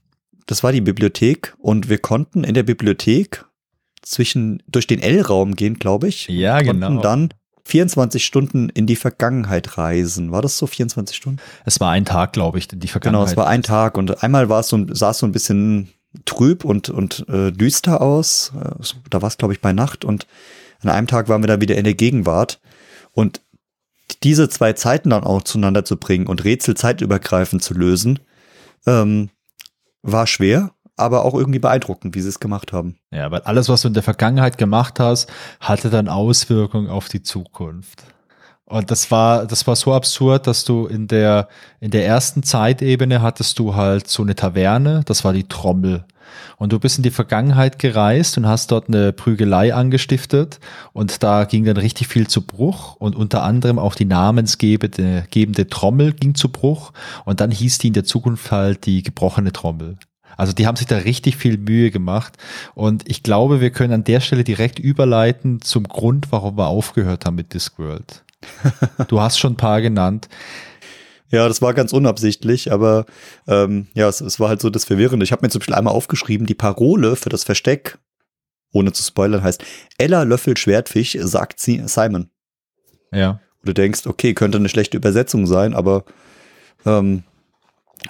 [0.46, 3.44] das war die Bibliothek und wir konnten in der Bibliothek
[4.02, 6.30] zwischen durch den L-Raum gehen, glaube ich.
[6.30, 7.02] Ja, konnten genau.
[7.02, 7.34] dann
[7.66, 10.32] 24 Stunden in die Vergangenheit reisen.
[10.32, 11.40] War das so 24 Stunden?
[11.66, 13.28] Es war ein Tag, glaube ich, die Genau, Vergangenheit.
[13.28, 15.90] es war ein Tag und einmal war es so, sah es so ein bisschen
[16.26, 18.52] trüb und, und äh, düster aus.
[19.10, 20.28] Da war es, glaube ich, bei Nacht und
[20.82, 22.60] an einem Tag waren wir dann wieder in der Gegenwart.
[23.14, 23.42] Und
[24.24, 28.20] diese zwei Zeiten dann auch zueinander zu bringen und Rätsel zeitübergreifend zu lösen,
[28.86, 29.30] ähm,
[30.02, 32.98] war schwer, aber auch irgendwie beeindruckend, wie sie es gemacht haben.
[33.12, 37.22] Ja, weil alles, was du in der Vergangenheit gemacht hast, hatte dann Auswirkungen auf die
[37.22, 38.04] Zukunft.
[38.72, 41.50] Und das war, das war so absurd, dass du in der,
[41.82, 46.06] in der ersten Zeitebene hattest du halt so eine Taverne, das war die Trommel.
[46.56, 50.62] Und du bist in die Vergangenheit gereist und hast dort eine Prügelei angestiftet
[50.94, 55.68] und da ging dann richtig viel zu Bruch und unter anderem auch die namensgebende gebende
[55.68, 56.94] Trommel ging zu Bruch
[57.26, 59.98] und dann hieß die in der Zukunft halt die gebrochene Trommel.
[60.38, 62.38] Also die haben sich da richtig viel Mühe gemacht
[62.74, 67.26] und ich glaube, wir können an der Stelle direkt überleiten zum Grund, warum wir aufgehört
[67.26, 68.24] haben mit Discworld.
[69.08, 70.30] Du hast schon ein paar genannt.
[71.30, 73.06] Ja, das war ganz unabsichtlich, aber
[73.48, 75.24] ähm, ja, es, es war halt so das Verwirrende.
[75.24, 77.98] Ich habe mir zum Beispiel einmal aufgeschrieben, die Parole für das Versteck,
[78.74, 79.64] ohne zu spoilern, heißt
[79.98, 82.30] Ella Löffel Schwertfisch, sagt sie Simon.
[83.14, 83.40] Ja.
[83.62, 86.04] Wo du denkst, okay, könnte eine schlechte Übersetzung sein, aber
[86.86, 87.24] ähm,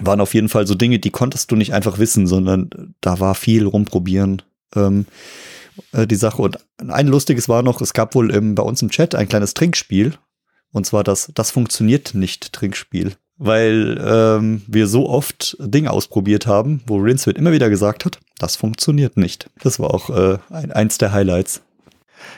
[0.00, 3.34] waren auf jeden Fall so Dinge, die konntest du nicht einfach wissen, sondern da war
[3.34, 4.42] viel rumprobieren.
[4.74, 5.06] Ähm,
[5.92, 6.42] äh, die Sache.
[6.42, 9.54] Und ein lustiges war noch, es gab wohl im, bei uns im Chat ein kleines
[9.54, 10.14] Trinkspiel.
[10.72, 13.12] Und zwar das, das funktioniert nicht Trinkspiel.
[13.36, 18.56] Weil ähm, wir so oft Dinge ausprobiert haben, wo Rincewind immer wieder gesagt hat, das
[18.56, 19.50] funktioniert nicht.
[19.62, 21.62] Das war auch äh, ein, eins der Highlights.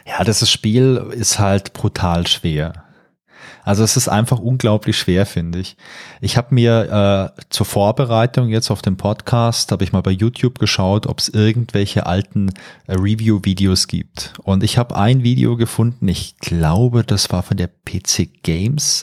[0.07, 2.84] Ja, das Spiel ist halt brutal schwer.
[3.65, 5.77] Also es ist einfach unglaublich schwer, finde ich.
[6.21, 10.59] Ich habe mir äh, zur Vorbereitung jetzt auf den Podcast, habe ich mal bei YouTube
[10.59, 12.51] geschaut, ob es irgendwelche alten
[12.87, 14.35] äh, Review-Videos gibt.
[14.43, 19.03] Und ich habe ein Video gefunden, ich glaube, das war von der PC Games.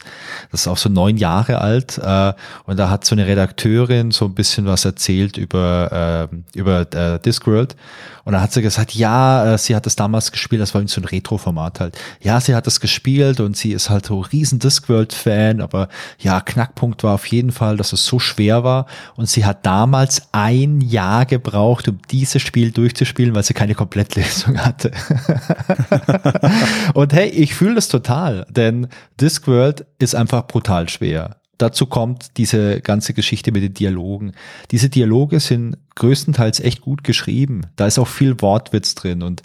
[0.51, 1.97] Das ist auch so neun Jahre alt.
[1.97, 2.33] Äh,
[2.65, 7.19] und da hat so eine Redakteurin so ein bisschen was erzählt über, äh, über äh,
[7.19, 7.75] Discworld.
[8.23, 11.01] Und dann hat sie gesagt, ja, äh, sie hat das damals gespielt, das war so
[11.01, 11.97] ein Retro-Format halt.
[12.21, 17.03] Ja, sie hat das gespielt und sie ist halt so riesen Discworld-Fan, aber ja, Knackpunkt
[17.03, 21.26] war auf jeden Fall, dass es so schwer war und sie hat damals ein Jahr
[21.26, 24.91] gebraucht, um dieses Spiel durchzuspielen, weil sie keine Komplettlesung hatte.
[26.94, 28.88] und hey, ich fühle das total, denn
[29.19, 34.34] Discworld ist einfach brutal schwer dazu kommt diese ganze Geschichte mit den Dialogen.
[34.72, 37.68] Diese Dialoge sind größtenteils echt gut geschrieben.
[37.76, 39.44] Da ist auch viel Wortwitz drin und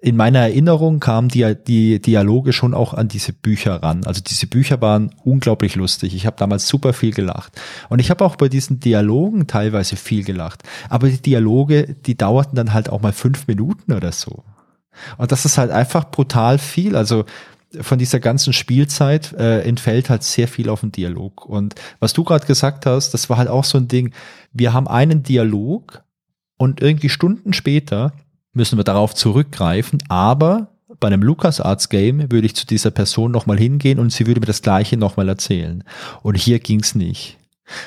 [0.00, 4.04] in meiner Erinnerung kamen die, die Dialoge schon auch an diese Bücher ran.
[4.04, 6.14] Also diese Bücher waren unglaublich lustig.
[6.14, 7.60] Ich habe damals super viel gelacht.
[7.88, 10.62] Und ich habe auch bei diesen Dialogen teilweise viel gelacht.
[10.88, 14.44] Aber die Dialoge, die dauerten dann halt auch mal fünf Minuten oder so.
[15.16, 16.94] Und das ist halt einfach brutal viel.
[16.94, 17.24] Also
[17.80, 21.44] von dieser ganzen Spielzeit äh, entfällt halt sehr viel auf den Dialog.
[21.44, 24.12] Und was du gerade gesagt hast, das war halt auch so ein Ding,
[24.52, 26.04] wir haben einen Dialog
[26.56, 28.12] und irgendwie Stunden später
[28.52, 30.68] müssen wir darauf zurückgreifen, aber
[31.00, 34.62] bei einem LucasArts-Game würde ich zu dieser Person nochmal hingehen und sie würde mir das
[34.62, 35.84] gleiche nochmal erzählen.
[36.22, 37.36] Und hier ging's nicht.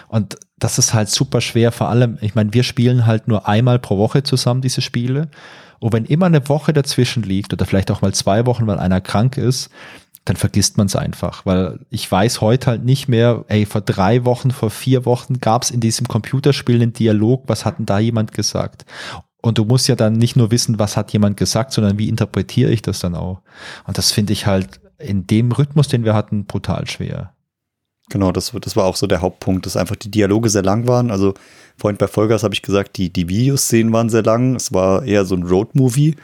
[0.07, 3.79] Und das ist halt super schwer, vor allem, ich meine, wir spielen halt nur einmal
[3.79, 5.29] pro Woche zusammen diese Spiele.
[5.79, 9.01] Und wenn immer eine Woche dazwischen liegt oder vielleicht auch mal zwei Wochen, weil einer
[9.01, 9.71] krank ist,
[10.25, 14.23] dann vergisst man es einfach, weil ich weiß heute halt nicht mehr, ey, vor drei
[14.23, 17.97] Wochen, vor vier Wochen gab es in diesem Computerspiel einen Dialog, was hat denn da
[17.97, 18.85] jemand gesagt?
[19.41, 22.71] Und du musst ja dann nicht nur wissen, was hat jemand gesagt, sondern wie interpretiere
[22.71, 23.41] ich das dann auch?
[23.85, 27.33] Und das finde ich halt in dem Rhythmus, den wir hatten, brutal schwer.
[28.09, 31.11] Genau, das, das war auch so der Hauptpunkt, dass einfach die Dialoge sehr lang waren.
[31.11, 31.33] Also
[31.77, 34.55] vorhin bei Vollgas habe ich gesagt, die, die Videoszenen waren sehr lang.
[34.55, 36.17] Es war eher so ein Road-Movie.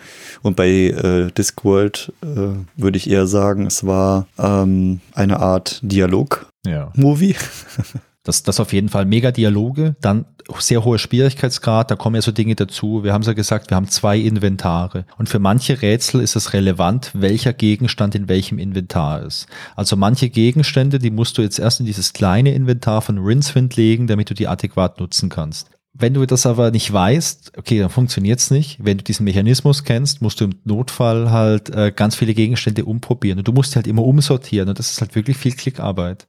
[0.43, 7.35] Und bei äh, Discworld äh, würde ich eher sagen, es war ähm, eine Art Dialog-Movie.
[7.35, 7.37] Ja.
[8.27, 10.25] Das, das auf jeden Fall mega Dialoge, dann
[10.59, 13.05] sehr hoher Schwierigkeitsgrad, da kommen ja so Dinge dazu.
[13.05, 15.05] Wir haben es ja gesagt, wir haben zwei Inventare.
[15.17, 19.47] Und für manche Rätsel ist es relevant, welcher Gegenstand in welchem Inventar ist.
[19.77, 24.07] Also manche Gegenstände, die musst du jetzt erst in dieses kleine Inventar von Rincewind legen,
[24.07, 25.69] damit du die adäquat nutzen kannst.
[25.93, 28.77] Wenn du das aber nicht weißt, okay, dann funktioniert's nicht.
[28.83, 33.39] Wenn du diesen Mechanismus kennst, musst du im Notfall halt äh, ganz viele Gegenstände umprobieren.
[33.39, 34.67] Und du musst halt immer umsortieren.
[34.67, 36.27] Und das ist halt wirklich viel Klickarbeit.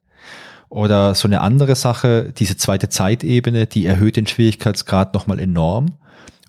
[0.68, 5.94] Oder so eine andere Sache, diese zweite Zeitebene, die erhöht den Schwierigkeitsgrad nochmal enorm.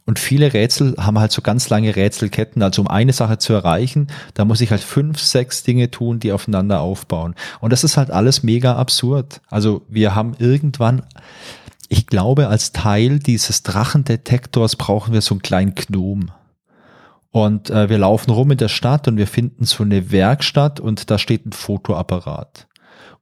[0.06, 2.64] Und viele Rätsel haben halt so ganz lange Rätselketten.
[2.64, 6.32] Also um eine Sache zu erreichen, da muss ich halt fünf, sechs Dinge tun, die
[6.32, 7.36] aufeinander aufbauen.
[7.62, 9.40] Und das ist halt alles mega absurd.
[9.50, 11.04] Also wir haben irgendwann,
[11.90, 16.32] ich glaube, als Teil dieses Drachendetektors brauchen wir so einen kleinen Gnom.
[17.30, 21.12] Und äh, wir laufen rum in der Stadt und wir finden so eine Werkstatt und
[21.12, 22.69] da steht ein Fotoapparat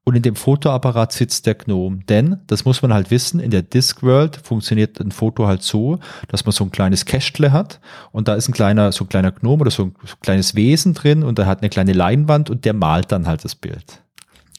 [0.08, 2.00] und in dem Fotoapparat sitzt der Gnome.
[2.08, 6.46] Denn, das muss man halt wissen, in der Discworld funktioniert ein Foto halt so, dass
[6.46, 7.82] man so ein kleines Kästle hat
[8.14, 11.24] und da ist ein kleiner, so ein kleiner Gnome oder so ein kleines Wesen drin
[11.24, 14.02] und der hat eine kleine Leinwand und der malt dann halt das Bild.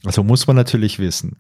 [0.05, 1.39] Also muss man natürlich wissen.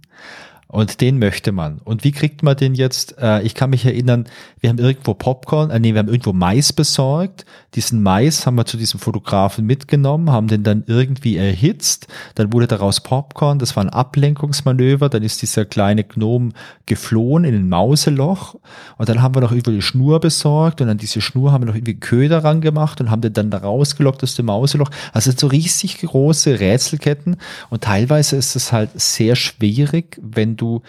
[0.71, 1.79] Und den möchte man.
[1.79, 3.17] Und wie kriegt man den jetzt?
[3.19, 4.27] Äh, ich kann mich erinnern,
[4.61, 7.47] wir haben irgendwo Popcorn, äh, nee, wir haben irgendwo Mais besorgt.
[7.75, 12.09] Diesen Mais haben wir zu diesem Fotografen mitgenommen, haben den dann irgendwie erhitzt.
[12.35, 13.59] Dann wurde daraus Popcorn.
[13.59, 15.09] Das war ein Ablenkungsmanöver.
[15.09, 16.53] Dann ist dieser kleine Gnom
[16.85, 18.57] geflohen in ein Mauseloch.
[18.99, 20.83] Und dann haben wir noch über die Schnur besorgt.
[20.83, 23.51] Und an diese Schnur haben wir noch irgendwie Köder ran gemacht und haben den dann
[23.51, 24.91] da rausgelockt aus dem Mauseloch.
[25.15, 27.37] Also so riesig große Rätselketten.
[27.71, 30.83] Und teilweise ist es halt sehr schwierig, wenn du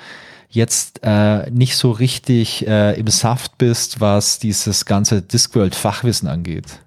[0.50, 6.82] jetzt äh, nicht so richtig äh, im Saft bist, was dieses ganze Discworld-Fachwissen angeht.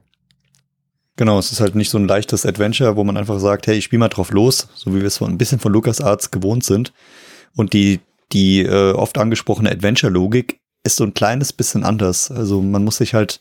[1.16, 3.84] Genau, es ist halt nicht so ein leichtes Adventure, wo man einfach sagt, hey, ich
[3.84, 6.92] spiele mal drauf los, so wie wir es von ein bisschen von LucasArts gewohnt sind.
[7.54, 8.00] Und die,
[8.32, 12.30] die äh, oft angesprochene Adventure-Logik ist so ein kleines bisschen anders.
[12.30, 13.40] Also man muss sich halt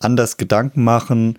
[0.00, 1.38] anders Gedanken machen,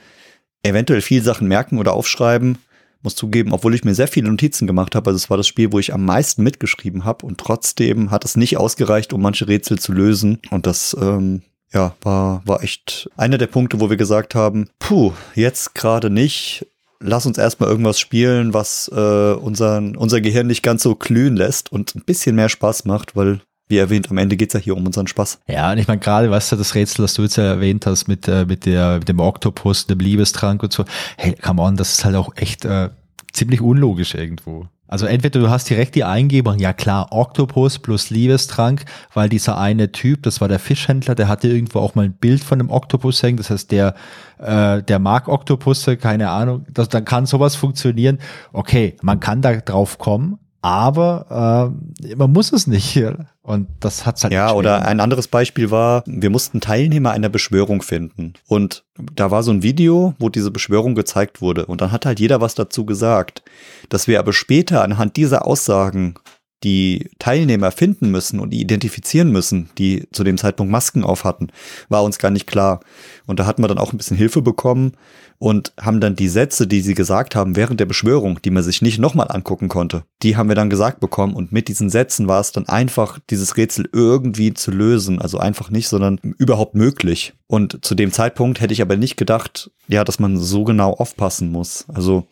[0.63, 2.59] eventuell viel Sachen merken oder aufschreiben
[3.05, 5.71] muss zugeben, obwohl ich mir sehr viele Notizen gemacht habe, also es war das Spiel,
[5.71, 9.79] wo ich am meisten mitgeschrieben habe und trotzdem hat es nicht ausgereicht, um manche Rätsel
[9.79, 10.39] zu lösen.
[10.51, 15.13] Und das ähm, ja, war, war echt einer der Punkte, wo wir gesagt haben, puh,
[15.35, 16.67] jetzt gerade nicht.
[16.99, 21.71] Lass uns erstmal irgendwas spielen, was äh, unseren, unser Gehirn nicht ganz so glühen lässt
[21.71, 24.85] und ein bisschen mehr Spaß macht, weil wie erwähnt, am Ende geht's ja hier um
[24.85, 25.39] unseren Spaß.
[25.47, 28.07] Ja, und ich meine, gerade, weißt du, das Rätsel, das du jetzt ja erwähnt hast,
[28.07, 30.85] mit, äh, mit, der, mit dem Oktopus, dem Liebestrank und so,
[31.17, 32.89] hey, come on, das ist halt auch echt äh,
[33.33, 34.67] ziemlich unlogisch irgendwo.
[34.87, 38.85] Also entweder du hast direkt die Eingebung, ja klar, Oktopus plus Liebestrank,
[39.15, 42.43] weil dieser eine Typ, das war der Fischhändler, der hatte irgendwo auch mal ein Bild
[42.43, 43.95] von einem Oktopus hängen, das heißt, der,
[44.37, 48.19] äh, der mag Oktopusse, keine Ahnung, das, dann kann sowas funktionieren.
[48.53, 51.71] Okay, man kann da drauf kommen, aber
[52.01, 52.99] äh, man muss es nicht.
[53.43, 54.33] Und das hat's halt.
[54.33, 58.33] Ja, oder ein anderes Beispiel war, wir mussten Teilnehmer einer Beschwörung finden.
[58.47, 58.83] Und
[59.13, 61.67] da war so ein Video, wo diese Beschwörung gezeigt wurde.
[61.67, 63.43] Und dann hat halt jeder was dazu gesagt.
[63.89, 66.15] Dass wir aber später anhand dieser Aussagen
[66.63, 71.49] die Teilnehmer finden müssen und identifizieren müssen, die zu dem Zeitpunkt Masken auf hatten,
[71.89, 72.79] war uns gar nicht klar.
[73.27, 74.93] Und da hatten wir dann auch ein bisschen Hilfe bekommen
[75.37, 78.81] und haben dann die Sätze, die sie gesagt haben während der Beschwörung, die man sich
[78.81, 82.39] nicht nochmal angucken konnte, die haben wir dann gesagt bekommen und mit diesen Sätzen war
[82.39, 85.21] es dann einfach, dieses Rätsel irgendwie zu lösen.
[85.21, 87.33] Also einfach nicht, sondern überhaupt möglich.
[87.47, 91.51] Und zu dem Zeitpunkt hätte ich aber nicht gedacht, ja, dass man so genau aufpassen
[91.51, 91.85] muss.
[91.89, 92.27] Also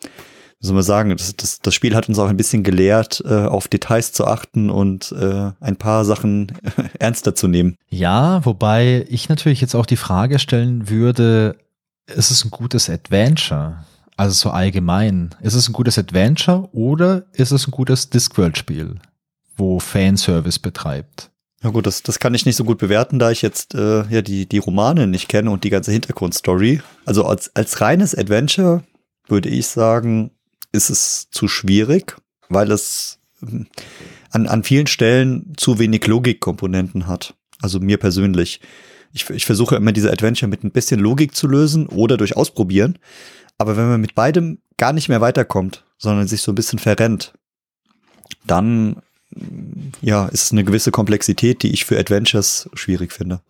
[0.64, 3.68] soll man sagen, das, das, das Spiel hat uns auch ein bisschen gelehrt, äh, auf
[3.68, 6.52] Details zu achten und äh, ein paar Sachen
[6.98, 7.76] ernster zu nehmen.
[7.90, 11.56] Ja, wobei ich natürlich jetzt auch die Frage stellen würde,
[12.06, 13.84] ist es ein gutes Adventure?
[14.16, 15.34] Also so allgemein.
[15.40, 18.96] Ist es ein gutes Adventure oder ist es ein gutes Discworld-Spiel,
[19.56, 21.30] wo Fanservice betreibt?
[21.62, 24.22] Ja gut, das, das kann ich nicht so gut bewerten, da ich jetzt äh, ja
[24.22, 26.82] die, die Romane nicht kenne und die ganze Hintergrundstory.
[27.06, 28.84] Also als, als reines Adventure
[29.26, 30.30] würde ich sagen,
[30.72, 32.16] ist es zu schwierig,
[32.50, 33.66] weil es hm,
[34.30, 37.34] an, an vielen Stellen zu wenig Logikkomponenten hat.
[37.62, 38.60] Also mir persönlich.
[39.14, 42.98] Ich, ich versuche immer diese Adventure mit ein bisschen Logik zu lösen oder durch Ausprobieren.
[43.56, 47.32] Aber wenn man mit beidem gar nicht mehr weiterkommt, sondern sich so ein bisschen verrennt,
[48.46, 48.96] dann
[50.02, 53.40] ja, ist es eine gewisse Komplexität, die ich für Adventures schwierig finde.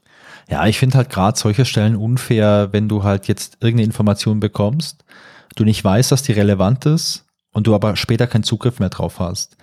[0.48, 5.04] Ja, ich finde halt gerade solche Stellen unfair, wenn du halt jetzt irgendeine Information bekommst
[5.54, 9.18] du nicht weißt, dass die relevant ist und du aber später keinen Zugriff mehr drauf
[9.18, 9.56] hast.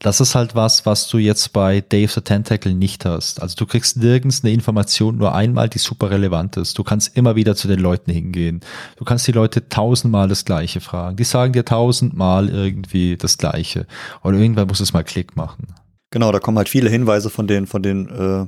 [0.00, 3.42] Das ist halt was, was du jetzt bei Dave the Tentacle nicht hast.
[3.42, 6.78] Also du kriegst nirgends eine Information nur einmal, die super relevant ist.
[6.78, 8.60] Du kannst immer wieder zu den Leuten hingehen.
[8.96, 11.16] Du kannst die Leute tausendmal das Gleiche fragen.
[11.16, 13.86] Die sagen dir tausendmal irgendwie das Gleiche.
[14.22, 15.74] Oder irgendwann muss es mal Klick machen.
[16.10, 18.46] Genau, da kommen halt viele Hinweise von den, von den äh,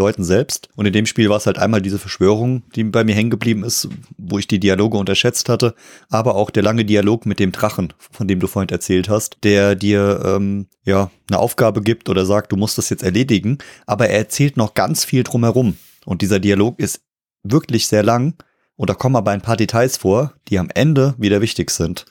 [0.00, 0.68] Leuten selbst.
[0.74, 3.62] Und in dem Spiel war es halt einmal diese Verschwörung, die bei mir hängen geblieben
[3.62, 5.74] ist, wo ich die Dialoge unterschätzt hatte,
[6.08, 9.74] aber auch der lange Dialog mit dem Drachen, von dem du vorhin erzählt hast, der
[9.74, 14.18] dir ähm, ja eine Aufgabe gibt oder sagt, du musst das jetzt erledigen, aber er
[14.18, 15.76] erzählt noch ganz viel drumherum.
[16.06, 17.02] Und dieser Dialog ist
[17.42, 18.34] wirklich sehr lang
[18.80, 22.06] und da kommen aber ein paar Details vor, die am Ende wieder wichtig sind.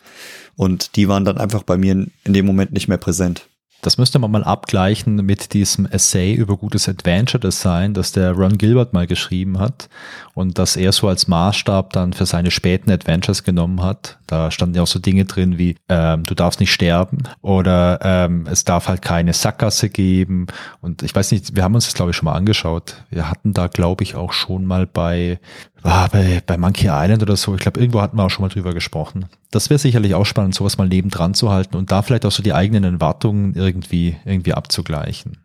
[0.56, 3.49] Und die waren dann einfach bei mir in dem Moment nicht mehr präsent.
[3.82, 8.58] Das müsste man mal abgleichen mit diesem Essay über gutes Adventure Design, das der Ron
[8.58, 9.88] Gilbert mal geschrieben hat
[10.34, 14.18] und das er so als Maßstab dann für seine späten Adventures genommen hat.
[14.28, 18.48] Da standen ja auch so Dinge drin wie ähm, du darfst nicht sterben oder ähm,
[18.52, 20.48] es darf halt keine Sackgasse geben
[20.82, 22.96] und ich weiß nicht, wir haben uns das glaube ich schon mal angeschaut.
[23.10, 25.40] Wir hatten da glaube ich auch schon mal bei
[25.84, 28.50] ah, bei, bei Monkey Island oder so, ich glaube, irgendwo hatten wir auch schon mal
[28.50, 29.26] drüber gesprochen.
[29.52, 32.44] Das wäre sicherlich auch spannend, sowas mal nebendran zu halten und da vielleicht auch so
[32.44, 35.38] die eigenen Erwartungen irgendwie, irgendwie abzugleichen.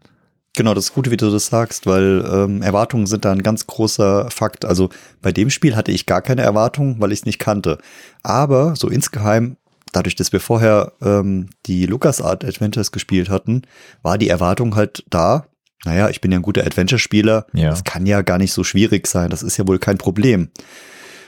[0.57, 3.67] Genau, das ist gut, wie du das sagst, weil ähm, Erwartungen sind da ein ganz
[3.67, 4.65] großer Fakt.
[4.65, 4.89] Also
[5.21, 7.79] bei dem Spiel hatte ich gar keine Erwartungen, weil ich es nicht kannte.
[8.23, 9.57] Aber so insgeheim,
[9.91, 13.63] dadurch, dass wir vorher ähm, die LucasArt Adventures gespielt hatten,
[14.03, 15.47] war die Erwartung halt da,
[15.85, 17.71] naja, ich bin ja ein guter Adventure-Spieler, ja.
[17.71, 20.51] das kann ja gar nicht so schwierig sein, das ist ja wohl kein Problem.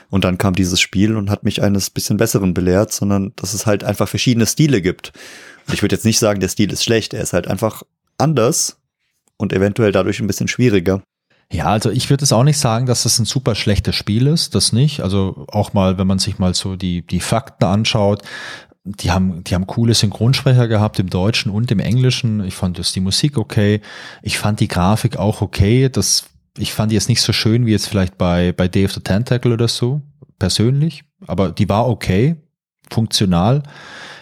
[0.09, 3.65] Und dann kam dieses Spiel und hat mich eines bisschen Besseren belehrt, sondern dass es
[3.65, 5.11] halt einfach verschiedene Stile gibt.
[5.67, 7.83] Und ich würde jetzt nicht sagen, der Stil ist schlecht, er ist halt einfach
[8.17, 8.77] anders
[9.35, 11.01] und eventuell dadurch ein bisschen schwieriger.
[11.51, 14.53] Ja, also ich würde es auch nicht sagen, dass das ein super schlechtes Spiel ist,
[14.53, 14.99] das nicht.
[15.01, 18.21] Also auch mal, wenn man sich mal so die, die Fakten anschaut,
[18.95, 22.43] die haben, die haben coole Synchronsprecher gehabt im Deutschen und im Englischen.
[22.43, 23.81] Ich fand das die Musik okay.
[24.21, 25.89] Ich fand die Grafik auch okay.
[25.89, 26.25] Das,
[26.57, 29.01] ich fand die jetzt nicht so schön wie jetzt vielleicht bei, bei Day of the
[29.01, 30.01] Tentacle oder so,
[30.39, 31.03] persönlich.
[31.25, 32.35] Aber die war okay,
[32.89, 33.63] funktional.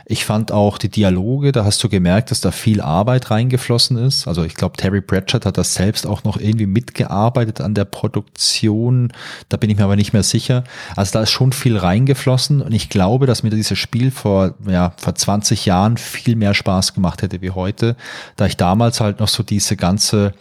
[0.07, 4.27] Ich fand auch die Dialoge, da hast du gemerkt, dass da viel Arbeit reingeflossen ist.
[4.27, 9.11] Also ich glaube, Terry Pratchett hat das selbst auch noch irgendwie mitgearbeitet an der Produktion.
[9.49, 10.64] Da bin ich mir aber nicht mehr sicher.
[10.95, 14.94] Also da ist schon viel reingeflossen und ich glaube, dass mir dieses Spiel vor, ja,
[14.98, 17.95] vor 20 Jahren viel mehr Spaß gemacht hätte wie heute,
[18.36, 20.34] da ich damals halt noch so diese ganze,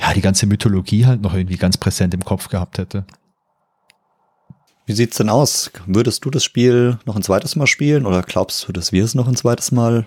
[0.00, 3.04] ja, die ganze Mythologie halt noch irgendwie ganz präsent im Kopf gehabt hätte.
[4.88, 5.70] Wie sieht's denn aus?
[5.84, 9.14] Würdest du das Spiel noch ein zweites Mal spielen oder glaubst du, dass wir es
[9.14, 10.06] noch ein zweites Mal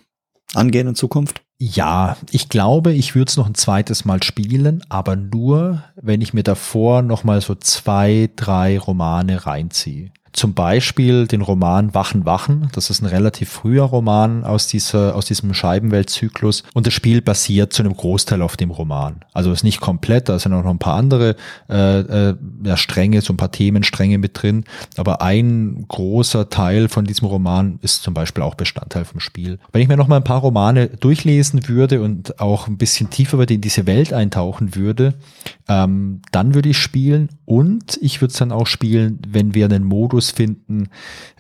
[0.56, 1.44] angehen in Zukunft?
[1.60, 6.34] Ja, ich glaube, ich würde es noch ein zweites Mal spielen, aber nur, wenn ich
[6.34, 10.12] mir davor noch mal so zwei, drei Romane reinziehe.
[10.34, 12.70] Zum Beispiel den Roman Wachen, Wachen.
[12.74, 16.64] Das ist ein relativ früher Roman aus, dieser, aus diesem Scheibenweltzyklus.
[16.74, 19.18] Und das Spiel basiert zu einem Großteil auf dem Roman.
[19.34, 21.36] Also ist nicht komplett, da sind auch noch ein paar andere
[21.70, 24.64] äh, äh, ja, Stränge, so ein paar Themenstränge mit drin.
[24.98, 29.60] Aber ein großer Teil von diesem Roman ist zum Beispiel auch Bestandteil vom Spiel.
[29.72, 33.42] Wenn ich mir noch mal ein paar Romane durchlesen würde und auch ein bisschen tiefer
[33.50, 35.16] in diese Welt eintauchen würde,
[35.72, 39.86] ähm, dann würde ich spielen und ich würde es dann auch spielen, wenn wir einen
[39.86, 40.90] Modus finden,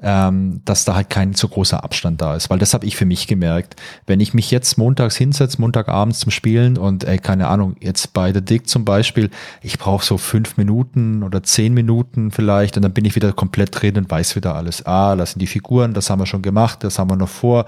[0.01, 3.05] ähm, dass da halt kein so großer Abstand da ist, weil das habe ich für
[3.05, 3.75] mich gemerkt.
[4.05, 8.31] Wenn ich mich jetzt montags hinsetze, Montagabends zum Spielen und ey, keine Ahnung, jetzt bei
[8.31, 9.29] The Dick zum Beispiel,
[9.61, 13.81] ich brauche so fünf Minuten oder zehn Minuten vielleicht und dann bin ich wieder komplett
[13.81, 14.85] drin und weiß wieder alles.
[14.85, 17.65] Ah, das sind die Figuren, das haben wir schon gemacht, das haben wir noch vor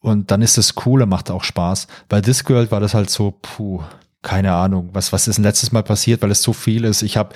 [0.00, 1.86] und dann ist das cool und macht auch Spaß.
[2.08, 3.80] Bei Discworld war das halt so, puh,
[4.22, 7.02] keine Ahnung, was, was ist denn letztes Mal passiert, weil es so viel ist.
[7.02, 7.34] Ich habe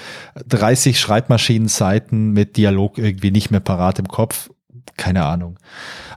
[0.49, 4.51] 30 Schreibmaschinenseiten mit Dialog irgendwie nicht mehr parat im Kopf.
[4.97, 5.59] Keine Ahnung.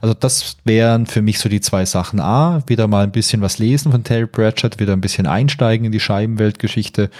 [0.00, 2.20] Also das wären für mich so die zwei Sachen.
[2.20, 5.92] A, wieder mal ein bisschen was lesen von Terry Pratchett, wieder ein bisschen einsteigen in
[5.92, 7.10] die Scheibenweltgeschichte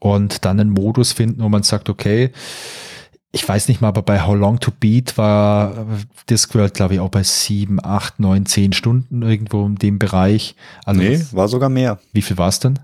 [0.00, 2.32] und dann einen Modus finden, wo man sagt, okay,
[3.32, 5.86] ich weiß nicht mal, aber bei How Long to Beat war
[6.28, 10.56] Discworld, glaube ich, auch bei sieben, acht, neun, zehn Stunden irgendwo in dem Bereich.
[10.84, 12.00] Also nee, war sogar mehr.
[12.12, 12.78] Wie viel war es denn?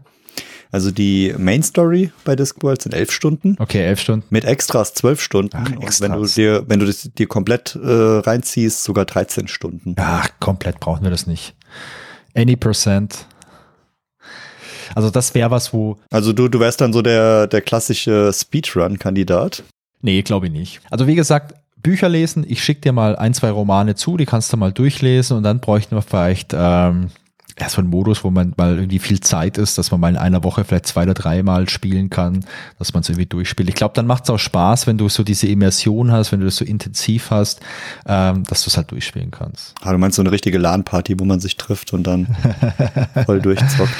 [0.70, 3.56] Also die Main Story bei Discworld sind elf Stunden.
[3.58, 4.26] Okay, elf Stunden.
[4.30, 5.56] Mit Extras zwölf Stunden.
[5.56, 6.00] Ach, Extras.
[6.00, 9.94] Wenn du dir, wenn du das dir komplett äh, reinziehst, sogar 13 Stunden.
[9.98, 11.54] Ach, komplett brauchen wir das nicht.
[12.34, 13.26] Any percent.
[14.94, 15.98] Also das wäre was, wo.
[16.10, 19.62] Also du, du wärst dann so der, der klassische Speedrun-Kandidat.
[20.06, 20.80] Nee, glaube ich nicht.
[20.88, 24.52] Also wie gesagt, Bücher lesen, ich schicke dir mal ein, zwei Romane zu, die kannst
[24.52, 27.08] du mal durchlesen und dann bräuchten wir vielleicht ähm,
[27.58, 30.16] ja, so einen Modus, wo man mal irgendwie viel Zeit ist, dass man mal in
[30.16, 32.44] einer Woche vielleicht zwei oder dreimal spielen kann,
[32.78, 33.68] dass man es irgendwie durchspielt.
[33.68, 36.46] Ich glaube, dann macht es auch Spaß, wenn du so diese Immersion hast, wenn du
[36.46, 37.58] das so intensiv hast,
[38.06, 39.74] ähm, dass du es halt durchspielen kannst.
[39.82, 42.28] Ah, du meinst so eine richtige LAN-Party, wo man sich trifft und dann
[43.26, 43.90] voll durchzockt.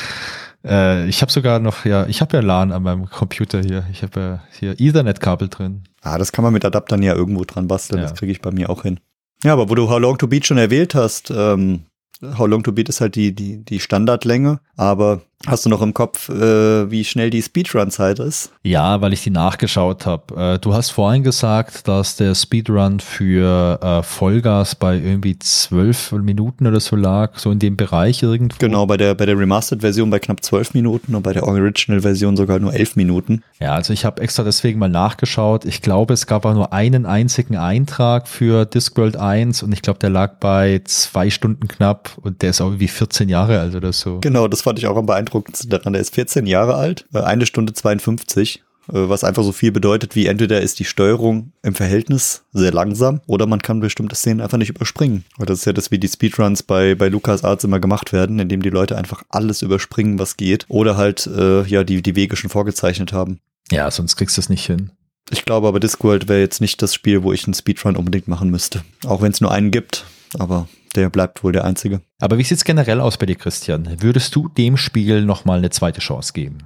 [0.67, 3.85] Äh, ich habe sogar noch, ja, ich habe ja LAN an meinem Computer hier.
[3.93, 5.83] Ich habe ja hier Ethernet-Kabel drin.
[6.07, 8.01] Ah, das kann man mit Adaptern ja irgendwo dran basteln.
[8.01, 8.09] Ja.
[8.09, 9.01] Das kriege ich bei mir auch hin.
[9.43, 11.83] Ja, aber wo du How Long to Beat schon erwähnt hast, ähm,
[12.23, 15.95] How Long to Beat ist halt die, die, die Standardlänge, aber Hast du noch im
[15.95, 18.51] Kopf, äh, wie schnell die Speedrun-Zeit ist?
[18.65, 20.55] Ja, weil ich die nachgeschaut habe.
[20.55, 26.67] Äh, du hast vorhin gesagt, dass der Speedrun für äh, Vollgas bei irgendwie zwölf Minuten
[26.67, 28.57] oder so lag, so in dem Bereich irgendwo.
[28.59, 32.59] Genau, bei der, bei der Remastered-Version bei knapp zwölf Minuten und bei der Original-Version sogar
[32.59, 33.45] nur elf Minuten.
[33.61, 35.65] Ja, also ich habe extra deswegen mal nachgeschaut.
[35.65, 40.01] Ich glaube, es gab auch nur einen einzigen Eintrag für Discworld 1 und ich glaube,
[40.01, 43.93] der lag bei zwei Stunden knapp und der ist auch irgendwie 14 Jahre alt oder
[43.93, 44.19] so.
[44.23, 47.21] Genau, das fand ich auch am beeindruckendsten beeindruckendste daran, der ist 14 Jahre alt, äh,
[47.21, 51.75] eine Stunde 52, äh, was einfach so viel bedeutet, wie entweder ist die Steuerung im
[51.75, 55.25] Verhältnis sehr langsam oder man kann bestimmte Szenen einfach nicht überspringen.
[55.39, 58.63] Und das ist ja das, wie die Speedruns bei, bei LucasArts immer gemacht werden, indem
[58.63, 62.51] die Leute einfach alles überspringen, was geht oder halt äh, ja die, die Wege schon
[62.51, 63.41] vorgezeichnet haben.
[63.71, 64.93] Ja, sonst kriegst du es nicht hin.
[65.31, 68.49] Ich glaube aber Discworld wäre jetzt nicht das Spiel, wo ich einen Speedrun unbedingt machen
[68.49, 68.85] müsste.
[69.05, 70.05] Auch wenn es nur einen gibt,
[70.39, 72.01] aber der bleibt wohl der einzige.
[72.21, 73.97] Aber wie sieht es generell aus bei dir, Christian?
[74.01, 76.59] Würdest du dem Spiel nochmal eine zweite Chance geben?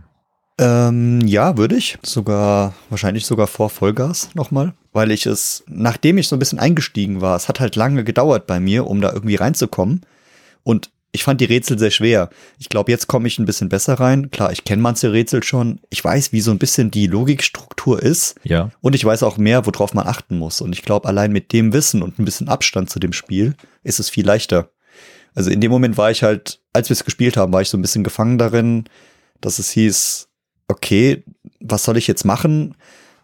[0.58, 1.98] Ähm, ja, würde ich.
[2.02, 4.74] Sogar, wahrscheinlich sogar vor Vollgas nochmal.
[4.92, 8.46] Weil ich es, nachdem ich so ein bisschen eingestiegen war, es hat halt lange gedauert
[8.46, 10.02] bei mir, um da irgendwie reinzukommen.
[10.62, 12.30] Und ich fand die Rätsel sehr schwer.
[12.58, 14.30] Ich glaube, jetzt komme ich ein bisschen besser rein.
[14.30, 15.80] Klar, ich kenne manche Rätsel schon.
[15.90, 18.36] Ich weiß, wie so ein bisschen die Logikstruktur ist.
[18.44, 18.70] Ja.
[18.80, 20.60] Und ich weiß auch mehr, worauf man achten muss.
[20.60, 23.98] Und ich glaube, allein mit dem Wissen und ein bisschen Abstand zu dem Spiel ist
[23.98, 24.70] es viel leichter.
[25.34, 27.78] Also in dem Moment war ich halt, als wir es gespielt haben, war ich so
[27.78, 28.84] ein bisschen gefangen darin,
[29.40, 30.28] dass es hieß,
[30.68, 31.24] okay,
[31.60, 32.76] was soll ich jetzt machen?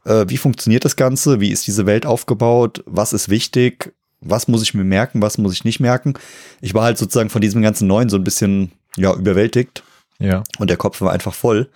[0.05, 1.41] Äh, wie funktioniert das Ganze?
[1.41, 2.83] Wie ist diese Welt aufgebaut?
[2.87, 3.95] Was ist wichtig?
[4.21, 6.15] Was muss ich mir merken, was muss ich nicht merken.
[6.61, 9.83] Ich war halt sozusagen von diesem ganzen Neuen so ein bisschen, ja, überwältigt.
[10.19, 10.43] Ja.
[10.59, 11.69] Und der Kopf war einfach voll.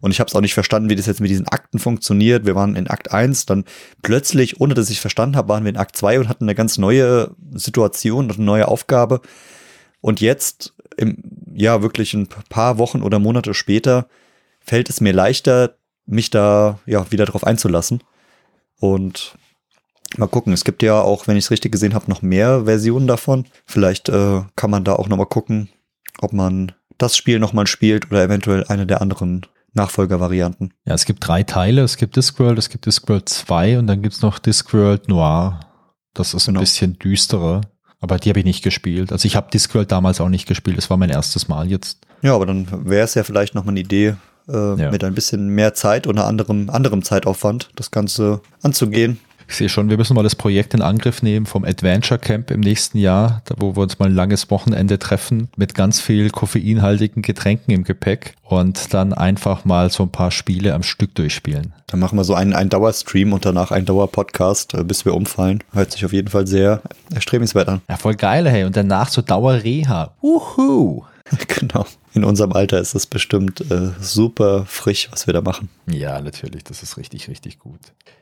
[0.00, 2.44] Und ich habe es auch nicht verstanden, wie das jetzt mit diesen Akten funktioniert.
[2.44, 3.64] Wir waren in Akt 1, dann
[4.02, 6.76] plötzlich, ohne dass ich verstanden habe, waren wir in Akt 2 und hatten eine ganz
[6.76, 9.20] neue Situation und eine neue Aufgabe.
[10.00, 11.18] Und jetzt, im,
[11.54, 14.08] ja, wirklich ein paar Wochen oder Monate später,
[14.60, 15.76] fällt es mir leichter,
[16.06, 18.02] mich da ja wieder drauf einzulassen.
[18.80, 19.36] Und
[20.16, 23.06] Mal gucken, es gibt ja auch, wenn ich es richtig gesehen habe, noch mehr Versionen
[23.06, 23.46] davon.
[23.66, 25.68] Vielleicht äh, kann man da auch nochmal gucken,
[26.20, 30.72] ob man das Spiel nochmal spielt oder eventuell eine der anderen Nachfolgervarianten.
[30.86, 31.82] Ja, es gibt drei Teile.
[31.82, 35.60] Es gibt Discworld, es gibt Discworld 2 und dann gibt es noch Discworld Noir.
[36.14, 36.60] Das ist genau.
[36.60, 37.62] ein bisschen düsterer.
[38.00, 39.12] Aber die habe ich nicht gespielt.
[39.12, 40.76] Also ich habe Discworld damals auch nicht gespielt.
[40.76, 42.00] Das war mein erstes Mal jetzt.
[42.22, 44.14] Ja, aber dann wäre es ja vielleicht nochmal eine Idee,
[44.48, 44.90] äh, ja.
[44.90, 49.18] mit ein bisschen mehr Zeit oder anderem, anderem Zeitaufwand das Ganze anzugehen.
[49.48, 52.60] Ich sehe schon, wir müssen mal das Projekt in Angriff nehmen vom Adventure Camp im
[52.60, 57.22] nächsten Jahr, da wo wir uns mal ein langes Wochenende treffen mit ganz viel koffeinhaltigen
[57.22, 61.72] Getränken im Gepäck und dann einfach mal so ein paar Spiele am Stück durchspielen.
[61.86, 65.62] Dann machen wir so einen, einen Dauerstream und danach einen Dauerpodcast, äh, bis wir umfallen.
[65.72, 66.82] Hört sich auf jeden Fall sehr
[67.14, 67.82] erstrebenswert an.
[67.88, 68.64] Ja, voll geil, hey.
[68.64, 70.12] Und danach so Dauerreha.
[70.22, 71.04] Uhu.
[71.48, 71.86] genau.
[72.12, 75.68] In unserem Alter ist das bestimmt äh, super frisch, was wir da machen.
[75.86, 76.64] Ja, natürlich.
[76.64, 77.80] Das ist richtig, richtig gut.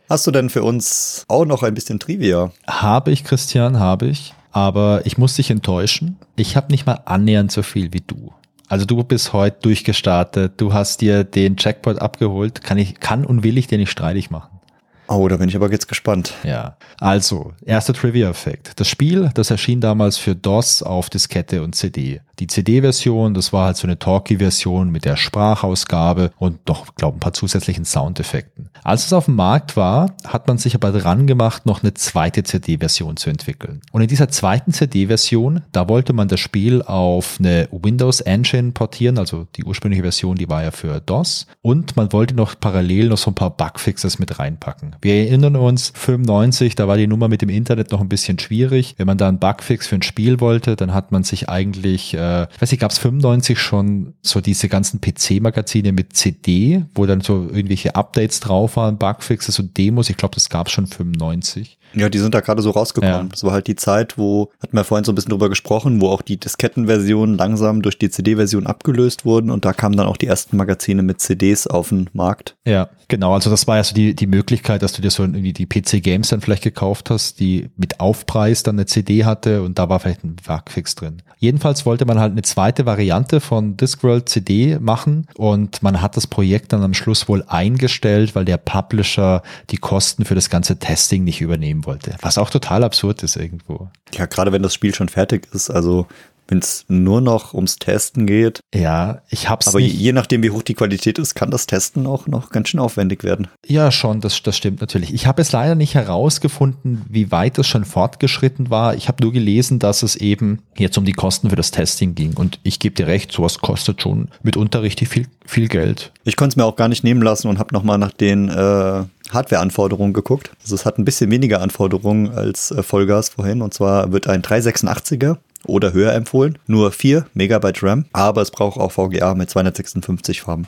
[0.09, 2.53] Hast du denn für uns auch noch ein bisschen Trivia?
[2.67, 4.35] Habe ich, Christian, habe ich.
[4.53, 6.19] Aber ich muss dich enttäuschen.
[6.37, 8.33] Ich habe nicht mal annähernd so viel wie du.
[8.69, 13.43] Also du bist heute durchgestartet, du hast dir den Jackpot abgeholt, kann ich, kann und
[13.43, 14.61] will ich dir nicht streitig machen.
[15.09, 16.33] Oh, da bin ich aber jetzt gespannt.
[16.43, 18.81] Ja, also, erster Trivia-Effekt.
[18.81, 22.23] Das Spiel, das erschien damals für DOS auf Diskette und CD.
[22.39, 27.21] Die CD-Version, das war halt so eine Talkie-Version mit der Sprachausgabe und noch, glaube ein
[27.21, 28.71] paar zusätzlichen Soundeffekten.
[28.83, 32.43] Als es auf dem Markt war, hat man sich aber dran gemacht, noch eine zweite
[32.43, 33.81] CD-Version zu entwickeln.
[33.93, 39.19] Und in dieser zweiten CD-Version, da wollte man das Spiel auf eine Windows Engine portieren,
[39.19, 41.47] also die ursprüngliche Version, die war ja für DOS.
[41.61, 44.97] Und man wollte noch parallel noch so ein paar Bugfixes mit reinpacken.
[45.01, 48.95] Wir erinnern uns, 95, da war die Nummer mit dem Internet noch ein bisschen schwierig.
[48.99, 52.47] Wenn man da einen Bugfix für ein Spiel wollte, dann hat man sich eigentlich äh,
[52.55, 57.21] ich weiß nicht, gab es 95 schon so diese ganzen PC-Magazine mit CD, wo dann
[57.21, 60.11] so irgendwelche Updates drauf waren, Bugfixes und Demos.
[60.11, 61.79] Ich glaube, das gab es schon 95.
[61.95, 63.27] Ja, die sind da gerade so rausgekommen.
[63.27, 63.29] Ja.
[63.31, 66.09] Das war halt die Zeit, wo, hatten wir vorhin so ein bisschen drüber gesprochen, wo
[66.09, 70.27] auch die Diskettenversionen langsam durch die CD-Version abgelöst wurden und da kamen dann auch die
[70.27, 72.57] ersten Magazine mit CDs auf den Markt.
[72.67, 73.35] Ja, genau.
[73.35, 76.29] Also das war ja so die, die Möglichkeit, dass du dir so irgendwie die PC-Games
[76.29, 80.25] dann vielleicht gekauft hast, die mit Aufpreis dann eine CD hatte und da war vielleicht
[80.25, 81.23] ein Bugfix drin.
[81.39, 86.27] Jedenfalls wollte man halt eine zweite Variante von Discworld CD machen und man hat das
[86.27, 91.25] Projekt dann am Schluss wohl eingestellt, weil der Publisher die Kosten für das ganze Testing
[91.25, 92.17] nicht übernehmen wollte.
[92.21, 93.89] Was auch total absurd ist irgendwo.
[94.15, 96.07] Ja, gerade wenn das Spiel schon fertig ist, also
[96.53, 98.61] wenn es nur noch ums Testen geht.
[98.75, 99.69] Ja, ich hab's.
[99.69, 99.95] Aber nicht.
[99.95, 103.25] je nachdem, wie hoch die Qualität ist, kann das Testen auch noch ganz schön aufwendig
[103.25, 103.49] werden.
[103.67, 105.15] Ja, schon, das, das stimmt natürlich.
[105.15, 108.95] Ich habe es leider nicht herausgefunden, wie weit es schon fortgeschritten war.
[108.95, 112.35] Ich habe nur gelesen, dass es eben jetzt um die Kosten für das Testing ging.
[112.35, 116.13] Und ich gebe dir recht, sowas kostet schon mitunter richtig viel, viel Geld.
[116.25, 119.05] Ich konnte es mir auch gar nicht nehmen lassen und habe nochmal nach den äh,
[119.33, 120.51] Hardware-Anforderungen geguckt.
[120.63, 123.63] Also es hat ein bisschen weniger Anforderungen als äh, Vollgas vorhin.
[123.63, 126.59] Und zwar wird ein 386er oder höher empfohlen.
[126.67, 130.67] Nur 4 Megabyte RAM, aber es braucht auch VGA mit 256 Farben.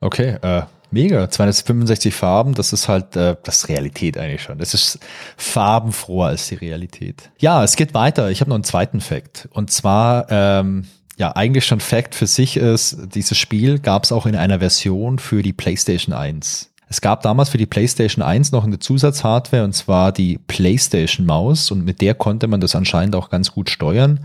[0.00, 1.28] Okay, äh, mega.
[1.28, 4.58] 265 Farben, das ist halt, äh, das ist Realität eigentlich schon.
[4.58, 4.98] Das ist
[5.36, 7.30] farbenfroher als die Realität.
[7.38, 8.30] Ja, es geht weiter.
[8.30, 9.48] Ich habe noch einen zweiten Fact.
[9.52, 10.86] Und zwar, ähm,
[11.16, 15.18] ja, eigentlich schon Fact für sich ist, dieses Spiel gab es auch in einer Version
[15.18, 16.70] für die PlayStation 1.
[16.90, 21.70] Es gab damals für die PlayStation 1 noch eine Zusatzhardware und zwar die PlayStation Maus
[21.70, 24.20] und mit der konnte man das anscheinend auch ganz gut steuern.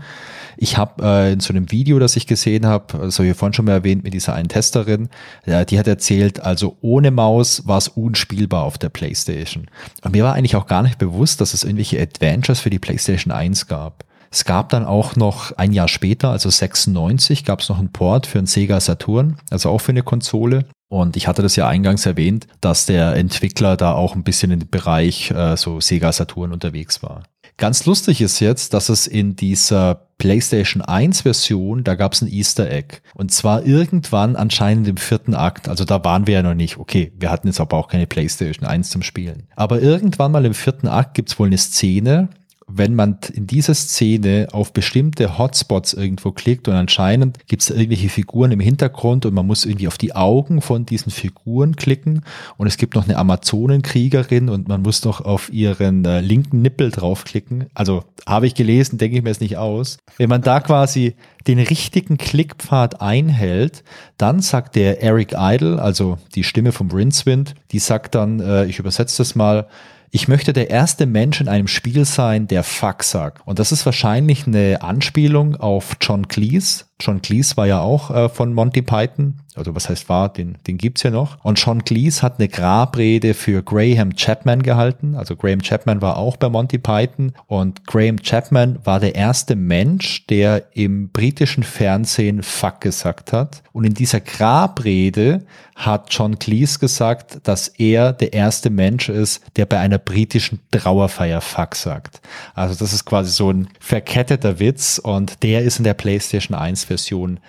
[0.56, 3.66] Ich habe äh, in so einem Video, das ich gesehen habe, also hier vorhin schon
[3.66, 5.08] mal erwähnt mit dieser einen Testerin,
[5.44, 9.66] ja, die hat erzählt, also ohne Maus war es unspielbar auf der PlayStation.
[10.02, 13.32] Und mir war eigentlich auch gar nicht bewusst, dass es irgendwelche Adventures für die PlayStation
[13.32, 14.04] 1 gab.
[14.30, 18.26] Es gab dann auch noch ein Jahr später, also 96, gab es noch einen Port
[18.26, 20.66] für einen Sega Saturn, also auch für eine Konsole.
[20.88, 24.68] Und ich hatte das ja eingangs erwähnt, dass der Entwickler da auch ein bisschen dem
[24.68, 27.24] Bereich äh, so Sega Saturn unterwegs war.
[27.56, 32.28] Ganz lustig ist jetzt, dass es in dieser PlayStation 1 Version, da gab es ein
[32.28, 32.98] Easter Egg.
[33.14, 35.68] Und zwar irgendwann anscheinend im vierten Akt.
[35.68, 36.78] Also da waren wir ja noch nicht.
[36.78, 39.48] Okay, wir hatten jetzt aber auch keine PlayStation 1 zum Spielen.
[39.54, 42.28] Aber irgendwann mal im vierten Akt gibt's wohl eine Szene,
[42.66, 48.08] wenn man in dieser Szene auf bestimmte Hotspots irgendwo klickt und anscheinend gibt es irgendwelche
[48.08, 52.24] Figuren im Hintergrund und man muss irgendwie auf die Augen von diesen Figuren klicken
[52.56, 56.90] und es gibt noch eine Amazonenkriegerin und man muss noch auf ihren äh, linken Nippel
[56.90, 57.66] draufklicken.
[57.74, 59.98] Also habe ich gelesen, denke ich mir es nicht aus.
[60.16, 61.14] Wenn man da quasi
[61.46, 63.84] den richtigen Klickpfad einhält,
[64.16, 68.78] dann sagt der Eric Idle, also die Stimme vom Rincewind, die sagt dann, äh, ich
[68.78, 69.66] übersetze das mal,
[70.14, 73.44] ich möchte der erste Mensch in einem Spiel sein, der Fuck sagt.
[73.48, 76.84] Und das ist wahrscheinlich eine Anspielung auf John Cleese.
[77.00, 80.78] John Cleese war ja auch äh, von Monty Python also was heißt war, den, den
[80.78, 81.42] gibt's ja noch.
[81.44, 85.14] Und Sean Cleese hat eine Grabrede für Graham Chapman gehalten.
[85.14, 90.26] Also Graham Chapman war auch bei Monty Python und Graham Chapman war der erste Mensch,
[90.26, 93.62] der im britischen Fernsehen Fuck gesagt hat.
[93.72, 95.44] Und in dieser Grabrede
[95.76, 101.40] hat John Cleese gesagt, dass er der erste Mensch ist, der bei einer britischen Trauerfeier
[101.40, 102.20] Fuck sagt.
[102.54, 106.83] Also das ist quasi so ein verketteter Witz und der ist in der PlayStation 1
[106.84, 107.40] Version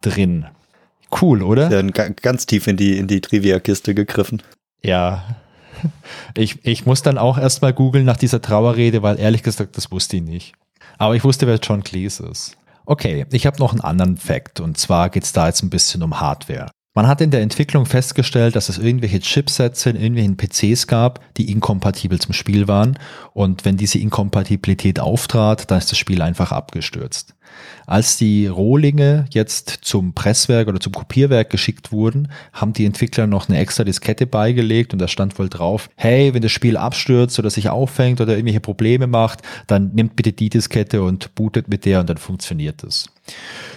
[0.00, 0.46] drin.
[1.20, 1.70] Cool, oder?
[1.70, 4.42] Ja, ganz tief in die, in die Trivia-Kiste gegriffen.
[4.82, 5.24] Ja.
[6.34, 10.16] Ich, ich muss dann auch erstmal googeln nach dieser Trauerrede, weil ehrlich gesagt, das wusste
[10.16, 10.54] ich nicht.
[10.98, 12.56] Aber ich wusste, wer John Cleese ist.
[12.86, 16.02] Okay, ich habe noch einen anderen Fact und zwar geht es da jetzt ein bisschen
[16.02, 16.68] um Hardware.
[16.96, 21.52] Man hat in der Entwicklung festgestellt, dass es irgendwelche Chipsets in irgendwelchen PCs gab, die
[21.52, 22.98] inkompatibel zum Spiel waren.
[23.34, 27.35] Und wenn diese Inkompatibilität auftrat, dann ist das Spiel einfach abgestürzt.
[27.86, 33.48] Als die Rohlinge jetzt zum Presswerk oder zum Kopierwerk geschickt wurden, haben die Entwickler noch
[33.48, 37.50] eine extra Diskette beigelegt und da stand wohl drauf, hey, wenn das Spiel abstürzt oder
[37.50, 42.00] sich auffängt oder irgendwelche Probleme macht, dann nimmt bitte die Diskette und bootet mit der
[42.00, 43.06] und dann funktioniert es.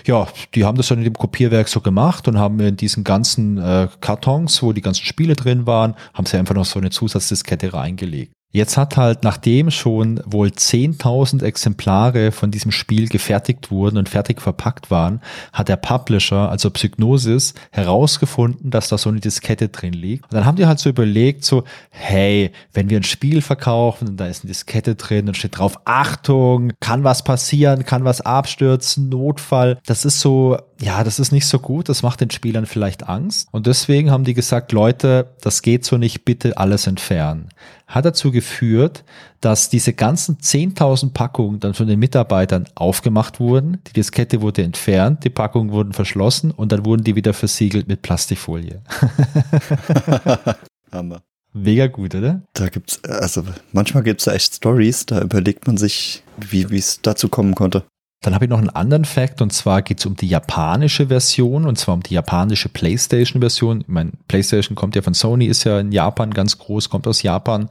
[0.05, 3.57] Ja, die haben das dann in dem Kopierwerk so gemacht und haben in diesen ganzen
[3.57, 7.73] äh, Kartons, wo die ganzen Spiele drin waren, haben sie einfach noch so eine Zusatzdiskette
[7.73, 8.31] reingelegt.
[8.51, 14.41] Jetzt hat halt, nachdem schon wohl 10.000 Exemplare von diesem Spiel gefertigt wurden und fertig
[14.41, 15.21] verpackt waren,
[15.53, 20.23] hat der Publisher, also Psygnosis, herausgefunden, dass da so eine Diskette drin liegt.
[20.23, 24.17] Und dann haben die halt so überlegt, so, hey, wenn wir ein Spiel verkaufen und
[24.17, 29.09] da ist eine Diskette drin und steht drauf, Achtung, kann was passieren, kann was abstürzen,
[29.09, 29.77] Notfall.
[29.85, 33.47] Das ist so, ja, das ist nicht so gut, das macht den Spielern vielleicht Angst.
[33.51, 37.49] Und deswegen haben die gesagt, Leute, das geht so nicht, bitte alles entfernen
[37.89, 39.03] hat dazu geführt,
[39.41, 43.79] dass diese ganzen 10.000 Packungen dann von den Mitarbeitern aufgemacht wurden.
[43.87, 48.03] Die Diskette wurde entfernt, die Packungen wurden verschlossen und dann wurden die wieder versiegelt mit
[48.03, 48.81] Plastikfolie.
[50.91, 51.21] Hammer.
[51.51, 52.43] Mega gut, oder?
[52.53, 57.27] Da gibt's, also manchmal gibt's da echt Stories, da überlegt man sich, wie es dazu
[57.27, 57.85] kommen konnte.
[58.21, 61.65] Dann habe ich noch einen anderen Fact und zwar geht es um die japanische Version
[61.65, 63.79] und zwar um die japanische PlayStation-Version.
[63.79, 67.23] Ich meine, PlayStation kommt ja von Sony, ist ja in Japan ganz groß, kommt aus
[67.23, 67.69] Japan.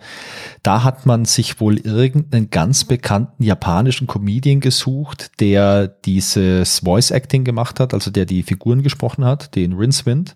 [0.62, 7.44] Da hat man sich wohl irgendeinen ganz bekannten japanischen Comedian gesucht, der dieses Voice Acting
[7.44, 10.34] gemacht hat, also der die Figuren gesprochen hat, den Rincewind.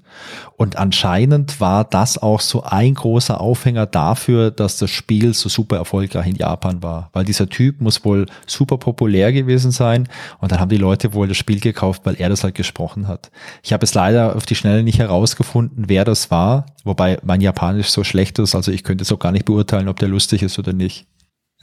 [0.58, 5.76] Und anscheinend war das auch so ein großer Aufhänger dafür, dass das Spiel so super
[5.76, 10.14] erfolgreich in Japan war, weil dieser Typ muss wohl super populär gewesen sein sein.
[10.40, 13.30] Und dann haben die Leute wohl das Spiel gekauft, weil er das halt gesprochen hat.
[13.62, 17.88] Ich habe es leider auf die Schnelle nicht herausgefunden, wer das war, wobei mein Japanisch
[17.88, 20.58] so schlecht ist, also ich könnte es auch gar nicht beurteilen, ob der lustig ist
[20.58, 21.06] oder nicht.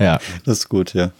[0.02, 0.20] Ja.
[0.46, 1.12] Das ist gut, ja.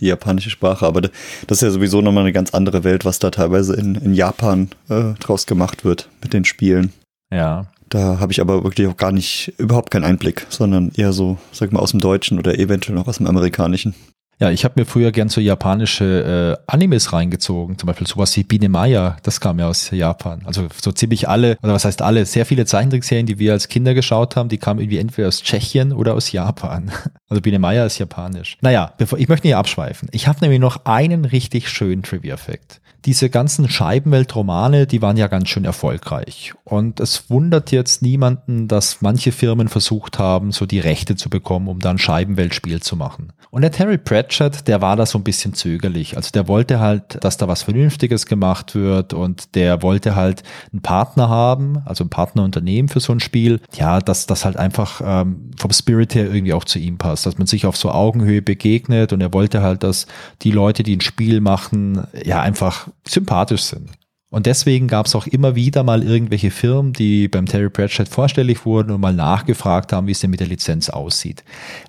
[0.00, 0.86] Die, japanische Sprache.
[0.86, 1.12] Aber das
[1.48, 5.12] ist ja sowieso nochmal eine ganz andere Welt, was da teilweise in, in Japan äh,
[5.20, 6.94] draus gemacht wird mit den Spielen.
[7.30, 7.66] Ja.
[7.90, 11.72] Da habe ich aber wirklich auch gar nicht, überhaupt keinen Einblick, sondern eher so, sag
[11.72, 13.94] mal, aus dem Deutschen oder eventuell noch aus dem Amerikanischen.
[14.38, 18.44] Ja, ich habe mir früher gern so japanische äh, Animes reingezogen, zum Beispiel sowas wie
[18.44, 20.42] Biene Maya, das kam ja aus Japan.
[20.44, 23.94] Also so ziemlich alle, oder was heißt alle, sehr viele Zeichentrickserien, die wir als Kinder
[23.94, 26.92] geschaut haben, die kamen irgendwie entweder aus Tschechien oder aus Japan.
[27.28, 28.56] Also Biene Maya ist japanisch.
[28.60, 30.08] Naja, bevor, ich möchte nicht abschweifen.
[30.12, 35.48] Ich habe nämlich noch einen richtig schönen Trivia-Fact diese ganzen Scheibenweltromane, die waren ja ganz
[35.48, 36.54] schön erfolgreich.
[36.68, 41.68] Und es wundert jetzt niemanden, dass manche Firmen versucht haben, so die Rechte zu bekommen,
[41.68, 43.32] um dann Scheibenweltspiel zu machen.
[43.50, 46.16] Und der Terry Pratchett, der war da so ein bisschen zögerlich.
[46.16, 50.82] Also der wollte halt, dass da was Vernünftiges gemacht wird und der wollte halt einen
[50.82, 53.60] Partner haben, also ein Partnerunternehmen für so ein Spiel.
[53.72, 57.38] Ja, dass das halt einfach ähm, vom Spirit her irgendwie auch zu ihm passt, dass
[57.38, 60.08] man sich auf so Augenhöhe begegnet und er wollte halt, dass
[60.42, 63.88] die Leute, die ein Spiel machen, ja einfach sympathisch sind.
[64.30, 68.66] Und deswegen gab es auch immer wieder mal irgendwelche Firmen, die beim Terry Pratchett vorstellig
[68.66, 71.44] wurden und mal nachgefragt haben, wie es denn mit der Lizenz aussieht.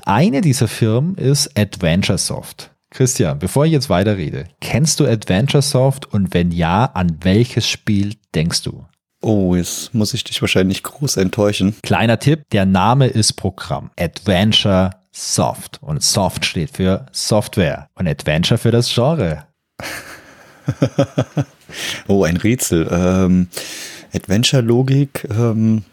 [0.06, 2.72] Eine dieser Firmen ist AdventureSoft.
[2.90, 8.64] Christian, bevor ich jetzt weiterrede, kennst du AdventureSoft und wenn ja, an welches Spiel denkst
[8.64, 8.86] du?
[9.22, 11.76] Oh, jetzt muss ich dich wahrscheinlich groß enttäuschen.
[11.82, 13.90] Kleiner Tipp, der Name ist Programm.
[14.00, 15.80] Adventure Soft.
[15.82, 19.46] Und Soft steht für Software und Adventure für das Genre.
[22.08, 22.88] oh, ein Rätsel.
[22.92, 23.48] Ähm,
[24.14, 25.28] Adventure-Logik.
[25.30, 25.84] Ähm.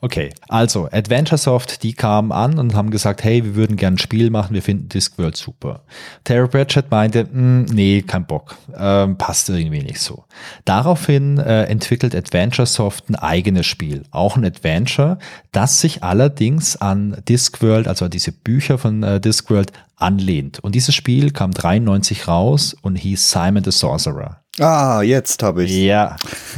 [0.00, 4.30] Okay, also AdventureSoft, die kamen an und haben gesagt, hey, wir würden gerne ein Spiel
[4.30, 5.82] machen, wir finden Discworld super.
[6.24, 10.24] Terry Pratchett meinte, hm, nee, kein Bock, ähm, passt irgendwie nicht so.
[10.64, 15.18] Daraufhin äh, entwickelt AdventureSoft ein eigenes Spiel, auch ein Adventure,
[15.52, 20.60] das sich allerdings an Discworld, also an diese Bücher von äh, Discworld, anlehnt.
[20.60, 24.39] Und dieses Spiel kam 93 raus und hieß Simon the Sorcerer.
[24.60, 25.74] Ah, jetzt habe ich.
[25.74, 26.16] Ja.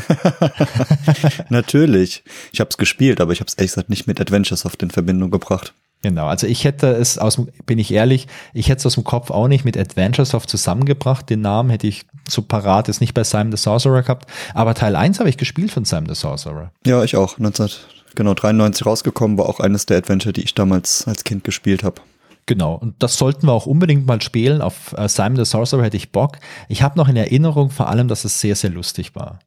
[1.48, 2.24] Natürlich.
[2.52, 5.30] Ich habe es gespielt, aber ich habe es ehrlich gesagt nicht mit Adventuresoft in Verbindung
[5.30, 5.72] gebracht.
[6.02, 9.04] Genau, also ich hätte es aus dem, bin ich ehrlich, ich hätte es aus dem
[9.04, 11.30] Kopf auch nicht mit Adventuresoft zusammengebracht.
[11.30, 14.28] Den Namen hätte ich so parat ist nicht bei Simon the Sorcerer gehabt.
[14.52, 16.72] Aber Teil 1 habe ich gespielt von Simon the Sorcerer.
[16.84, 17.38] Ja, ich auch.
[17.38, 22.02] 1993 rausgekommen, war auch eines der Adventure, die ich damals als Kind gespielt habe.
[22.46, 24.62] Genau, und das sollten wir auch unbedingt mal spielen.
[24.62, 26.38] Auf äh, Simon the Sorcerer hätte ich Bock.
[26.68, 29.38] Ich habe noch in Erinnerung vor allem, dass es sehr, sehr lustig war.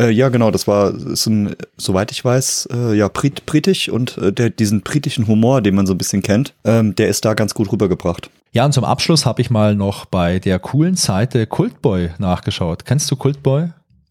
[0.00, 4.16] Äh, ja, genau, das war, ist ein, soweit ich weiß, äh, ja, Brit britisch und
[4.18, 7.34] äh, der, diesen britischen Humor, den man so ein bisschen kennt, ähm, der ist da
[7.34, 8.30] ganz gut rübergebracht.
[8.52, 12.84] Ja, und zum Abschluss habe ich mal noch bei der coolen Seite Cultboy nachgeschaut.
[12.84, 13.68] Kennst du Cultboy?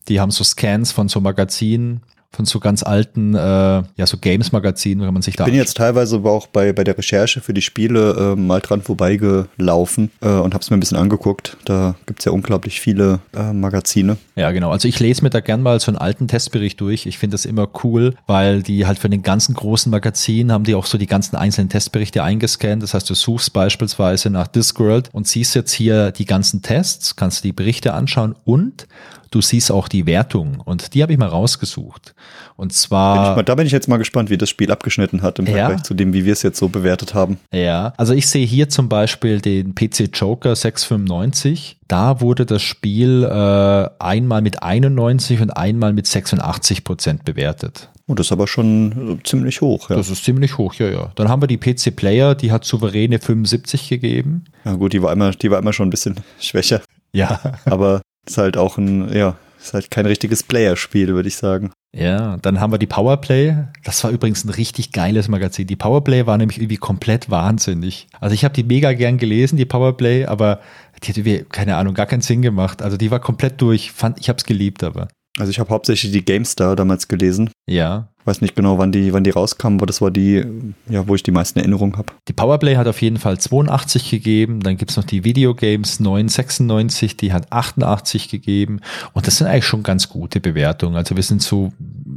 [0.08, 5.06] Die haben so Scans von so Magazinen, von so ganz alten, äh, ja, so Games-Magazinen,
[5.06, 5.46] wenn man sich da.
[5.46, 8.62] Ich bin jetzt teilweise aber auch bei, bei der Recherche für die Spiele äh, mal
[8.62, 11.58] dran vorbeigelaufen äh, und habe es mir ein bisschen angeguckt.
[11.66, 14.18] Da gibt's ja unglaublich viele äh, Magazine.
[14.36, 14.70] Ja, genau.
[14.72, 17.08] Also ich lese mir da gern mal so einen alten Testbericht durch.
[17.08, 20.76] Ich finde das immer cool, weil die halt für den ganzen großen Magazin haben die
[20.76, 22.84] auch so die ganzen einzelnen Testberichte eingescannt.
[22.84, 27.44] Das heißt, du suchst beispielsweise nach Discworld und siehst jetzt hier die ganzen Tests, kannst
[27.44, 28.88] die Berichte anschauen und
[29.32, 32.14] du siehst auch die Wertung und die habe ich mal rausgesucht.
[32.56, 33.28] Und zwar.
[33.30, 35.54] Bin mal, da bin ich jetzt mal gespannt, wie das Spiel abgeschnitten hat im Ja.
[35.68, 37.38] Vergleich zu dem, wie wir es jetzt so bewertet haben.
[37.54, 41.78] Ja, also ich sehe hier zum Beispiel den PC Joker 695.
[41.88, 47.90] Da wurde das Spiel äh, einmal mit 91 und einmal mit 86 Prozent bewertet.
[48.06, 49.90] Und das ist aber schon äh, ziemlich hoch.
[49.90, 49.96] Ja.
[49.96, 51.12] Das ist ziemlich hoch, ja, ja.
[51.16, 54.46] Dann haben wir die PC Player, die hat souveräne 75 gegeben.
[54.66, 56.82] ja gut, die war immer, die war immer schon ein bisschen schwächer.
[57.14, 57.40] Ja.
[57.66, 61.72] Aber ist halt auch ein, ja, ist halt kein richtiges Player-Spiel, würde ich sagen.
[61.92, 63.56] Ja, dann haben wir die Powerplay.
[63.84, 65.66] Das war übrigens ein richtig geiles Magazin.
[65.66, 68.08] Die Powerplay war nämlich irgendwie komplett wahnsinnig.
[68.20, 70.60] Also ich habe die mega gern gelesen, die Powerplay, aber
[71.02, 72.84] die hat irgendwie, keine Ahnung, gar keinen Sinn gemacht.
[72.84, 73.92] Also die war komplett durch.
[73.92, 75.08] Fand, ich habe es geliebt, aber.
[75.40, 77.50] Also ich habe hauptsächlich die GameStar damals gelesen.
[77.66, 78.10] Ja.
[78.26, 80.46] Weiß nicht genau, wann die, wann die rauskam, aber das war die,
[80.90, 82.12] ja, wo ich die meisten Erinnerungen habe.
[82.28, 84.60] Die Powerplay hat auf jeden Fall 82 gegeben.
[84.60, 88.82] Dann gibt's noch die Videogames 996, die hat 88 gegeben.
[89.14, 90.98] Und das sind eigentlich schon ganz gute Bewertungen.
[90.98, 91.72] Also wir sind so,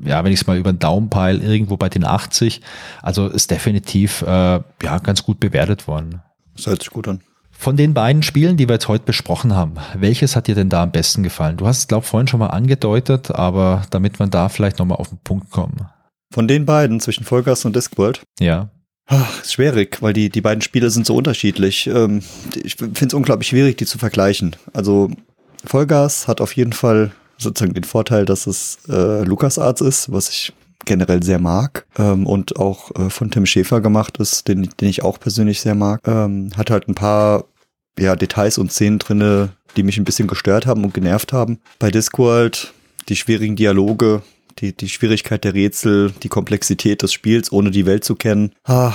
[0.05, 2.61] ja, wenn ich es mal über den Daumen irgendwo bei den 80.
[3.03, 6.21] Also ist definitiv äh, ja ganz gut bewertet worden.
[6.57, 7.21] Das hört sich gut an.
[7.63, 10.83] Von den beiden Spielen, die wir jetzt heute besprochen haben, welches hat dir denn da
[10.83, 11.57] am besten gefallen?
[11.59, 15.11] Du hast es, glaube vorhin schon mal angedeutet, aber damit wir da vielleicht nochmal auf
[15.11, 15.87] den Punkt kommen.
[16.35, 18.71] Von den beiden, zwischen Vollgas und Discworld, Ja.
[19.07, 21.87] Ach, ist schwierig, weil die, die beiden Spiele sind so unterschiedlich.
[21.87, 22.25] Ähm,
[22.65, 24.57] ich finde es unglaublich schwierig, die zu vergleichen.
[24.73, 25.13] Also
[25.65, 30.53] Vollgas hat auf jeden Fall sozusagen den Vorteil, dass es äh, LucasArts ist, was ich
[30.85, 35.05] generell sehr mag ähm, und auch äh, von Tim Schäfer gemacht ist, den, den ich
[35.05, 36.01] auch persönlich sehr mag.
[36.09, 37.45] Ähm, hat halt ein paar
[37.99, 41.59] ja, Details und Szenen drinne, die mich ein bisschen gestört haben und genervt haben.
[41.79, 42.73] Bei Discworld
[43.09, 44.23] die schwierigen Dialoge,
[44.59, 48.53] die, die Schwierigkeit der Rätsel, die Komplexität des Spiels, ohne die Welt zu kennen.
[48.65, 48.95] Ah,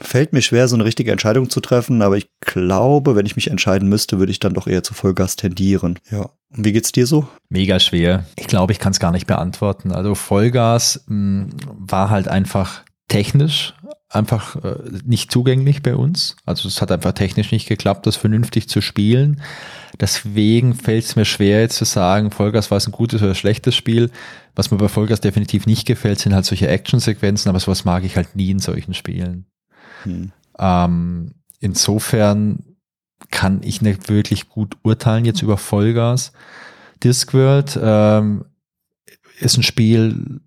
[0.00, 3.50] fällt mir schwer, so eine richtige Entscheidung zu treffen, aber ich glaube, wenn ich mich
[3.50, 5.98] entscheiden müsste, würde ich dann doch eher zu Vollgas tendieren.
[6.10, 6.30] Ja.
[6.56, 7.28] Und wie geht's dir so?
[7.48, 8.24] Mega schwer.
[8.36, 9.92] Ich glaube, ich kann es gar nicht beantworten.
[9.92, 11.46] Also Vollgas mh,
[11.78, 13.74] war halt einfach technisch
[14.10, 16.36] einfach äh, nicht zugänglich bei uns.
[16.44, 19.40] Also es hat einfach technisch nicht geklappt, das vernünftig zu spielen.
[19.98, 23.76] Deswegen fällt es mir schwer jetzt zu sagen, Vollgas war es ein gutes oder schlechtes
[23.76, 24.10] Spiel.
[24.56, 28.16] Was mir bei Vollgas definitiv nicht gefällt, sind halt solche Actionsequenzen, aber sowas mag ich
[28.16, 29.46] halt nie in solchen Spielen.
[30.02, 30.32] Hm.
[30.58, 32.64] Ähm, insofern
[33.30, 36.32] kann ich nicht wirklich gut urteilen jetzt über Vollgas.
[37.04, 38.44] Discworld ähm,
[39.38, 40.40] ist ein Spiel,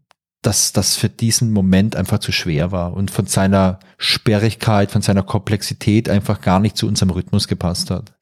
[0.44, 5.24] das, das für diesen Moment einfach zu schwer war und von seiner Sperrigkeit, von seiner
[5.24, 8.14] Komplexität einfach gar nicht zu unserem Rhythmus gepasst hat.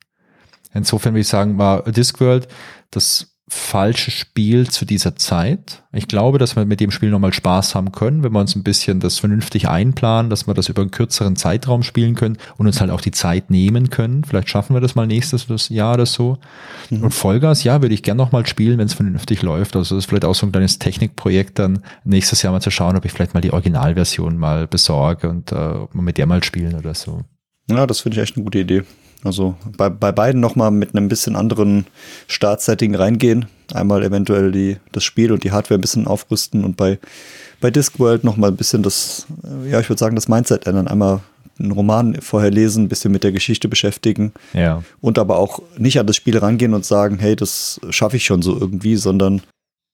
[0.73, 2.47] Insofern würde ich sagen, war Discworld
[2.91, 5.83] das falsche Spiel zu dieser Zeit.
[5.91, 8.63] Ich glaube, dass wir mit dem Spiel nochmal Spaß haben können, wenn wir uns ein
[8.63, 12.79] bisschen das vernünftig einplanen, dass wir das über einen kürzeren Zeitraum spielen können und uns
[12.79, 14.23] halt auch die Zeit nehmen können.
[14.23, 16.37] Vielleicht schaffen wir das mal nächstes Jahr oder so.
[16.89, 17.03] Mhm.
[17.03, 19.75] Und Vollgas, ja, würde ich gerne nochmal spielen, wenn es vernünftig läuft.
[19.75, 22.95] Also das ist vielleicht auch so ein kleines Technikprojekt dann nächstes Jahr mal zu schauen,
[22.95, 26.41] ob ich vielleicht mal die Originalversion mal besorge und äh, ob wir mit der mal
[26.41, 27.25] spielen oder so.
[27.69, 28.83] Ja, das finde ich echt eine gute Idee.
[29.23, 31.85] Also bei, bei beiden nochmal mit einem bisschen anderen
[32.27, 33.45] Startsetting reingehen.
[33.73, 36.99] Einmal eventuell die, das Spiel und die Hardware ein bisschen aufrüsten und bei,
[37.59, 39.27] bei Discworld nochmal ein bisschen das,
[39.69, 40.87] ja, ich würde sagen, das Mindset ändern.
[40.87, 41.21] Einmal
[41.59, 44.83] einen Roman vorher lesen, ein bisschen mit der Geschichte beschäftigen Ja.
[44.99, 48.41] und aber auch nicht an das Spiel rangehen und sagen, hey, das schaffe ich schon
[48.41, 49.41] so irgendwie, sondern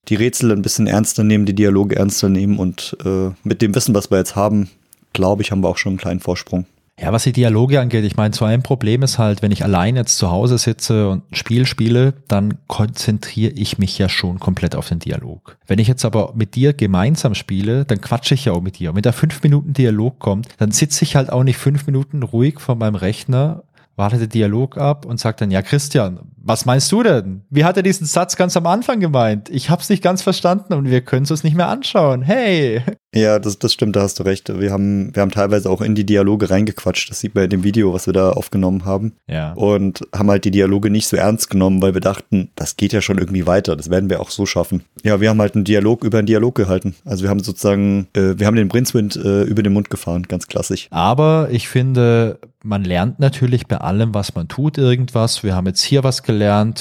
[0.08, 3.94] die Rätsel ein bisschen ernster nehmen, die Dialoge ernster nehmen und äh, mit dem Wissen,
[3.94, 4.70] was wir jetzt haben,
[5.12, 6.66] glaube ich, haben wir auch schon einen kleinen Vorsprung.
[6.99, 9.95] Ja, was die Dialoge angeht, ich meine, so ein Problem ist halt, wenn ich allein
[9.95, 14.76] jetzt zu Hause sitze und ein Spiel spiele, dann konzentriere ich mich ja schon komplett
[14.76, 15.57] auf den Dialog.
[15.68, 18.90] Wenn ich jetzt aber mit dir gemeinsam spiele, dann quatsche ich ja auch mit dir.
[18.90, 22.24] Und wenn da fünf Minuten Dialog kommt, dann sitze ich halt auch nicht fünf Minuten
[22.24, 23.64] ruhig vor meinem Rechner,
[23.95, 27.41] warte den Dialog ab und sage dann, ja Christian, was meinst du denn?
[27.49, 29.49] Wie hat er diesen Satz ganz am Anfang gemeint?
[29.49, 32.22] Ich hab's nicht ganz verstanden und wir können es uns nicht mehr anschauen.
[32.22, 32.82] Hey!
[33.14, 34.60] Ja, das, das stimmt, da hast du recht.
[34.60, 37.10] Wir haben, wir haben teilweise auch in die Dialoge reingequatscht.
[37.10, 39.14] Das sieht man in dem Video, was wir da aufgenommen haben.
[39.28, 39.53] Ja.
[39.53, 43.02] Und haben halt die Dialoge nicht so ernst genommen, weil wir dachten, das geht ja
[43.02, 43.76] schon irgendwie weiter.
[43.76, 44.84] Das werden wir auch so schaffen.
[45.03, 46.95] Ja, wir haben halt einen Dialog über einen Dialog gehalten.
[47.06, 50.48] Also wir haben sozusagen, äh, wir haben den Brinswind äh, über den Mund gefahren, ganz
[50.48, 50.88] klassisch.
[50.91, 55.44] Aber ich finde, man lernt natürlich bei allem, was man tut, irgendwas.
[55.44, 56.36] Wir haben jetzt hier was gelernt.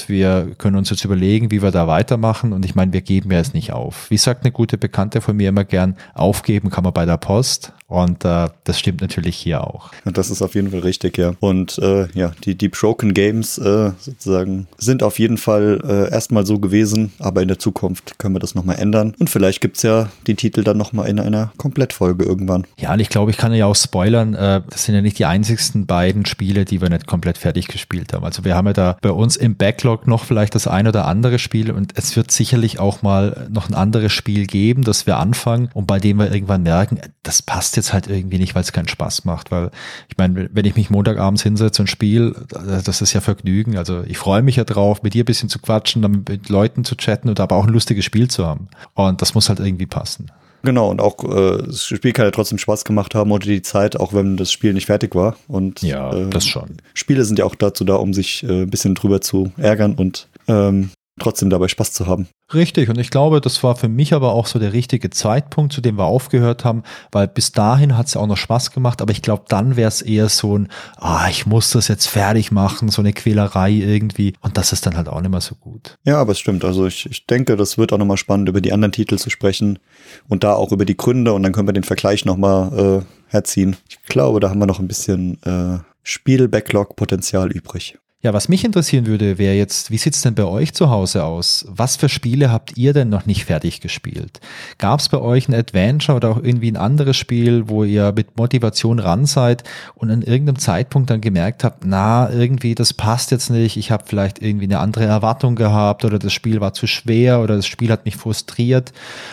[0.07, 2.53] Wir können uns jetzt überlegen, wie wir da weitermachen.
[2.53, 4.09] Und ich meine, wir geben ja jetzt nicht auf.
[4.09, 7.73] Wie sagt eine gute Bekannte von mir immer gern, aufgeben kann man bei der Post.
[7.87, 9.91] Und äh, das stimmt natürlich hier auch.
[10.03, 11.33] Und das ist auf jeden Fall richtig, ja.
[11.39, 16.45] Und äh, ja, die, die Broken Games äh, sozusagen sind auf jeden Fall äh, erstmal
[16.45, 19.15] so gewesen, aber in der Zukunft können wir das nochmal ändern.
[19.19, 22.67] Und vielleicht gibt's ja die Titel dann nochmal in einer Komplettfolge irgendwann.
[22.77, 25.25] Ja, und ich glaube, ich kann ja auch spoilern, äh, das sind ja nicht die
[25.25, 28.25] einzigsten beiden Spiele, die wir nicht komplett fertig gespielt haben.
[28.25, 31.39] Also wir haben ja da bei uns im Backlog noch vielleicht das ein oder andere
[31.39, 35.69] Spiel und es wird sicherlich auch mal noch ein anderes Spiel geben, das wir anfangen
[35.73, 38.87] und bei dem wir irgendwann merken, das passt jetzt halt irgendwie nicht, weil es keinen
[38.87, 39.51] Spaß macht.
[39.51, 39.71] Weil
[40.09, 43.77] ich meine, wenn ich mich Montagabends hinsetze und spiele, das ist ja Vergnügen.
[43.77, 46.83] Also ich freue mich ja drauf, mit dir ein bisschen zu quatschen, dann mit Leuten
[46.83, 48.67] zu chatten und aber auch ein lustiges Spiel zu haben.
[48.93, 50.31] Und das muss halt irgendwie passen.
[50.67, 53.97] Genau, und auch äh, das Spiel kann ja trotzdem Spaß gemacht haben oder die Zeit,
[53.97, 55.37] auch wenn das Spiel nicht fertig war.
[55.47, 56.75] Und ja, äh, das schon.
[56.93, 60.27] Spiele sind ja auch dazu da, um sich äh, ein bisschen drüber zu ärgern und
[60.49, 60.89] ähm,
[61.19, 62.27] trotzdem dabei Spaß zu haben.
[62.53, 65.81] Richtig, und ich glaube, das war für mich aber auch so der richtige Zeitpunkt, zu
[65.81, 69.11] dem wir aufgehört haben, weil bis dahin hat es ja auch noch Spaß gemacht, aber
[69.11, 72.89] ich glaube, dann wäre es eher so ein, ah, ich muss das jetzt fertig machen,
[72.89, 74.33] so eine Quälerei irgendwie.
[74.41, 75.97] Und das ist dann halt auch nicht mehr so gut.
[76.05, 76.63] Ja, aber es stimmt.
[76.63, 79.79] Also ich, ich denke, das wird auch nochmal spannend, über die anderen Titel zu sprechen
[80.27, 83.75] und da auch über die Gründe und dann können wir den Vergleich nochmal äh, herziehen.
[83.89, 87.97] Ich glaube, da haben wir noch ein bisschen äh, Spiel-Backlog-Potenzial übrig.
[88.27, 91.65] Ja, was mich interessieren würde, wäre jetzt, wie sieht's denn bei euch zu Hause aus?
[91.69, 94.41] Was für Spiele habt ihr denn noch nicht fertig gespielt?
[94.79, 98.35] Gab es bei euch ein Adventure oder auch irgendwie ein anderes Spiel, wo ihr mit
[98.35, 99.63] Motivation ran seid
[99.95, 104.03] und an irgendeinem Zeitpunkt dann gemerkt habt, na, irgendwie das passt jetzt nicht, ich habe
[104.05, 107.93] vielleicht irgendwie eine andere Erwartung gehabt oder das Spiel war zu schwer oder das Spiel
[107.93, 108.91] hat mich frustriert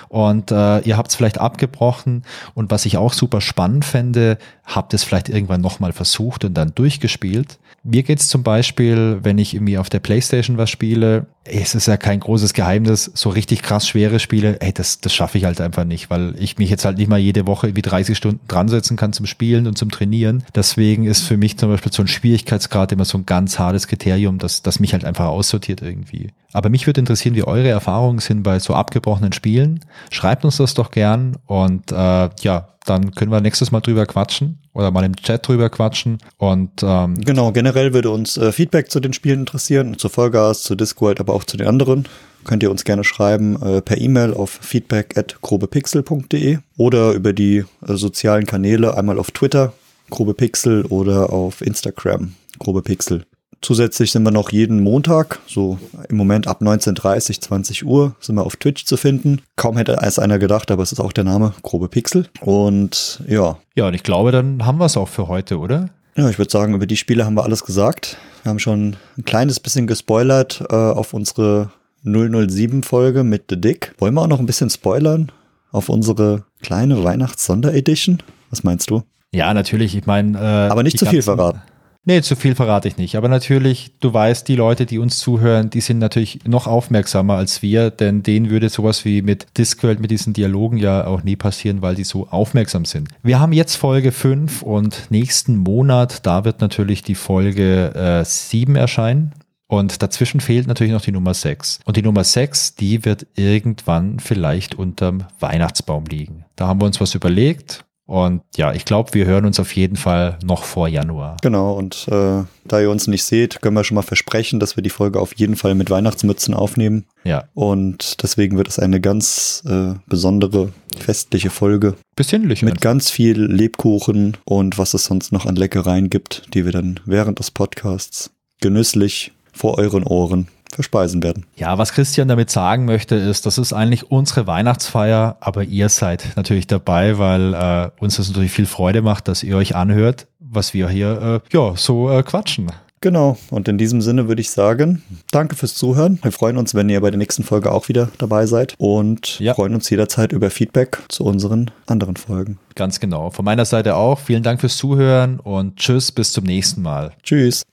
[0.09, 2.23] und äh, ihr habt es vielleicht abgebrochen
[2.55, 6.77] und was ich auch super spannend fände, habt es vielleicht irgendwann nochmal versucht und dann
[6.77, 7.59] durchgespielt?
[7.85, 11.97] Mir geht's zum Beispiel, wenn ich irgendwie auf der Playstation was spiele, es ist ja
[11.97, 15.85] kein großes Geheimnis, so richtig krass schwere Spiele, ey, das, das schaffe ich halt einfach
[15.85, 18.97] nicht, weil ich mich jetzt halt nicht mal jede Woche wie 30 Stunden dran setzen
[18.97, 20.43] kann zum Spielen und zum Trainieren.
[20.55, 24.39] Deswegen ist für mich zum Beispiel so ein Schwierigkeitsgrad immer so ein ganz hartes Kriterium,
[24.39, 26.31] dass das mich halt einfach aussortiert irgendwie.
[26.53, 29.81] Aber mich würde interessieren, wie eure Erfahrungen sind bei so abgebrochenen Spielen.
[30.11, 34.59] Schreibt uns das doch gern und äh, ja, dann können wir nächstes Mal drüber quatschen
[34.75, 36.19] oder mal im Chat drüber quatschen.
[36.37, 40.75] Und ähm, genau, generell würde uns äh, Feedback zu den Spielen interessieren, zu Vollgas, zu
[40.75, 42.07] Discord, aber auch zu den anderen.
[42.45, 48.45] Könnt ihr uns gerne schreiben äh, per E-Mail auf feedback@grobepixel.de oder über die äh, sozialen
[48.47, 49.73] Kanäle einmal auf Twitter
[50.11, 53.25] grobepixel oder auf Instagram grobepixel.
[53.63, 55.79] Zusätzlich sind wir noch jeden Montag, so
[56.11, 59.41] im Moment ab 19.30, 20 Uhr, sind wir auf Twitch zu finden.
[59.57, 62.29] Kaum hätte es einer gedacht, aber es ist auch der Name Grobe Pixel.
[62.43, 63.57] Und ja.
[63.75, 65.89] Ja, und ich glaube, dann haben wir es auch für heute, oder?
[66.15, 68.19] Ja, ich würde sagen, über die Spiele haben wir alles gesagt.
[68.45, 71.71] Wir haben schon ein kleines bisschen gespoilert äh, auf unsere
[72.05, 73.95] 007-Folge mit The Dick.
[73.99, 75.33] Wollen wir auch noch ein bisschen spoilern
[75.73, 78.23] auf unsere kleine Weihnachts-Sonderedition?
[78.51, 79.03] Was meinst du?
[79.33, 79.97] Ja, natürlich.
[79.97, 80.39] Ich meine.
[80.39, 81.63] Äh, Aber nicht zu viel verraten.
[82.07, 83.17] Nee, zu viel verrate ich nicht.
[83.17, 87.63] Aber natürlich, du weißt, die Leute, die uns zuhören, die sind natürlich noch aufmerksamer als
[87.63, 91.81] wir, denn denen würde sowas wie mit Discworld, mit diesen Dialogen ja auch nie passieren,
[91.81, 93.09] weil die so aufmerksam sind.
[93.23, 98.77] Wir haben jetzt Folge 5 und nächsten Monat, da wird natürlich die Folge äh, 7
[98.77, 99.33] erscheinen.
[99.67, 101.81] Und dazwischen fehlt natürlich noch die Nummer 6.
[101.87, 106.45] Und die Nummer 6, die wird irgendwann vielleicht unterm Weihnachtsbaum liegen.
[106.55, 109.97] Da haben wir uns was überlegt und ja, ich glaube, wir hören uns auf jeden
[109.97, 111.39] Fall noch vor Januar.
[111.43, 114.83] Genau, und äh, da ihr uns nicht seht, können wir schon mal versprechen, dass wir
[114.83, 117.07] die Folge auf jeden Fall mit Weihnachtsmützen aufnehmen.
[117.25, 117.45] Ja.
[117.55, 121.95] Und deswegen wird es eine ganz äh, besondere, festliche Folge.
[122.15, 122.81] Bisschen Mit einfach.
[122.81, 127.39] ganz viel Lebkuchen und was es sonst noch an Leckereien gibt, die wir dann während
[127.39, 131.47] des Podcasts genüsslich vor euren Ohren verspeisen werden.
[131.57, 136.33] Ja, was Christian damit sagen möchte, ist, das ist eigentlich unsere Weihnachtsfeier, aber ihr seid
[136.37, 140.75] natürlich dabei, weil äh, uns das natürlich viel Freude macht, dass ihr euch anhört, was
[140.75, 142.71] wir hier äh, ja so äh, quatschen.
[143.05, 146.19] Genau, und in diesem Sinne würde ich sagen, danke fürs Zuhören.
[146.23, 149.53] Wir freuen uns, wenn ihr bei der nächsten Folge auch wieder dabei seid und ja.
[149.53, 152.59] freuen uns jederzeit über Feedback zu unseren anderen Folgen.
[152.77, 153.29] Ganz genau.
[153.29, 154.19] Von meiner Seite auch.
[154.21, 157.13] Vielen Dank fürs Zuhören und tschüss, bis zum nächsten Mal.
[157.23, 157.65] Tschüss.